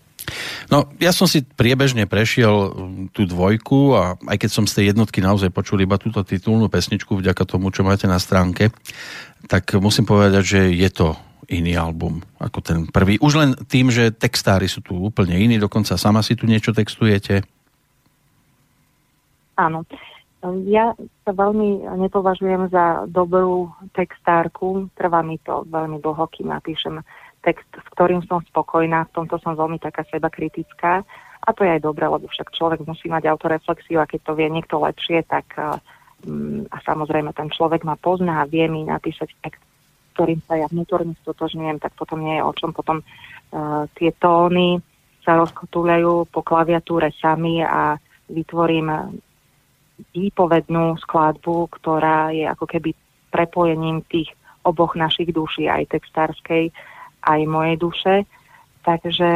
No, 0.70 0.86
ja 1.02 1.10
som 1.10 1.26
si 1.26 1.42
priebežne 1.42 2.06
prešiel 2.06 2.72
tú 3.10 3.26
dvojku 3.26 3.98
a 3.98 4.16
aj 4.30 4.36
keď 4.38 4.50
som 4.50 4.64
z 4.64 4.80
tej 4.80 4.84
jednotky 4.94 5.18
naozaj 5.18 5.50
počul 5.50 5.82
iba 5.82 5.98
túto 5.98 6.22
titulnú 6.22 6.70
pesničku 6.70 7.18
vďaka 7.18 7.42
tomu, 7.44 7.74
čo 7.74 7.82
máte 7.82 8.06
na 8.06 8.22
stránke, 8.22 8.70
tak 9.50 9.74
musím 9.82 10.06
povedať, 10.06 10.42
že 10.46 10.60
je 10.70 10.88
to 10.88 11.18
iný 11.52 11.76
album 11.76 12.24
ako 12.40 12.58
ten 12.64 12.78
prvý. 12.88 13.20
Už 13.20 13.32
len 13.36 13.50
tým, 13.68 13.92
že 13.92 14.10
textári 14.10 14.66
sú 14.66 14.80
tu 14.80 14.96
úplne 14.96 15.36
iní, 15.36 15.60
dokonca 15.60 16.00
sama 16.00 16.24
si 16.24 16.32
tu 16.32 16.48
niečo 16.48 16.72
textujete. 16.72 17.44
Áno. 19.60 19.84
Ja 20.66 20.90
sa 21.22 21.30
veľmi 21.30 21.86
nepovažujem 22.02 22.66
za 22.74 23.06
dobrú 23.06 23.70
textárku. 23.94 24.90
Trvá 24.98 25.22
mi 25.22 25.38
to 25.38 25.62
veľmi 25.70 26.02
dlho, 26.02 26.26
kým 26.34 26.50
napíšem 26.50 26.98
text, 27.46 27.68
s 27.70 27.86
ktorým 27.94 28.26
som 28.26 28.42
spokojná. 28.50 29.06
V 29.06 29.22
tomto 29.22 29.38
som 29.38 29.54
veľmi 29.54 29.78
taká 29.78 30.02
seba 30.10 30.26
kritická. 30.34 31.06
A 31.42 31.48
to 31.54 31.62
je 31.62 31.74
aj 31.78 31.86
dobré, 31.86 32.06
lebo 32.06 32.26
však 32.26 32.54
človek 32.54 32.82
musí 32.86 33.06
mať 33.10 33.26
autoreflexiu 33.30 34.02
a 34.02 34.06
keď 34.06 34.20
to 34.26 34.32
vie 34.38 34.46
niekto 34.50 34.78
lepšie, 34.78 35.26
tak 35.26 35.46
um, 35.58 36.66
a 36.70 36.78
samozrejme 36.86 37.34
ten 37.34 37.50
človek 37.50 37.82
ma 37.82 37.98
pozná 37.98 38.42
a 38.42 38.50
vie 38.50 38.70
mi 38.70 38.86
napísať 38.86 39.34
text, 39.42 39.62
ktorým 40.12 40.44
sa 40.44 40.60
ja 40.60 40.66
vnútorne 40.68 41.16
stotožňujem, 41.24 41.80
tak 41.80 41.96
potom 41.96 42.20
nie 42.20 42.36
je 42.38 42.46
o 42.46 42.52
čom. 42.52 42.70
Potom 42.76 43.00
uh, 43.00 43.84
tie 43.96 44.12
tóny 44.14 44.78
sa 45.24 45.38
rozkotúľajú 45.38 46.28
po 46.28 46.40
klaviatúre 46.44 47.14
sami 47.16 47.62
a 47.62 47.96
vytvorím 48.28 49.18
výpovednú 50.10 50.98
skladbu, 50.98 51.70
ktorá 51.78 52.34
je 52.34 52.44
ako 52.48 52.66
keby 52.66 52.90
prepojením 53.30 54.02
tých 54.10 54.34
oboch 54.66 54.98
našich 54.98 55.30
duší, 55.30 55.70
aj 55.70 55.94
textárskej, 55.94 56.70
aj 57.22 57.40
mojej 57.46 57.76
duše. 57.78 58.14
Takže 58.82 59.30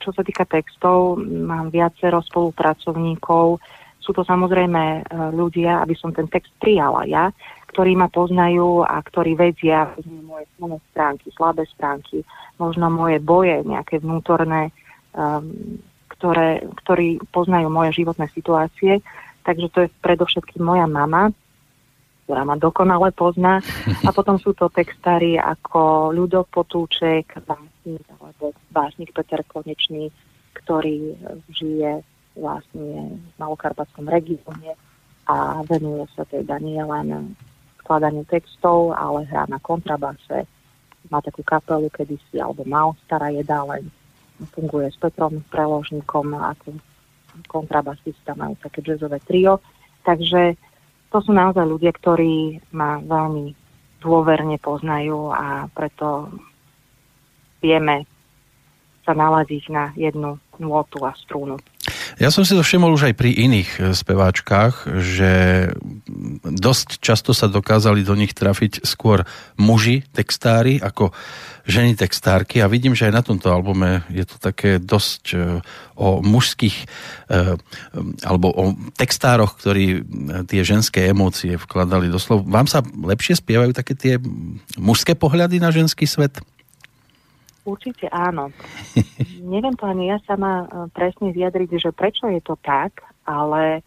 čo 0.00 0.10
sa 0.16 0.24
týka 0.24 0.48
textov, 0.48 1.20
mám 1.20 1.68
viacero 1.68 2.24
spolupracovníkov. 2.24 3.60
Sú 4.00 4.10
to 4.16 4.24
samozrejme 4.24 4.80
e, 4.80 5.00
ľudia, 5.36 5.84
aby 5.84 5.92
som 5.92 6.16
ten 6.16 6.24
text 6.32 6.48
prijala 6.56 7.04
ja, 7.04 7.28
ktorí 7.76 7.92
ma 7.92 8.08
poznajú 8.08 8.88
a 8.88 8.96
ktorí 9.04 9.36
vedia 9.36 9.92
moje 10.24 10.48
silné 10.56 10.80
stránky, 10.96 11.28
slabé 11.36 11.68
stránky, 11.68 12.24
možno 12.56 12.88
moje 12.88 13.20
boje, 13.20 13.60
nejaké 13.68 14.00
vnútorné, 14.00 14.72
um, 15.12 15.76
ktoré, 16.08 16.64
ktorí 16.80 17.20
poznajú 17.28 17.68
moje 17.68 18.00
životné 18.00 18.32
situácie. 18.32 19.04
Takže 19.44 19.68
to 19.68 19.78
je 19.84 19.94
predovšetkým 20.00 20.64
moja 20.64 20.88
mama, 20.88 21.36
ktorá 22.24 22.48
ma 22.48 22.56
dokonale 22.56 23.12
pozná. 23.12 23.60
A 24.08 24.08
potom 24.08 24.40
sú 24.40 24.56
to 24.56 24.72
textári 24.72 25.36
ako 25.36 26.16
Ľudo 26.16 26.48
Potúček, 26.48 27.36
básnik 27.44 28.08
alebo 28.16 28.56
básnik 28.72 29.12
Peter 29.12 29.44
Konečný, 29.44 30.08
ktorý 30.64 31.12
žije 31.52 32.00
vlastne 32.40 33.20
v 33.20 33.34
Malokarpatskom 33.36 34.08
regióne 34.08 34.80
a 35.28 35.60
venuje 35.68 36.08
sa 36.16 36.24
teda 36.24 36.56
nie 36.56 36.80
len 36.80 37.36
skladaniu 37.86 38.26
textov, 38.26 38.90
ale 38.98 39.22
hrá 39.30 39.46
na 39.46 39.62
kontrabase. 39.62 40.50
Má 41.06 41.22
takú 41.22 41.46
kapelu 41.46 41.86
kedysi, 41.94 42.42
alebo 42.42 42.66
mal 42.66 42.98
stará 43.06 43.30
jedáleň. 43.30 43.86
Funguje 44.50 44.90
s 44.90 44.98
Petrom 44.98 45.38
Preložníkom 45.54 46.34
ako 46.34 46.74
kontrabasista, 47.46 48.34
majú 48.34 48.58
také 48.58 48.82
jazzové 48.82 49.22
trio. 49.22 49.62
Takže 50.02 50.58
to 51.14 51.22
sú 51.22 51.30
naozaj 51.30 51.62
ľudia, 51.62 51.94
ktorí 51.94 52.58
ma 52.74 52.98
veľmi 52.98 53.54
dôverne 54.02 54.58
poznajú 54.58 55.30
a 55.30 55.70
preto 55.70 56.34
vieme 57.62 58.04
sa 59.06 59.14
naladiť 59.14 59.64
na 59.70 59.94
jednu 59.94 60.42
nôtu 60.58 61.06
a 61.06 61.14
strúnu. 61.14 61.56
Ja 62.16 62.32
som 62.32 62.46
si 62.46 62.56
to 62.56 62.62
všimol 62.64 62.94
už 62.94 63.12
aj 63.12 63.14
pri 63.18 63.30
iných 63.34 63.70
e, 63.76 63.80
speváčkach, 63.92 64.88
že 65.02 65.32
dosť 66.42 67.02
často 67.04 67.36
sa 67.36 67.50
dokázali 67.50 68.06
do 68.06 68.16
nich 68.16 68.32
trafiť 68.32 68.86
skôr 68.86 69.28
muži 69.60 70.06
textári 70.14 70.80
ako 70.80 71.12
ženy 71.66 71.98
textárky 71.98 72.62
a 72.62 72.70
vidím, 72.70 72.94
že 72.94 73.10
aj 73.10 73.14
na 73.14 73.22
tomto 73.26 73.50
albume 73.50 74.06
je 74.08 74.22
to 74.22 74.38
také 74.38 74.78
dosť 74.78 75.24
e, 75.34 75.36
o 75.98 76.22
mužských 76.22 76.76
e, 76.78 76.86
alebo 78.22 78.48
o 78.54 78.64
textároch, 78.94 79.58
ktorí 79.58 80.06
tie 80.46 80.62
ženské 80.62 81.10
emócie 81.10 81.58
vkladali 81.58 82.08
do 82.08 82.22
slov. 82.22 82.46
Vám 82.46 82.70
sa 82.70 82.86
lepšie 82.86 83.42
spievajú 83.42 83.74
také 83.74 83.98
tie 83.98 84.14
mužské 84.78 85.18
pohľady 85.18 85.58
na 85.58 85.74
ženský 85.74 86.06
svet? 86.06 86.38
Určite 87.66 88.06
áno. 88.14 88.54
Neviem 89.42 89.74
to 89.74 89.90
ani 89.90 90.14
ja 90.14 90.22
sama 90.22 90.62
e, 90.62 90.66
presne 90.94 91.34
vyjadriť, 91.34 91.70
že 91.82 91.90
prečo 91.90 92.30
je 92.30 92.38
to 92.38 92.54
tak, 92.62 93.02
ale 93.26 93.82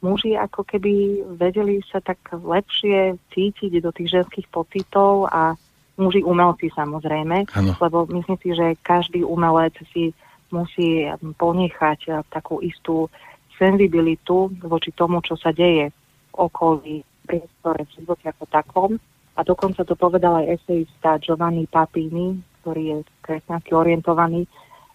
muži 0.00 0.32
ako 0.32 0.64
keby 0.64 1.22
vedeli 1.36 1.84
sa 1.92 2.00
tak 2.00 2.18
lepšie 2.32 3.20
cítiť 3.36 3.84
do 3.84 3.92
tých 3.92 4.16
ženských 4.16 4.48
pocitov 4.48 5.28
a 5.28 5.52
muži 6.00 6.24
umelci 6.24 6.72
samozrejme, 6.72 7.52
ano. 7.52 7.72
lebo 7.76 8.08
myslím 8.16 8.38
si, 8.40 8.56
že 8.56 8.78
každý 8.80 9.26
umelec 9.26 9.76
si 9.92 10.16
musí 10.48 11.04
ponechať 11.20 12.00
e, 12.08 12.10
takú 12.32 12.64
istú 12.64 13.12
senzibilitu 13.60 14.48
voči 14.64 14.94
tomu, 14.96 15.20
čo 15.20 15.36
sa 15.36 15.52
deje 15.52 15.92
v 15.92 16.32
okolí, 16.32 17.04
priestore, 17.26 17.84
v 17.84 17.94
živote 18.00 18.32
ako 18.32 18.44
takom. 18.48 18.90
A 19.36 19.44
dokonca 19.44 19.84
to 19.84 19.94
povedal 19.94 20.42
aj 20.42 20.58
esejista 20.58 21.20
Giovanni 21.20 21.68
Papini, 21.68 22.38
ktorý 22.68 22.84
je 22.84 22.98
kresťansky 23.24 23.72
orientovaný, 23.72 24.44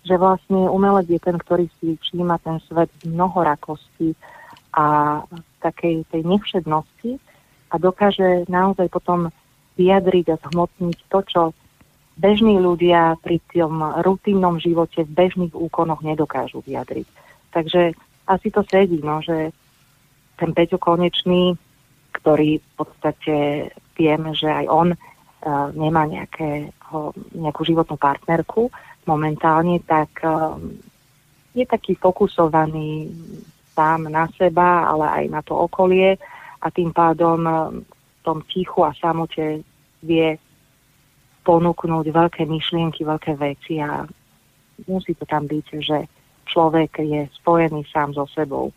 že 0.06 0.14
vlastne 0.22 0.70
umelec 0.70 1.10
je 1.10 1.18
ten, 1.18 1.42
ktorý 1.42 1.66
si 1.82 1.98
všíma 1.98 2.38
ten 2.46 2.62
svet 2.70 2.94
mnohorakosti 3.02 4.14
a 4.78 5.18
takej 5.66 6.06
tej 6.14 6.22
nevšednosti 6.22 7.18
a 7.74 7.76
dokáže 7.82 8.46
naozaj 8.46 8.94
potom 8.94 9.34
vyjadriť 9.74 10.38
a 10.38 10.38
zhmotniť 10.38 10.98
to, 11.10 11.20
čo 11.26 11.42
bežní 12.14 12.62
ľudia 12.62 13.18
pri 13.26 13.42
tom 13.50 13.82
rutinnom 14.06 14.62
živote 14.62 15.02
v 15.02 15.16
bežných 15.18 15.58
úkonoch 15.58 16.06
nedokážu 16.06 16.62
vyjadriť. 16.62 17.10
Takže 17.50 17.98
asi 18.30 18.48
to 18.54 18.62
sedí, 18.70 19.02
no, 19.02 19.18
že 19.26 19.50
ten 20.38 20.54
Peťo 20.54 20.78
Konečný, 20.78 21.58
ktorý 22.22 22.62
v 22.62 22.70
podstate 22.78 23.36
vieme, 23.98 24.38
že 24.38 24.46
aj 24.46 24.66
on 24.70 24.94
nemá 25.76 26.08
nejaké 26.08 26.72
nejakú 27.34 27.62
životnú 27.66 27.98
partnerku 27.98 28.70
momentálne, 29.04 29.84
tak 29.84 30.24
um, 30.24 30.80
je 31.52 31.66
taký 31.68 32.00
fokusovaný 32.00 33.12
sám 33.74 34.08
na 34.08 34.30
seba, 34.38 34.88
ale 34.88 35.06
aj 35.10 35.26
na 35.28 35.42
to 35.44 35.58
okolie 35.58 36.16
a 36.64 36.68
tým 36.72 36.96
pádom 36.96 37.40
um, 37.44 37.54
v 37.84 38.20
tom 38.24 38.40
tichu 38.48 38.88
a 38.88 38.96
samote 38.96 39.66
vie 40.00 40.40
ponúknuť 41.44 42.06
veľké 42.08 42.48
myšlienky, 42.48 43.04
veľké 43.04 43.36
veci 43.36 43.84
a 43.84 44.08
musí 44.88 45.12
to 45.12 45.28
tam 45.28 45.44
byť, 45.44 45.66
že 45.84 46.08
človek 46.48 47.04
je 47.04 47.28
spojený 47.44 47.84
sám 47.92 48.16
so 48.16 48.24
sebou. 48.32 48.72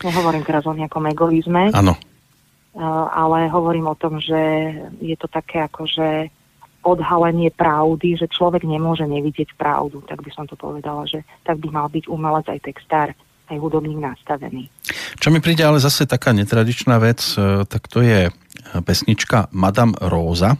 Nehovorím 0.00 0.48
teraz 0.48 0.64
o 0.64 0.72
nejakom 0.72 1.04
egoizme, 1.12 1.68
uh, 1.76 1.92
ale 2.78 3.50
hovorím 3.50 3.90
o 3.90 3.98
tom, 3.98 4.22
že 4.22 4.38
je 5.02 5.16
to 5.18 5.26
také 5.26 5.66
ako, 5.66 5.90
že 5.90 6.30
odhalenie 6.80 7.52
pravdy, 7.52 8.16
že 8.16 8.30
človek 8.30 8.64
nemôže 8.64 9.04
nevidieť 9.04 9.52
pravdu, 9.58 10.00
tak 10.08 10.24
by 10.24 10.30
som 10.32 10.48
to 10.48 10.56
povedala, 10.56 11.04
že 11.04 11.20
tak 11.44 11.60
by 11.60 11.68
mal 11.68 11.88
byť 11.92 12.08
umelec 12.08 12.46
aj 12.48 12.60
textár, 12.64 13.12
aj 13.52 13.56
hudobník 13.60 14.00
nastavený. 14.00 14.72
Čo 15.20 15.28
mi 15.28 15.44
príde 15.44 15.60
ale 15.60 15.82
zase 15.82 16.08
taká 16.08 16.32
netradičná 16.32 16.96
vec, 16.96 17.20
e, 17.36 17.68
tak 17.68 17.84
to 17.90 18.00
je 18.00 18.32
pesnička 18.86 19.52
Madame 19.52 19.92
Róza. 20.00 20.56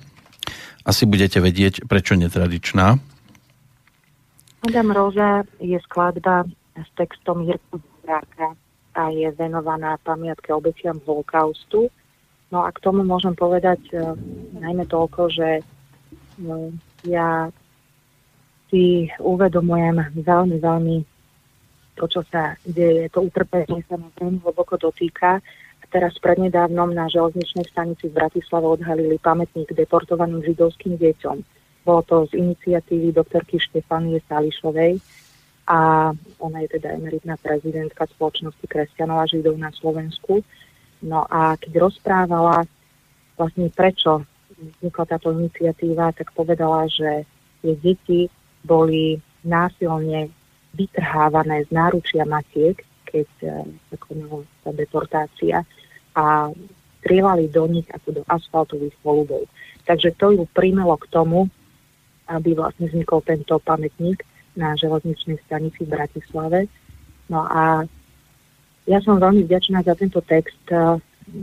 Asi 0.84 1.08
budete 1.08 1.40
vedieť, 1.40 1.88
prečo 1.88 2.18
netradičná. 2.18 3.00
Madame 4.61 4.92
Róza 4.92 5.48
je 5.56 5.80
skladba 5.88 6.44
s 6.76 6.88
textom 7.00 7.48
Jirku 7.48 7.80
Zbráka 7.80 8.52
a 8.92 9.08
je 9.08 9.30
venovaná 9.38 9.96
pamiatke 10.04 10.52
obetiam 10.52 11.00
holokaustu. 11.08 11.88
No 12.51 12.66
a 12.66 12.74
k 12.74 12.82
tomu 12.82 13.07
môžem 13.07 13.32
povedať 13.38 13.78
uh, 13.94 14.18
najmä 14.59 14.84
toľko, 14.90 15.30
že 15.30 15.62
No, 16.40 16.72
ja 17.05 17.53
si 18.72 19.12
uvedomujem 19.20 20.01
veľmi, 20.16 20.57
veľmi 20.57 20.96
to, 22.01 22.05
čo 22.09 22.24
sa 22.32 22.57
deje, 22.64 23.12
to 23.12 23.28
utrpenie 23.28 23.84
sa 23.84 24.01
ma 24.01 24.09
veľmi 24.16 24.40
hlboko 24.40 24.80
dotýka. 24.80 25.44
A 25.80 25.84
teraz 25.92 26.16
prednedávnom 26.16 26.96
na 26.96 27.12
železničnej 27.12 27.68
stanici 27.68 28.09
v 28.09 28.16
Bratislave 28.16 28.64
odhalili 28.64 29.20
pamätník 29.20 29.68
deportovaným 29.76 30.40
židovským 30.40 30.96
deťom. 30.96 31.36
Bolo 31.84 32.01
to 32.09 32.16
z 32.32 32.40
iniciatívy 32.40 33.12
doktorky 33.12 33.61
Štefanie 33.61 34.24
Sališovej 34.24 34.96
a 35.68 36.11
ona 36.40 36.59
je 36.64 36.68
teda 36.80 36.96
emeritná 36.96 37.36
prezidentka 37.36 38.09
spoločnosti 38.09 38.64
kresťanov 38.64 39.24
a 39.24 39.28
židov 39.28 39.61
na 39.61 39.68
Slovensku. 39.76 40.40
No 41.01 41.24
a 41.28 41.57
keď 41.57 41.80
rozprávala 41.80 42.68
vlastne 43.40 43.72
prečo 43.72 44.24
vznikla 44.61 45.05
táto 45.09 45.32
iniciatíva, 45.32 46.12
tak 46.12 46.36
povedala, 46.36 46.84
že 46.92 47.24
jej 47.64 47.76
deti 47.80 48.20
boli 48.61 49.16
násilne 49.40 50.28
vytrhávané 50.76 51.64
z 51.66 51.70
náručia 51.72 52.28
matiek, 52.28 52.84
keď 53.09 53.26
sa 53.40 53.55
eh, 53.64 53.98
konala 53.98 54.44
tá 54.62 54.70
deportácia 54.76 55.64
a 56.14 56.53
strieľali 57.01 57.48
do 57.48 57.64
nich 57.64 57.88
ako 57.88 58.20
do 58.20 58.22
asfaltových 58.28 58.94
polubov. 59.01 59.48
Takže 59.88 60.12
to 60.20 60.36
ju 60.36 60.44
primelo 60.53 60.94
k 61.01 61.09
tomu, 61.09 61.48
aby 62.28 62.53
vlastne 62.55 62.86
vznikol 62.92 63.24
tento 63.24 63.57
pamätník 63.59 64.22
na 64.55 64.76
železničnej 64.76 65.40
stanici 65.48 65.88
v 65.88 65.92
Bratislave. 65.96 66.68
No 67.32 67.48
a 67.48 67.88
ja 68.89 68.99
som 69.05 69.20
veľmi 69.20 69.45
vďačná 69.45 69.85
za 69.85 69.93
tento 69.99 70.20
text, 70.24 70.61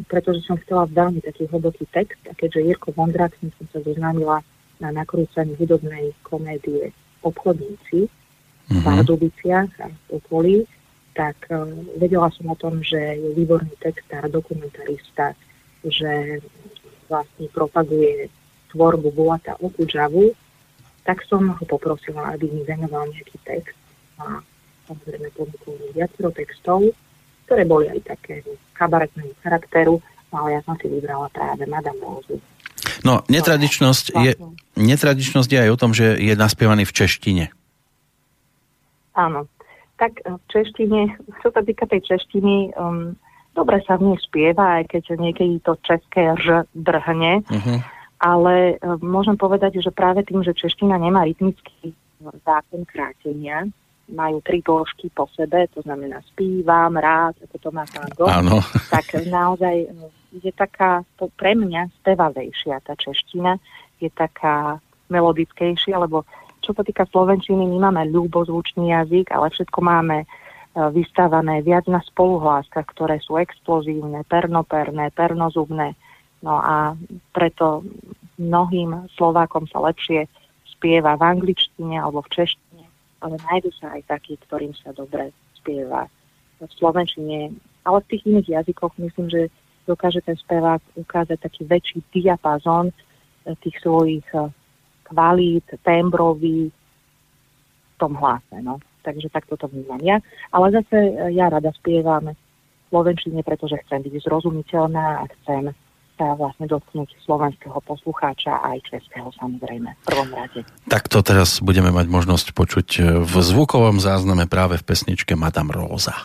pretože 0.09 0.43
som 0.43 0.57
chcela 0.65 0.89
veľmi 0.89 1.21
taký 1.23 1.47
hlboký 1.47 1.85
text 1.93 2.19
a 2.27 2.33
keďže 2.35 2.65
Jirko 2.65 2.91
Vondrak 2.97 3.37
som 3.39 3.49
sa 3.71 3.79
zoznámila 3.83 4.41
na 4.77 4.89
nakrúcaní 4.93 5.57
hudobnej 5.57 6.13
komédie 6.21 6.93
Obchodníci 7.25 8.09
v 8.67 8.77
Pardubiciach 8.83 9.71
a 9.79 9.87
okolí, 10.11 10.67
tak 11.17 11.49
vedela 11.97 12.29
som 12.35 12.51
o 12.51 12.55
tom, 12.59 12.83
že 12.85 12.99
je 13.17 13.33
výborný 13.33 13.73
textár, 13.81 14.29
dokumentarista, 14.29 15.33
že 15.81 16.43
vlastne 17.09 17.47
propaguje 17.49 18.29
tvorbu 18.69 19.09
Bulata 19.15 19.57
Okudžavu, 19.57 20.35
tak 21.07 21.23
som 21.25 21.47
ho 21.55 21.63
poprosila, 21.65 22.35
aby 22.35 22.51
mi 22.51 22.61
venoval 22.67 23.07
nejaký 23.09 23.39
text 23.47 23.79
a 24.19 24.43
samozrejme 24.91 25.31
ponúkol 25.33 25.79
viacero 25.95 26.29
textov, 26.35 26.91
ktoré 27.47 27.63
boli 27.63 27.87
aj 27.87 28.03
také 28.03 28.43
kabaretného 28.75 29.31
charakteru, 29.39 30.03
no 30.29 30.35
ale 30.43 30.59
ja 30.59 30.61
som 30.67 30.75
si 30.75 30.91
vybrala 30.91 31.31
práve 31.31 31.63
Madame 31.63 32.03
Rose. 32.03 32.35
No, 33.07 33.23
netradičnosť 33.31 34.05
je, 34.19 34.31
netradičnosť 34.75 35.49
je 35.49 35.59
aj 35.63 35.69
o 35.71 35.79
tom, 35.79 35.91
že 35.95 36.19
je 36.19 36.35
naspievaný 36.35 36.83
v 36.83 36.93
češtine. 36.93 37.45
Áno. 39.15 39.49
Tak 39.97 40.21
v 40.21 40.43
češtine, 40.53 41.17
čo 41.41 41.49
sa 41.49 41.65
týka 41.65 41.89
tej 41.89 42.05
češtiny, 42.05 42.77
um, 42.77 43.17
dobre 43.57 43.81
sa 43.89 43.97
v 43.97 44.13
nej 44.13 44.19
spieva, 44.21 44.83
aj 44.83 44.93
keď 44.93 45.17
niekedy 45.17 45.57
to 45.65 45.73
české 45.81 46.37
ž 46.37 46.69
drhne, 46.77 47.41
uh-huh. 47.41 47.79
ale 48.21 48.77
um, 48.77 49.01
môžem 49.01 49.33
povedať, 49.33 49.81
že 49.81 49.89
práve 49.89 50.21
tým, 50.21 50.45
že 50.45 50.53
čeština 50.53 51.01
nemá 51.01 51.25
rytmický 51.25 51.97
zákon 52.45 52.85
krátenia, 52.85 53.65
majú 54.07 54.39
tri 54.39 54.63
dĺžky 54.63 55.11
po 55.11 55.27
sebe, 55.35 55.67
to 55.75 55.83
znamená 55.83 56.23
spívam, 56.31 56.95
rád, 56.95 57.35
ako 57.43 57.57
to 57.59 57.69
má 57.75 57.83
tango, 57.87 58.25
Áno. 58.27 58.63
tak 58.93 59.19
naozaj 59.27 59.91
no, 59.91 60.07
je 60.31 60.51
taká, 60.55 61.03
pre 61.35 61.55
mňa 61.55 61.91
spevavejšia 62.03 62.79
tá 62.87 62.95
čeština, 62.95 63.59
je 63.99 64.07
taká 64.13 64.79
melodickejšia, 65.11 65.99
lebo 65.99 66.23
čo 66.63 66.75
sa 66.75 66.83
týka 66.83 67.07
slovenčiny, 67.07 67.63
my 67.63 67.77
máme 67.89 68.11
ľubozvučný 68.11 68.91
jazyk, 68.91 69.31
ale 69.31 69.47
všetko 69.55 69.79
máme 69.79 70.17
e, 70.23 70.25
vystávané 70.91 71.63
viac 71.63 71.87
na 71.87 72.03
spoluhláskach, 72.03 72.83
ktoré 72.91 73.23
sú 73.23 73.39
explozívne, 73.39 74.27
pernoperné, 74.27 75.15
pernozubné. 75.15 75.95
No 76.43 76.59
a 76.59 76.99
preto 77.31 77.87
mnohým 78.35 79.07
Slovákom 79.15 79.71
sa 79.71 79.79
lepšie 79.79 80.27
spieva 80.67 81.15
v 81.15 81.23
angličtine 81.23 81.97
alebo 81.97 82.21
v 82.27 82.43
češtine 82.43 82.66
ale 83.21 83.35
nájdu 83.49 83.73
sa 83.77 83.97
aj 83.97 84.05
takí, 84.05 84.37
ktorým 84.45 84.73
sa 84.77 84.93
dobre 84.93 85.33
spieva 85.57 86.05
v 86.57 86.71
slovenčine, 86.73 87.53
ale 87.85 87.97
v 88.01 88.09
tých 88.09 88.23
iných 88.25 88.49
jazykoch 88.61 88.93
myslím, 88.97 89.27
že 89.29 89.41
dokáže 89.87 90.19
ten 90.21 90.35
spevák 90.35 90.81
ukázať 90.99 91.37
taký 91.39 91.63
väčší 91.63 92.03
diapazon 92.11 92.91
eh, 92.91 93.55
tých 93.63 93.79
svojich 93.79 94.27
eh, 94.35 94.51
kvalít, 95.07 95.65
tembrový 95.85 96.67
v 96.67 97.95
tom 97.97 98.13
hlase. 98.19 98.59
No. 98.59 98.83
Takže 99.07 99.31
takto 99.31 99.55
to 99.55 99.71
vnímam 99.71 100.03
ja. 100.03 100.19
Ale 100.51 100.75
zase 100.75 100.97
eh, 100.97 101.31
ja 101.31 101.47
rada 101.47 101.71
spievam 101.77 102.35
v 102.35 102.37
slovenčine, 102.91 103.39
pretože 103.43 103.79
chcem 103.87 104.03
byť 104.03 104.13
zrozumiteľná 104.27 105.23
a 105.23 105.29
chcem 105.39 105.71
sa 106.17 106.33
vlastne 106.33 106.65
dotknúť 106.65 107.13
slovenského 107.23 107.77
poslucháča 107.85 108.57
aj 108.65 108.77
českého 108.89 109.29
samozrejme 109.37 109.93
v 109.93 110.03
prvom 110.03 110.29
rade. 110.33 110.65
Tak 110.89 111.07
to 111.07 111.21
teraz 111.21 111.61
budeme 111.61 111.93
mať 111.93 112.09
možnosť 112.09 112.57
počuť 112.57 112.87
v 113.23 113.33
zvukovom 113.37 114.01
zázname 114.01 114.49
práve 114.49 114.81
v 114.81 114.83
pesničke 114.83 115.37
Madame 115.37 115.71
Rosa. 115.77 116.17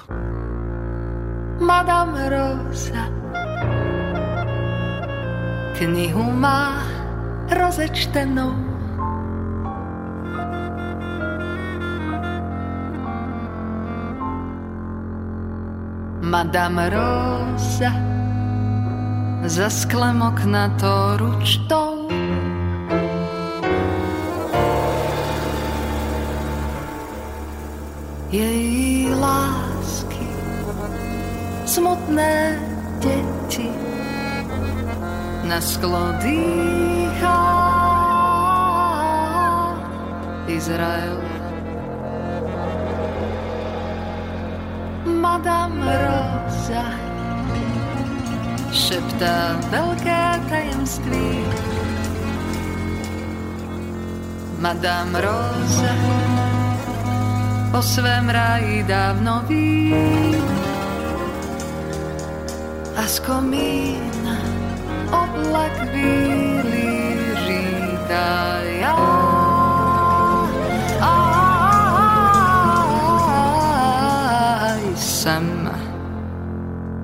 Madame 1.61 2.26
Rosa 2.32 3.22
knihu 5.82 6.22
má 6.22 6.78
rozečtenou 7.51 8.55
Madame 16.22 16.86
Rosa 16.86 18.22
za 19.45 19.70
sklem 19.70 20.22
okna 20.22 20.68
to 20.80 21.16
ručtou. 21.16 22.09
Její 28.30 29.11
lásky, 29.14 30.28
smutné 31.66 32.61
deti, 32.99 33.70
na 35.45 35.61
sklo 35.61 36.12
dýchá 36.22 37.43
Izrael. 40.47 41.20
Madame 45.05 45.99
Rosa 45.99 47.02
šeptá 48.73 49.61
veľké 49.68 50.49
tajemství. 50.49 51.45
Madame 54.64 55.20
Rosa 55.20 55.95
o 57.73 57.83
svém 57.83 58.29
ráji 58.29 58.83
dávno 58.83 59.43
ví 59.49 59.93
a 62.97 63.03
z 63.07 63.20
komína 63.20 64.39
oblak 65.12 65.93
bílý 65.93 66.89
říká 67.47 68.33
ja. 68.81 68.97
Aj 74.62 74.83
jsem 74.97 75.70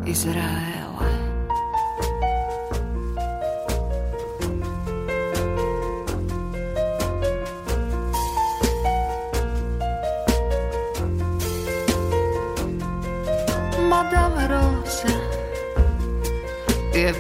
Izrael. 0.05 0.68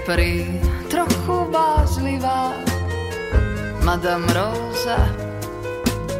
Pri 0.08 0.48
trochu 0.88 1.52
bázlivá. 1.52 2.56
Madame 3.84 4.24
Rosa 4.32 4.96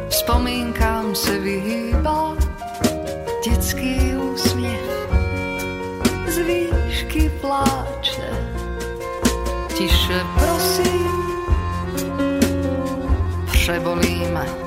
Vzpomínkám 0.09 1.15
se 1.15 1.39
vyhýbá. 1.39 2.37
Dětský 3.45 4.13
úsměv 4.13 4.85
Z 6.27 6.37
výšky 6.37 7.31
pláče. 7.41 8.29
Tiše 9.73 10.21
prosím 10.37 11.09
Přebolíme 13.51 14.58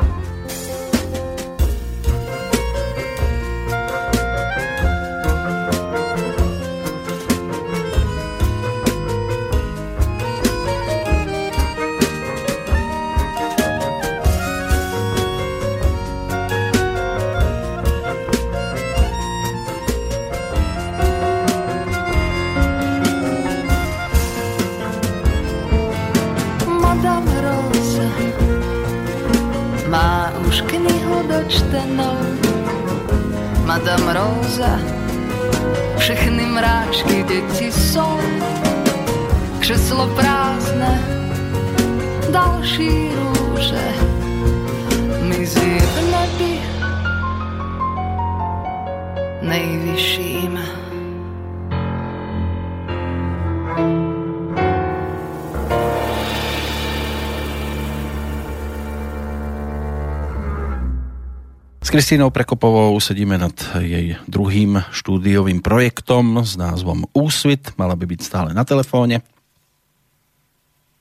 Kristínou 62.02 62.34
Prekopovou 62.34 62.98
sedíme 62.98 63.38
nad 63.38 63.54
jej 63.78 64.18
druhým 64.26 64.82
štúdiovým 64.90 65.62
projektom 65.62 66.42
s 66.42 66.58
názvom 66.58 67.06
Úsvit. 67.14 67.78
Mala 67.78 67.94
by 67.94 68.10
byť 68.10 68.20
stále 68.26 68.50
na 68.50 68.66
telefóne. 68.66 69.22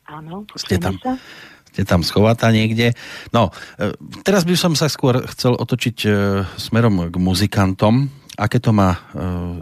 Áno, 0.05 0.45
ste 0.53 0.77
tam, 0.77 1.01
ste 1.73 1.89
tam 1.89 2.05
schovatá 2.05 2.53
niekde. 2.53 2.93
No, 3.33 3.49
e, 3.81 3.97
teraz 4.21 4.45
by 4.45 4.53
som 4.53 4.77
sa 4.77 4.93
skôr 4.93 5.25
chcel 5.25 5.57
otočiť 5.57 5.97
e, 6.05 6.09
smerom 6.61 7.09
k 7.09 7.15
muzikantom 7.17 8.20
aké 8.41 8.57
to 8.57 8.73
má 8.73 8.97
e, 8.97 8.99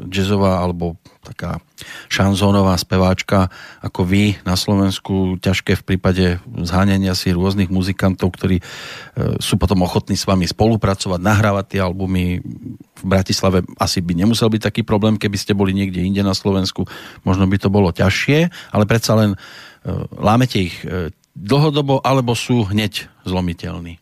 jazzová 0.08 0.64
alebo 0.64 0.96
taká 1.20 1.60
šanzónová 2.08 2.80
speváčka 2.80 3.52
ako 3.84 4.08
vy 4.08 4.40
na 4.48 4.56
Slovensku 4.56 5.36
ťažké 5.44 5.84
v 5.84 5.84
prípade 5.84 6.26
zháňania 6.48 7.12
si 7.12 7.36
rôznych 7.36 7.68
muzikantov, 7.68 8.32
ktorí 8.40 8.64
e, 8.64 8.64
sú 9.44 9.60
potom 9.60 9.84
ochotní 9.84 10.16
s 10.16 10.24
vami 10.24 10.48
spolupracovať, 10.48 11.20
nahrávať 11.20 11.66
tie 11.76 11.80
albumy. 11.84 12.40
V 13.00 13.04
Bratislave 13.04 13.68
asi 13.76 14.00
by 14.00 14.16
nemusel 14.16 14.48
byť 14.48 14.72
taký 14.72 14.82
problém, 14.88 15.20
keby 15.20 15.36
ste 15.36 15.52
boli 15.52 15.76
niekde 15.76 16.00
inde 16.00 16.24
na 16.24 16.32
Slovensku. 16.32 16.88
Možno 17.28 17.44
by 17.52 17.60
to 17.60 17.68
bolo 17.68 17.92
ťažšie, 17.92 18.48
ale 18.72 18.84
predsa 18.88 19.20
len 19.20 19.36
e, 19.36 19.38
lámete 20.16 20.72
ich 20.72 20.80
dlhodobo 21.36 22.00
alebo 22.04 22.32
sú 22.32 22.64
hneď 22.68 23.12
zlomiteľní. 23.28 24.00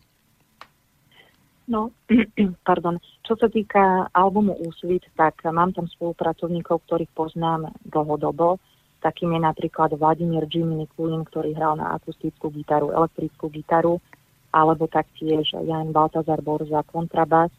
No, 1.68 1.92
pardon. 2.68 2.96
Čo 3.28 3.36
sa 3.36 3.52
týka 3.52 4.08
albumu 4.16 4.56
Úsvit, 4.56 5.04
tak 5.12 5.44
mám 5.52 5.76
tam 5.76 5.84
spolupracovníkov, 5.84 6.80
ktorých 6.88 7.12
poznám 7.12 7.76
dlhodobo. 7.84 8.56
Takým 9.04 9.36
je 9.36 9.40
napríklad 9.44 9.92
Vladimír 10.00 10.48
Jimmy 10.48 10.88
Queen, 10.96 11.28
ktorý 11.28 11.52
hral 11.52 11.76
na 11.76 11.92
akustickú 11.92 12.48
gitaru, 12.48 12.88
elektrickú 12.88 13.52
gitaru, 13.52 14.00
alebo 14.48 14.88
taktiež 14.88 15.44
Jan 15.52 15.92
Baltazar 15.92 16.40
Borza, 16.40 16.80
kontrabas. 16.88 17.52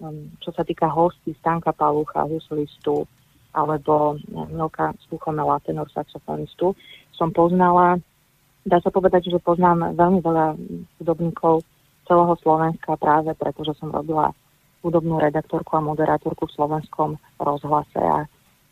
Um, 0.00 0.32
čo 0.40 0.48
sa 0.56 0.64
týka 0.64 0.88
hostí, 0.88 1.36
Stanka 1.44 1.76
Palucha, 1.76 2.24
huslistu, 2.24 3.04
alebo 3.52 4.16
Milka 4.48 4.96
Sluchomela, 5.04 5.60
tenor 5.60 5.92
saxofonistu, 5.92 6.72
som 7.12 7.28
poznala, 7.36 8.00
dá 8.64 8.80
sa 8.80 8.88
povedať, 8.88 9.28
že 9.28 9.44
poznám 9.44 9.92
veľmi 9.92 10.24
veľa 10.24 10.56
hudobníkov, 10.96 11.60
celého 12.08 12.32
Slovenska 12.40 12.96
práve 12.96 13.36
preto, 13.36 13.60
že 13.60 13.76
som 13.76 13.92
robila 13.92 14.32
hudobnú 14.82 15.22
redaktorku 15.22 15.78
a 15.78 15.86
moderátorku 15.86 16.50
v 16.50 16.54
slovenskom 16.58 17.10
rozhlase 17.38 17.98
a 18.02 18.26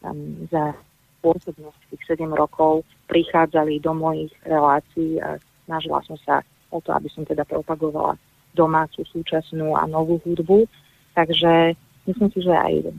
um, 0.04 0.46
za 0.50 0.74
pôsobnosť 1.20 1.80
tých 1.94 2.02
7 2.18 2.26
rokov 2.32 2.82
prichádzali 3.06 3.78
do 3.80 3.92
mojich 3.92 4.32
relácií 4.44 5.20
a 5.20 5.36
snažila 5.68 6.00
som 6.04 6.16
sa 6.24 6.42
o 6.72 6.80
to, 6.80 6.90
aby 6.90 7.08
som 7.12 7.22
teda 7.22 7.44
propagovala 7.44 8.16
domácu, 8.56 9.06
súčasnú 9.06 9.78
a 9.78 9.86
novú 9.86 10.18
hudbu. 10.26 10.66
Takže 11.14 11.76
myslím 12.08 12.28
si, 12.34 12.40
že 12.42 12.54
aj 12.54 12.90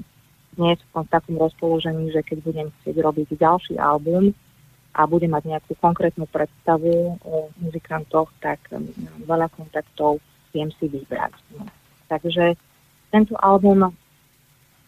dnes 0.56 0.78
som 0.92 1.04
v 1.04 1.12
takom 1.12 1.36
rozpoložení, 1.40 2.12
že 2.12 2.22
keď 2.24 2.38
budem 2.44 2.68
chcieť 2.80 2.96
robiť 3.00 3.28
ďalší 3.40 3.76
album 3.80 4.36
a 4.92 5.08
budem 5.08 5.32
mať 5.32 5.44
nejakú 5.48 5.74
konkrétnu 5.80 6.28
predstavu 6.28 7.16
o 7.24 7.36
muzikantoch, 7.64 8.28
tak 8.44 8.60
um, 8.76 8.84
veľa 9.24 9.48
kontaktov 9.56 10.20
viem 10.52 10.68
si 10.76 10.92
vybrať. 10.92 11.32
No. 11.56 11.64
Takže 12.12 12.60
tento 13.12 13.36
album 13.38 13.92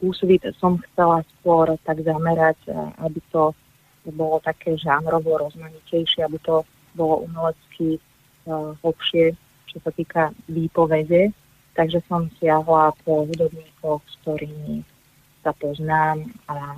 Úsvit 0.03 0.43
som 0.59 0.75
chcela 0.83 1.23
skôr 1.39 1.79
tak 1.87 2.03
zamerať, 2.03 2.59
eh, 2.67 2.75
aby 2.99 3.23
to 3.31 3.55
bolo 4.03 4.43
také 4.43 4.75
žánrovo 4.75 5.39
rozmanitejšie, 5.39 6.27
aby 6.27 6.35
to 6.43 6.67
bolo 6.91 7.23
umelecky 7.23 8.03
uh, 8.43 8.75
hlbšie, 8.83 9.31
čo 9.71 9.77
sa 9.79 9.95
týka 9.95 10.35
výpovede. 10.51 11.31
Takže 11.71 12.03
som 12.11 12.27
siahla 12.35 12.91
po 13.07 13.23
hudobníkoch, 13.23 14.03
s 14.03 14.15
ktorými 14.21 14.83
sa 15.39 15.55
poznám 15.55 16.35
a 16.51 16.75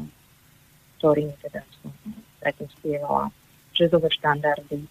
ktorými 1.01 1.33
teda 1.41 1.65
som 1.81 1.89
predtým 2.45 2.69
spievala 2.77 3.33
jazzové 3.73 4.13
štandardy, 4.13 4.85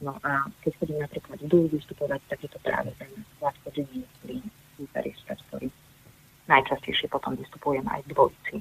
No 0.00 0.12
a 0.20 0.44
keď 0.60 0.72
chodím 0.76 1.00
napríklad 1.00 1.40
v 1.40 1.72
vystupovať, 1.72 2.20
tak 2.28 2.44
je 2.44 2.50
to 2.52 2.60
práve 2.60 2.92
ten 3.00 3.08
Vládko 3.40 3.68
Džinský 3.72 4.44
ktorý 5.48 5.68
najčastejšie 6.46 7.10
potom 7.10 7.34
vystupujem 7.34 7.82
aj 7.90 8.00
v 8.06 8.08
dvojici. 8.14 8.54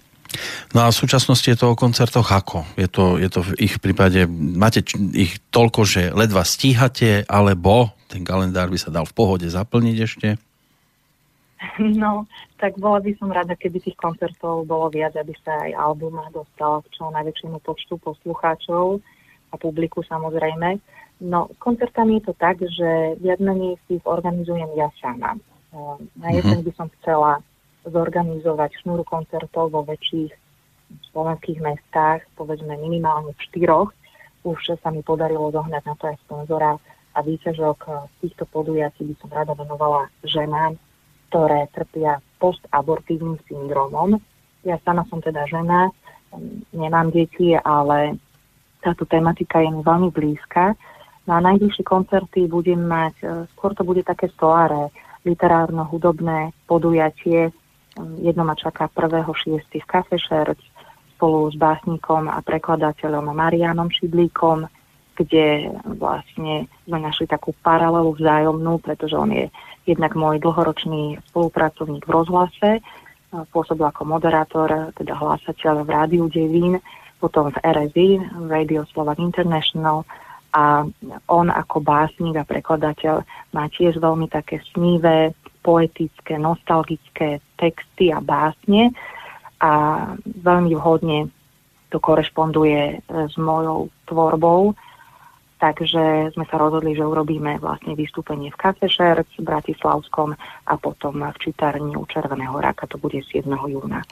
No 0.73 0.83
a 0.83 0.91
v 0.91 0.99
súčasnosti 0.99 1.45
je 1.45 1.55
to 1.55 1.71
o 1.71 1.79
koncertoch 1.79 2.27
ako? 2.27 2.65
Je 2.75 2.89
to, 2.89 3.21
je 3.21 3.29
to 3.29 3.45
v 3.45 3.51
ich 3.61 3.77
prípade, 3.79 4.25
máte 4.33 4.81
ich 5.13 5.37
toľko, 5.53 5.85
že 5.85 6.01
ledva 6.11 6.43
stíhate, 6.43 7.23
alebo 7.29 7.93
ten 8.09 8.25
kalendár 8.25 8.67
by 8.67 8.79
sa 8.81 8.91
dal 8.91 9.05
v 9.05 9.15
pohode 9.15 9.47
zaplniť 9.47 9.97
ešte? 10.01 10.27
No, 11.79 12.27
tak 12.61 12.77
bola 12.77 13.01
by 13.01 13.15
som 13.17 13.31
rada, 13.31 13.55
keby 13.57 13.81
tých 13.81 13.97
koncertov 13.97 14.69
bolo 14.69 14.91
viac, 14.91 15.17
aby 15.17 15.33
sa 15.41 15.65
aj 15.65 15.73
album 15.73 16.19
dostal 16.29 16.83
k 16.85 16.93
čo 16.93 17.09
najväčšiemu 17.09 17.57
počtu 17.63 17.97
poslucháčov 17.99 19.01
a 19.49 19.55
publiku 19.57 20.03
samozrejme. 20.05 20.77
No, 21.25 21.47
s 21.47 21.57
koncertami 21.57 22.19
je 22.19 22.23
to 22.27 22.33
tak, 22.35 22.59
že 22.59 23.17
viac 23.23 23.39
menej 23.39 23.79
si 23.87 23.97
ich 23.97 24.05
organizujem 24.05 24.67
ja 24.75 24.91
sama. 24.99 25.39
Na 26.15 26.29
jeseň 26.31 26.63
mhm. 26.63 26.65
by 26.65 26.71
som 26.75 26.87
chcela 26.99 27.31
zorganizovať 27.85 28.81
šnúru 28.81 29.05
koncertov 29.05 29.69
vo 29.69 29.85
väčších 29.85 30.33
slovenských 31.13 31.59
mestách, 31.61 32.25
povedzme 32.33 32.73
minimálne 32.79 33.35
v 33.35 33.43
štyroch. 33.51 33.89
Už 34.45 34.77
sa 34.77 34.89
mi 34.93 35.01
podarilo 35.01 35.49
zohnať 35.49 35.83
na 35.85 35.93
to 35.97 36.03
aj 36.09 36.17
sponzora 36.25 36.77
a 37.15 37.19
výťažok 37.21 37.79
z 38.09 38.13
týchto 38.25 38.45
podujatí 38.49 39.05
by 39.05 39.15
som 39.21 39.29
rada 39.33 39.53
venovala 39.57 40.09
ženám, 40.25 40.77
ktoré 41.29 41.69
trpia 41.73 42.21
postabortívnym 42.37 43.41
syndromom. 43.49 44.21
Ja 44.65 44.77
sama 44.85 45.05
som 45.09 45.21
teda 45.21 45.45
žena, 45.49 45.89
nemám 46.73 47.09
deti, 47.09 47.57
ale 47.57 48.17
táto 48.81 49.05
tematika 49.09 49.61
je 49.61 49.69
mi 49.73 49.81
veľmi 49.81 50.09
blízka 50.13 50.77
No 51.25 51.33
a 51.33 51.39
najbližšie 51.41 51.81
koncerty 51.81 52.45
budem 52.45 52.85
mať, 52.85 53.15
e, 53.25 53.25
skôr 53.53 53.73
to 53.73 53.81
bude 53.81 54.05
také 54.05 54.29
soare, 54.37 54.93
literárno-hudobné 55.25 56.53
podujatie. 56.69 57.49
Jedno 58.21 58.45
ma 58.45 58.53
čaká 58.53 58.87
1.6. 58.87 59.59
v 59.81 59.87
Kafe 59.89 60.21
Šerc 60.21 60.61
spolu 61.15 61.49
s 61.51 61.55
básnikom 61.55 62.27
a 62.29 62.43
prekladateľom 62.43 63.33
Marianom 63.33 63.87
Šidlíkom, 63.89 64.67
kde 65.15 65.71
vlastne 65.95 66.67
sme 66.83 66.97
našli 66.99 67.23
takú 67.25 67.55
paralelu 67.63 68.11
vzájomnú, 68.19 68.83
pretože 68.83 69.15
on 69.15 69.31
je 69.31 69.47
jednak 69.87 70.11
môj 70.11 70.43
dlhoročný 70.43 71.23
spolupracovník 71.31 72.03
v 72.03 72.13
rozhlase, 72.13 72.69
pôsobil 73.51 73.87
ako 73.87 74.03
moderátor, 74.03 74.91
teda 74.95 75.15
hlásateľ 75.15 75.87
v 75.87 75.89
Rádiu 75.89 76.25
Devín, 76.27 76.83
potom 77.23 77.47
v 77.47 77.57
RSI, 77.63 78.19
Radio 78.51 78.83
Slovak 78.91 79.23
International, 79.23 80.03
a 80.55 80.87
on 81.27 81.51
ako 81.51 81.83
básnik 81.83 82.39
a 82.39 82.47
prekladateľ 82.47 83.27
má 83.51 83.67
tiež 83.67 83.99
veľmi 83.99 84.31
také 84.31 84.63
snívé, 84.71 85.35
poetické, 85.59 86.39
nostalgické 86.39 87.43
texty 87.59 88.15
a 88.15 88.23
básne 88.23 88.95
a 89.59 89.71
veľmi 90.23 90.71
vhodne 90.79 91.27
to 91.91 91.99
korešponduje 91.99 92.81
e, 92.87 92.95
s 93.27 93.35
mojou 93.35 93.91
tvorbou. 94.07 94.71
Takže 95.59 96.35
sme 96.35 96.45
sa 96.51 96.55
rozhodli, 96.59 96.93
že 96.93 97.07
urobíme 97.07 97.57
vlastne 97.63 97.95
vystúpenie 97.95 98.51
v 98.51 98.59
Kafe 98.59 98.91
Šerc 98.91 99.27
v 99.39 99.47
Bratislavskom 99.47 100.35
a 100.67 100.73
potom 100.75 101.19
v 101.19 101.37
čítárni 101.39 101.95
u 101.95 102.03
Červeného 102.05 102.59
raka, 102.59 102.85
to 102.85 102.99
bude 102.99 103.17
7. 103.23 103.47
júna. 103.47 104.03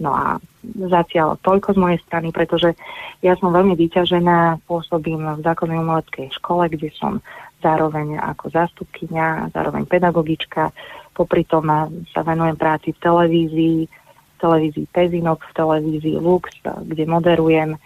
No 0.00 0.16
a 0.16 0.40
zatiaľ 0.64 1.36
toľko 1.44 1.76
z 1.76 1.78
mojej 1.78 2.00
strany, 2.08 2.32
pretože 2.32 2.72
ja 3.20 3.36
som 3.36 3.52
veľmi 3.52 3.76
vyťažená, 3.76 4.64
pôsobím 4.64 5.28
v 5.36 5.44
zákonnej 5.44 5.76
umeleckej 5.76 6.32
škole, 6.40 6.72
kde 6.72 6.88
som 6.96 7.20
zároveň 7.60 8.16
ako 8.16 8.48
zástupkynia, 8.48 9.52
zároveň 9.52 9.84
pedagogička, 9.84 10.72
popri 11.12 11.44
tom 11.44 11.68
sa 12.16 12.24
venujem 12.24 12.56
práci 12.56 12.96
v 12.96 13.02
televízii, 13.04 13.78
v 13.84 14.36
televízii 14.40 14.86
Pezinok, 14.88 15.44
v 15.44 15.52
televízii 15.52 16.16
Lux, 16.16 16.48
kde 16.64 17.04
moderujem 17.04 17.76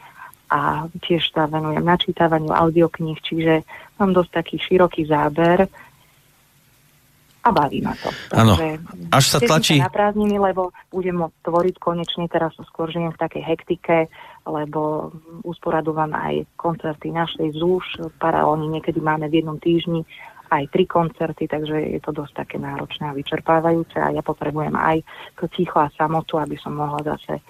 a 0.55 0.87
tiež 1.03 1.35
sa 1.35 1.51
venujem 1.51 1.83
načítavaniu 1.83 2.55
audiokníh, 2.55 3.19
čiže 3.19 3.67
mám 3.99 4.15
dosť 4.15 4.31
taký 4.39 4.57
široký 4.62 5.03
záber 5.11 5.67
a 7.45 7.49
baví 7.53 7.84
ma 7.84 7.92
to. 8.01 8.09
Áno, 8.32 8.57
až 9.12 9.24
sa 9.28 9.38
tlačí... 9.38 9.76
Sa 9.76 9.86
na 9.86 9.92
prázdniny, 9.92 10.40
lebo 10.40 10.72
budem 10.88 11.20
môcť 11.20 11.36
tvoriť 11.45 11.76
konečne, 11.76 12.24
teraz 12.32 12.57
skôr 12.72 12.88
žijem 12.88 13.12
v 13.12 13.20
takej 13.20 13.42
hektike, 13.45 13.97
lebo 14.49 15.12
usporadúvam 15.45 16.16
aj 16.16 16.49
koncerty 16.57 17.12
našej 17.12 17.53
ZUŠ, 17.53 18.16
paralelne 18.16 18.72
niekedy 18.72 18.97
máme 19.05 19.28
v 19.28 19.45
jednom 19.45 19.61
týždni 19.61 20.09
aj 20.49 20.70
tri 20.72 20.84
koncerty, 20.88 21.45
takže 21.51 21.99
je 21.99 22.01
to 22.01 22.14
dosť 22.14 22.47
také 22.47 22.57
náročné 22.57 23.11
a 23.11 23.16
vyčerpávajúce 23.16 23.97
a 24.01 24.12
ja 24.14 24.22
potrebujem 24.24 24.76
aj 24.76 25.03
to 25.40 25.49
ticho 25.51 25.80
a 25.80 25.92
samotu, 25.97 26.40
aby 26.40 26.57
som 26.61 26.76
mohla 26.76 27.01
zase 27.03 27.42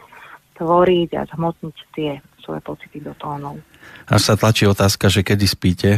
tvoriť 0.54 1.10
a 1.18 1.22
zhmotniť 1.34 1.76
tie 1.94 2.18
svoje 2.42 2.60
pocity 2.62 3.02
do 3.02 3.12
tónov. 3.18 3.58
Až 4.06 4.22
sa 4.22 4.34
tlačí 4.38 4.64
otázka, 4.64 5.10
že 5.10 5.26
kedy 5.26 5.46
spíte? 5.46 5.90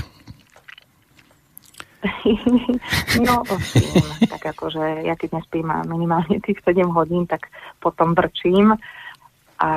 no, 3.27 3.43
spím. 3.63 4.05
tak 4.31 4.43
akože 4.57 5.07
ja 5.07 5.15
keď 5.19 5.43
nespím 5.43 5.69
minimálne 5.87 6.39
tých 6.41 6.61
7 6.63 6.87
hodín, 6.93 7.27
tak 7.27 7.51
potom 7.81 8.15
brčím 8.17 8.75
a 9.61 9.71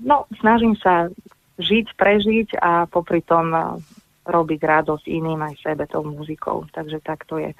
no, 0.00 0.16
snažím 0.40 0.74
sa 0.78 1.10
žiť, 1.58 1.94
prežiť 1.94 2.48
a 2.58 2.90
popri 2.90 3.22
tom 3.22 3.80
robiť 4.24 4.60
radosť 4.60 5.04
iným 5.06 5.40
aj 5.44 5.54
sebe 5.60 5.84
tou 5.84 6.02
muzikou. 6.02 6.64
Takže 6.72 6.98
tak 7.04 7.28
to 7.28 7.38
je. 7.38 7.52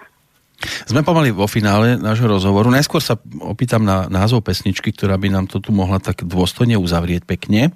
Sme 0.88 1.04
pomaly 1.04 1.34
vo 1.34 1.44
finále 1.44 1.98
nášho 2.00 2.30
rozhovoru. 2.30 2.72
Najskôr 2.72 3.02
sa 3.02 3.20
opýtam 3.42 3.84
na 3.84 4.08
názov 4.08 4.46
pesničky, 4.46 4.94
ktorá 4.94 5.20
by 5.20 5.28
nám 5.28 5.46
to 5.50 5.60
tu 5.60 5.74
mohla 5.74 6.00
tak 6.00 6.24
dôstojne 6.24 6.80
uzavrieť 6.80 7.28
pekne. 7.28 7.74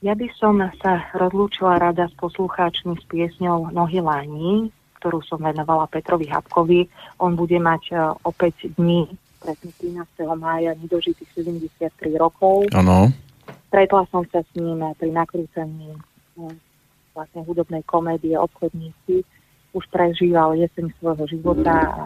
Ja 0.00 0.16
by 0.16 0.32
som 0.32 0.56
sa 0.80 1.12
rozlúčila 1.12 1.76
rada 1.76 2.08
s 2.08 2.14
poslucháčmi 2.16 2.96
s 2.96 3.04
piesňou 3.04 3.68
Nohy 3.68 4.00
lání, 4.00 4.72
ktorú 4.96 5.20
som 5.20 5.44
venovala 5.44 5.92
Petrovi 5.92 6.24
Habkovi. 6.24 6.88
On 7.20 7.36
bude 7.36 7.60
mať 7.60 7.92
uh, 7.92 8.16
opäť 8.24 8.72
dní, 8.80 9.12
presne 9.44 9.68
13. 9.76 10.24
mája, 10.40 10.72
nedožitých 10.80 11.28
73 11.36 12.16
rokov. 12.16 12.72
Áno. 12.72 13.12
Stretla 13.68 14.08
som 14.08 14.24
sa 14.32 14.40
s 14.40 14.50
ním 14.56 14.80
pri 14.96 15.12
nakrúcaní 15.12 15.92
uh, 15.92 16.48
vlastne 17.12 17.44
hudobnej 17.44 17.84
komédie 17.84 18.40
Obchodníci 18.40 19.20
už 19.76 19.84
prežíval 19.92 20.56
jeseň 20.56 20.96
svojho 20.96 21.28
života 21.28 21.76
a 21.76 22.04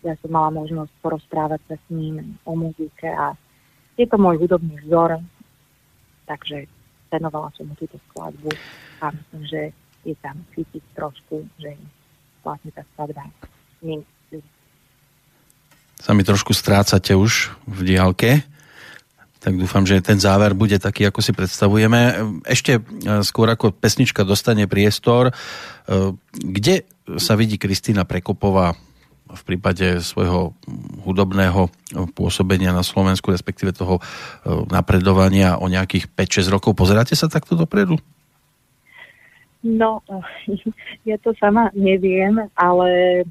ja 0.00 0.16
som 0.24 0.32
mala 0.32 0.48
možnosť 0.48 0.90
porozprávať 1.04 1.60
sa 1.68 1.76
s 1.76 1.86
ním 1.92 2.40
o 2.48 2.56
muzike 2.56 3.06
a 3.06 3.36
je 4.00 4.08
to 4.08 4.16
môj 4.16 4.40
hudobný 4.42 4.80
vzor, 4.82 5.22
takže 6.26 6.66
venovala 7.14 7.54
som 7.54 7.70
mu 7.70 7.74
túto 7.78 7.94
skladbu 8.10 8.50
a 8.98 9.14
myslím, 9.14 9.42
že 9.46 9.62
je 10.02 10.14
tam 10.18 10.36
cítiť 10.52 10.82
trošku, 10.98 11.46
že 11.62 11.78
vlastne 12.42 12.74
tá 12.74 12.82
skladba 12.94 13.30
ním 13.84 14.02
sa 15.94 16.12
mi 16.12 16.26
trošku 16.26 16.52
strácate 16.52 17.16
už 17.16 17.54
v 17.70 17.94
diálke 17.94 18.44
tak 19.44 19.60
dúfam, 19.60 19.84
že 19.84 20.00
ten 20.00 20.16
záver 20.16 20.56
bude 20.56 20.80
taký, 20.80 21.12
ako 21.12 21.20
si 21.20 21.36
predstavujeme. 21.36 22.00
Ešte 22.48 22.80
e, 22.80 23.20
skôr 23.20 23.44
ako 23.52 23.76
pesnička 23.76 24.24
dostane 24.24 24.64
priestor, 24.64 25.28
e, 25.28 25.32
kde 26.32 26.88
sa 27.20 27.36
vidí 27.36 27.60
Kristýna 27.60 28.08
Prekopová 28.08 28.72
v 29.34 29.42
prípade 29.42 30.00
svojho 30.00 30.54
hudobného 31.02 31.68
pôsobenia 32.14 32.70
na 32.70 32.86
Slovensku, 32.86 33.34
respektíve 33.34 33.74
toho 33.74 33.98
e, 33.98 34.02
napredovania 34.70 35.58
o 35.58 35.66
nejakých 35.66 36.10
5-6 36.14 36.54
rokov. 36.54 36.78
Pozeráte 36.78 37.18
sa 37.18 37.26
takto 37.26 37.58
dopredu? 37.58 37.98
No, 39.64 40.04
ja 41.08 41.16
to 41.18 41.34
sama 41.36 41.74
neviem, 41.74 42.36
ale 42.54 43.22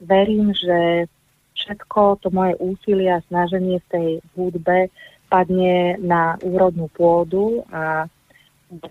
verím, 0.00 0.54
že 0.54 1.10
všetko 1.58 2.22
to 2.22 2.30
moje 2.30 2.54
úsilie 2.62 3.10
a 3.10 3.24
snaženie 3.26 3.82
v 3.82 3.90
tej 3.90 4.08
hudbe 4.38 4.88
padne 5.28 5.98
na 6.00 6.38
úrodnú 6.40 6.88
pôdu 6.94 7.66
a 7.68 8.08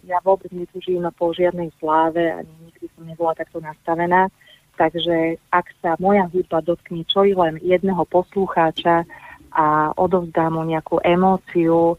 ja 0.06 0.18
vôbec 0.26 0.50
netužím 0.52 1.06
po 1.14 1.34
žiadnej 1.34 1.70
sláve 1.78 2.34
ani 2.34 2.50
nikdy 2.66 2.86
som 2.94 3.06
nebola 3.06 3.38
takto 3.38 3.62
nastavená. 3.62 4.30
Takže 4.78 5.42
ak 5.50 5.66
sa 5.82 5.98
moja 5.98 6.30
hudba 6.30 6.62
dotkne 6.62 7.02
čo 7.10 7.26
i 7.26 7.34
len 7.34 7.58
jedného 7.66 8.06
poslucháča 8.06 9.04
a 9.50 9.90
odovzdá 9.98 10.54
mu 10.54 10.62
nejakú 10.62 11.02
emóciu 11.02 11.98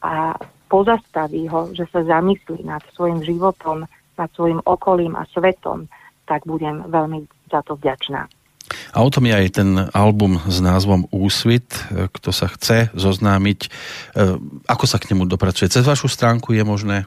a 0.00 0.38
pozastaví 0.70 1.50
ho, 1.50 1.74
že 1.74 1.86
sa 1.90 2.06
zamyslí 2.06 2.62
nad 2.62 2.82
svojim 2.94 3.22
životom, 3.26 3.90
nad 4.14 4.30
svojim 4.38 4.62
okolím 4.62 5.18
a 5.18 5.26
svetom, 5.34 5.90
tak 6.30 6.46
budem 6.46 6.86
veľmi 6.86 7.26
za 7.50 7.62
to 7.66 7.74
vďačná. 7.78 8.30
A 8.94 9.04
o 9.04 9.12
tom 9.12 9.28
je 9.30 9.34
aj 9.34 9.48
ten 9.62 9.70
album 9.94 10.42
s 10.46 10.58
názvom 10.58 11.06
Úsvit, 11.14 11.68
kto 11.90 12.30
sa 12.34 12.50
chce 12.50 12.90
zoznámiť. 12.98 13.60
E, 13.62 13.68
ako 14.66 14.84
sa 14.90 14.98
k 14.98 15.14
nemu 15.14 15.30
dopracuje? 15.30 15.70
Cez 15.70 15.86
vašu 15.86 16.10
stránku 16.10 16.50
je 16.50 16.66
možné? 16.66 17.06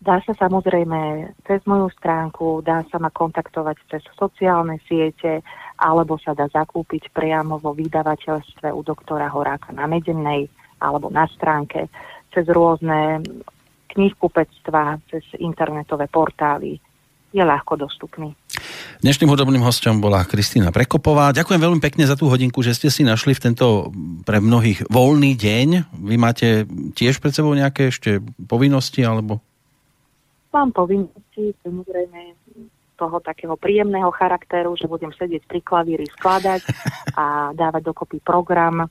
Dá 0.00 0.16
sa 0.24 0.32
samozrejme 0.32 1.28
cez 1.44 1.60
moju 1.68 1.92
stránku, 1.92 2.64
dá 2.64 2.80
sa 2.88 2.96
ma 2.96 3.12
kontaktovať 3.12 3.76
cez 3.92 4.02
sociálne 4.16 4.80
siete, 4.88 5.44
alebo 5.76 6.16
sa 6.16 6.32
dá 6.32 6.48
zakúpiť 6.48 7.12
priamo 7.12 7.60
vo 7.60 7.76
vydavateľstve 7.76 8.72
u 8.72 8.80
doktora 8.80 9.28
Horáka 9.28 9.76
na 9.76 9.84
Medenej 9.84 10.48
alebo 10.80 11.12
na 11.12 11.28
stránke, 11.28 11.92
cez 12.32 12.48
rôzne 12.48 13.20
knihkupectva, 13.92 15.04
cez 15.12 15.20
internetové 15.36 16.08
portály. 16.08 16.80
Je 17.30 17.44
ľahko 17.44 17.76
dostupný. 17.76 18.32
Dnešným 19.04 19.28
hudobným 19.28 19.62
hostom 19.62 20.00
bola 20.00 20.24
Kristýna 20.24 20.72
Prekopová. 20.72 21.36
Ďakujem 21.36 21.60
veľmi 21.60 21.80
pekne 21.84 22.08
za 22.08 22.16
tú 22.16 22.32
hodinku, 22.32 22.64
že 22.64 22.72
ste 22.72 22.88
si 22.88 23.04
našli 23.04 23.36
v 23.36 23.52
tento 23.52 23.92
pre 24.24 24.40
mnohých 24.40 24.88
voľný 24.88 25.36
deň. 25.36 25.68
Vy 26.08 26.16
máte 26.16 26.64
tiež 26.96 27.20
pred 27.20 27.36
sebou 27.36 27.52
nejaké 27.52 27.92
ešte 27.92 28.24
povinnosti 28.48 29.04
alebo? 29.04 29.44
Mám 30.50 30.74
povinnosti, 30.74 31.54
samozrejme 31.62 32.34
toho 32.98 33.16
takého 33.24 33.56
príjemného 33.56 34.12
charakteru, 34.12 34.76
že 34.76 34.90
budem 34.90 35.14
sedieť 35.16 35.48
pri 35.48 35.60
klavíri, 35.64 36.04
skladať 36.20 36.62
a 37.16 37.56
dávať 37.56 37.82
dokopy 37.86 38.20
program 38.20 38.90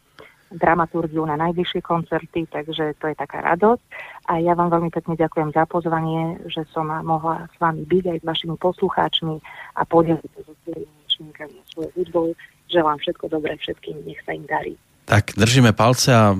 dramaturgiu 0.49 1.21
na 1.29 1.37
najvyššie 1.37 1.85
koncerty, 1.85 2.49
takže 2.49 2.97
to 2.97 3.05
je 3.13 3.15
taká 3.15 3.45
radosť. 3.45 3.85
A 4.33 4.41
ja 4.41 4.57
vám 4.57 4.73
veľmi 4.73 4.89
pekne 4.89 5.13
ďakujem 5.13 5.53
za 5.53 5.69
pozvanie, 5.69 6.41
že 6.49 6.65
som 6.73 6.89
mohla 6.89 7.45
s 7.53 7.55
vami 7.61 7.85
byť 7.85 8.03
aj 8.09 8.17
s 8.17 8.25
vašimi 8.25 8.55
poslucháčmi 8.57 9.35
a 9.77 9.81
podeliť 9.85 10.29
sa 10.33 10.41
so 10.41 10.53
svojimi 10.65 10.89
myšlienkami 11.05 11.53
a 11.53 11.63
svojou 11.69 11.91
hudbou. 11.93 12.27
Želám 12.69 12.97
všetko 12.97 13.25
dobré 13.29 13.53
všetkým, 13.61 14.01
nech 14.09 14.21
sa 14.25 14.33
im 14.33 14.45
darí. 14.49 14.73
Tak 15.09 15.33
držíme 15.33 15.73
palce 15.73 16.13
a 16.13 16.37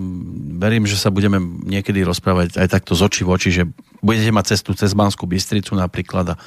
verím, 0.62 0.86
že 0.86 0.94
sa 0.94 1.10
budeme 1.10 1.42
niekedy 1.66 2.06
rozprávať 2.06 2.62
aj 2.62 2.70
takto 2.70 2.94
z 2.94 3.02
očí 3.02 3.22
v 3.26 3.30
oči, 3.34 3.50
že 3.50 3.64
budete 4.06 4.30
mať 4.30 4.54
cestu 4.54 4.78
cez 4.78 4.94
Banskú 4.94 5.26
Bystricu 5.26 5.74
napríklad 5.74 6.38
a 6.38 6.40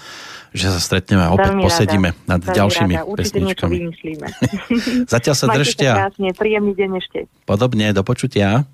že 0.55 0.71
sa 0.71 0.79
stretneme 0.79 1.27
a 1.27 1.35
opäť 1.35 1.51
Veľmi 1.51 1.65
posedíme 1.67 2.09
rada. 2.15 2.29
nad 2.31 2.41
Veľmi 2.47 2.57
ďalšími 2.63 2.95
rada. 2.95 3.17
pesničkami. 3.19 3.77
Zatiaľ 5.19 5.35
sa 5.35 5.47
držte 5.51 5.85
a... 5.91 5.95
Krásne, 6.07 6.31
príjemný 6.39 6.73
deň 6.79 6.91
ešte. 7.03 7.19
Podobne, 7.43 7.91
do 7.91 8.07
počutia. 8.07 8.71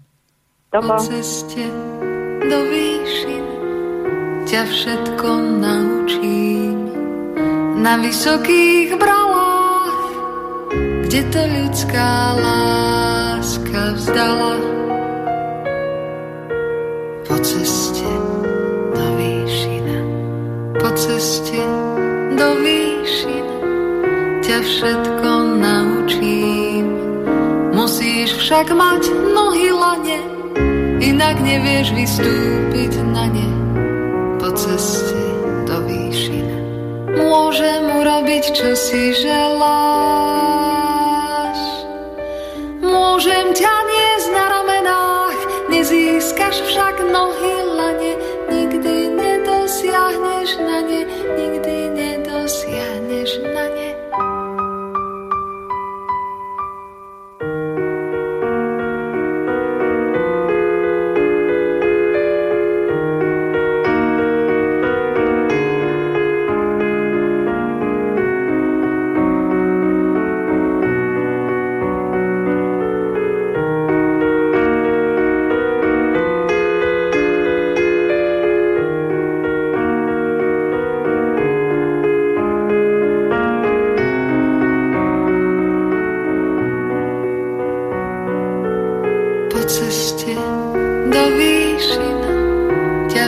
Dobo. 0.68 1.00
ceste 1.00 1.64
do 2.44 2.58
výšin 2.68 3.46
ťa 4.44 4.62
všetko 4.68 5.28
naučím 5.64 6.76
na 7.80 7.96
vysokých 7.96 8.92
bralách, 9.00 10.04
kde 11.08 11.20
to 11.32 11.40
ľudská 11.40 12.36
láska 12.36 13.17
vzdala 13.38 14.54
po 17.28 17.36
ceste 17.38 18.10
po 20.78 20.90
ceste 20.94 21.60
do 22.38 22.48
výšin 22.62 23.46
ťa 24.40 24.58
všetko 24.62 25.30
naučím. 25.60 26.86
Musíš 27.74 28.40
však 28.40 28.72
mať 28.72 29.10
nohy 29.34 29.68
lane, 29.74 30.18
inak 31.02 31.36
nevieš 31.42 31.92
vystúpiť 31.92 32.92
na 33.12 33.28
ne 33.28 33.48
po 34.40 34.48
ceste 34.56 35.20
do 35.68 35.76
výšin. 35.84 36.48
Môžem 37.18 37.84
urobiť, 37.86 38.44
čo 38.54 38.72
si 38.72 39.12
želáš. 39.12 40.27
Nezískaš 46.48 46.68
však 46.68 47.12
nohy 47.12 47.57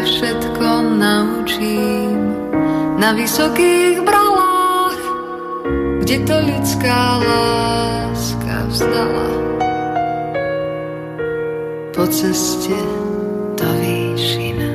všetko 0.05 0.69
naučím 0.97 2.17
na 2.97 3.13
vysokých 3.13 4.01
bralách, 4.05 5.03
kde 6.05 6.17
to 6.25 6.37
ľudská 6.41 7.01
láska 7.21 8.55
vzdala. 8.69 9.31
Po 11.93 12.05
ceste 12.09 12.77
do 13.61 13.69
výšina, 13.81 14.73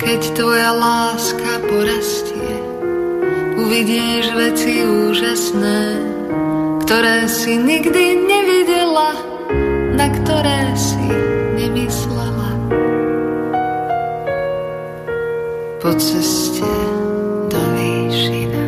keď 0.00 0.20
tvoja 0.32 0.72
láska 0.72 1.52
porastie, 1.68 2.56
uvidíš 3.60 4.32
veci 4.32 4.80
úžasné, 4.84 5.80
ktoré 6.88 7.28
si 7.28 7.52
nikdy 7.60 8.16
nevidela, 8.24 9.12
na 9.92 10.08
ktoré 10.08 10.72
si 10.72 11.04
nemyslela. 11.60 12.28
Po 15.78 15.94
ceste 15.94 16.66
do 17.46 17.60
výšina. 17.78 18.66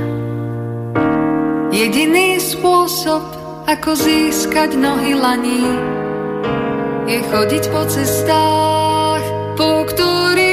Jediný 1.75 2.39
spôsob, 2.39 3.27
ako 3.67 3.99
získať 3.99 4.79
nohy 4.79 5.19
laní, 5.19 5.67
je 7.11 7.19
chodiť 7.19 7.65
po 7.75 7.83
cestách, 7.91 9.27
po 9.59 9.83
ktorých 9.91 10.50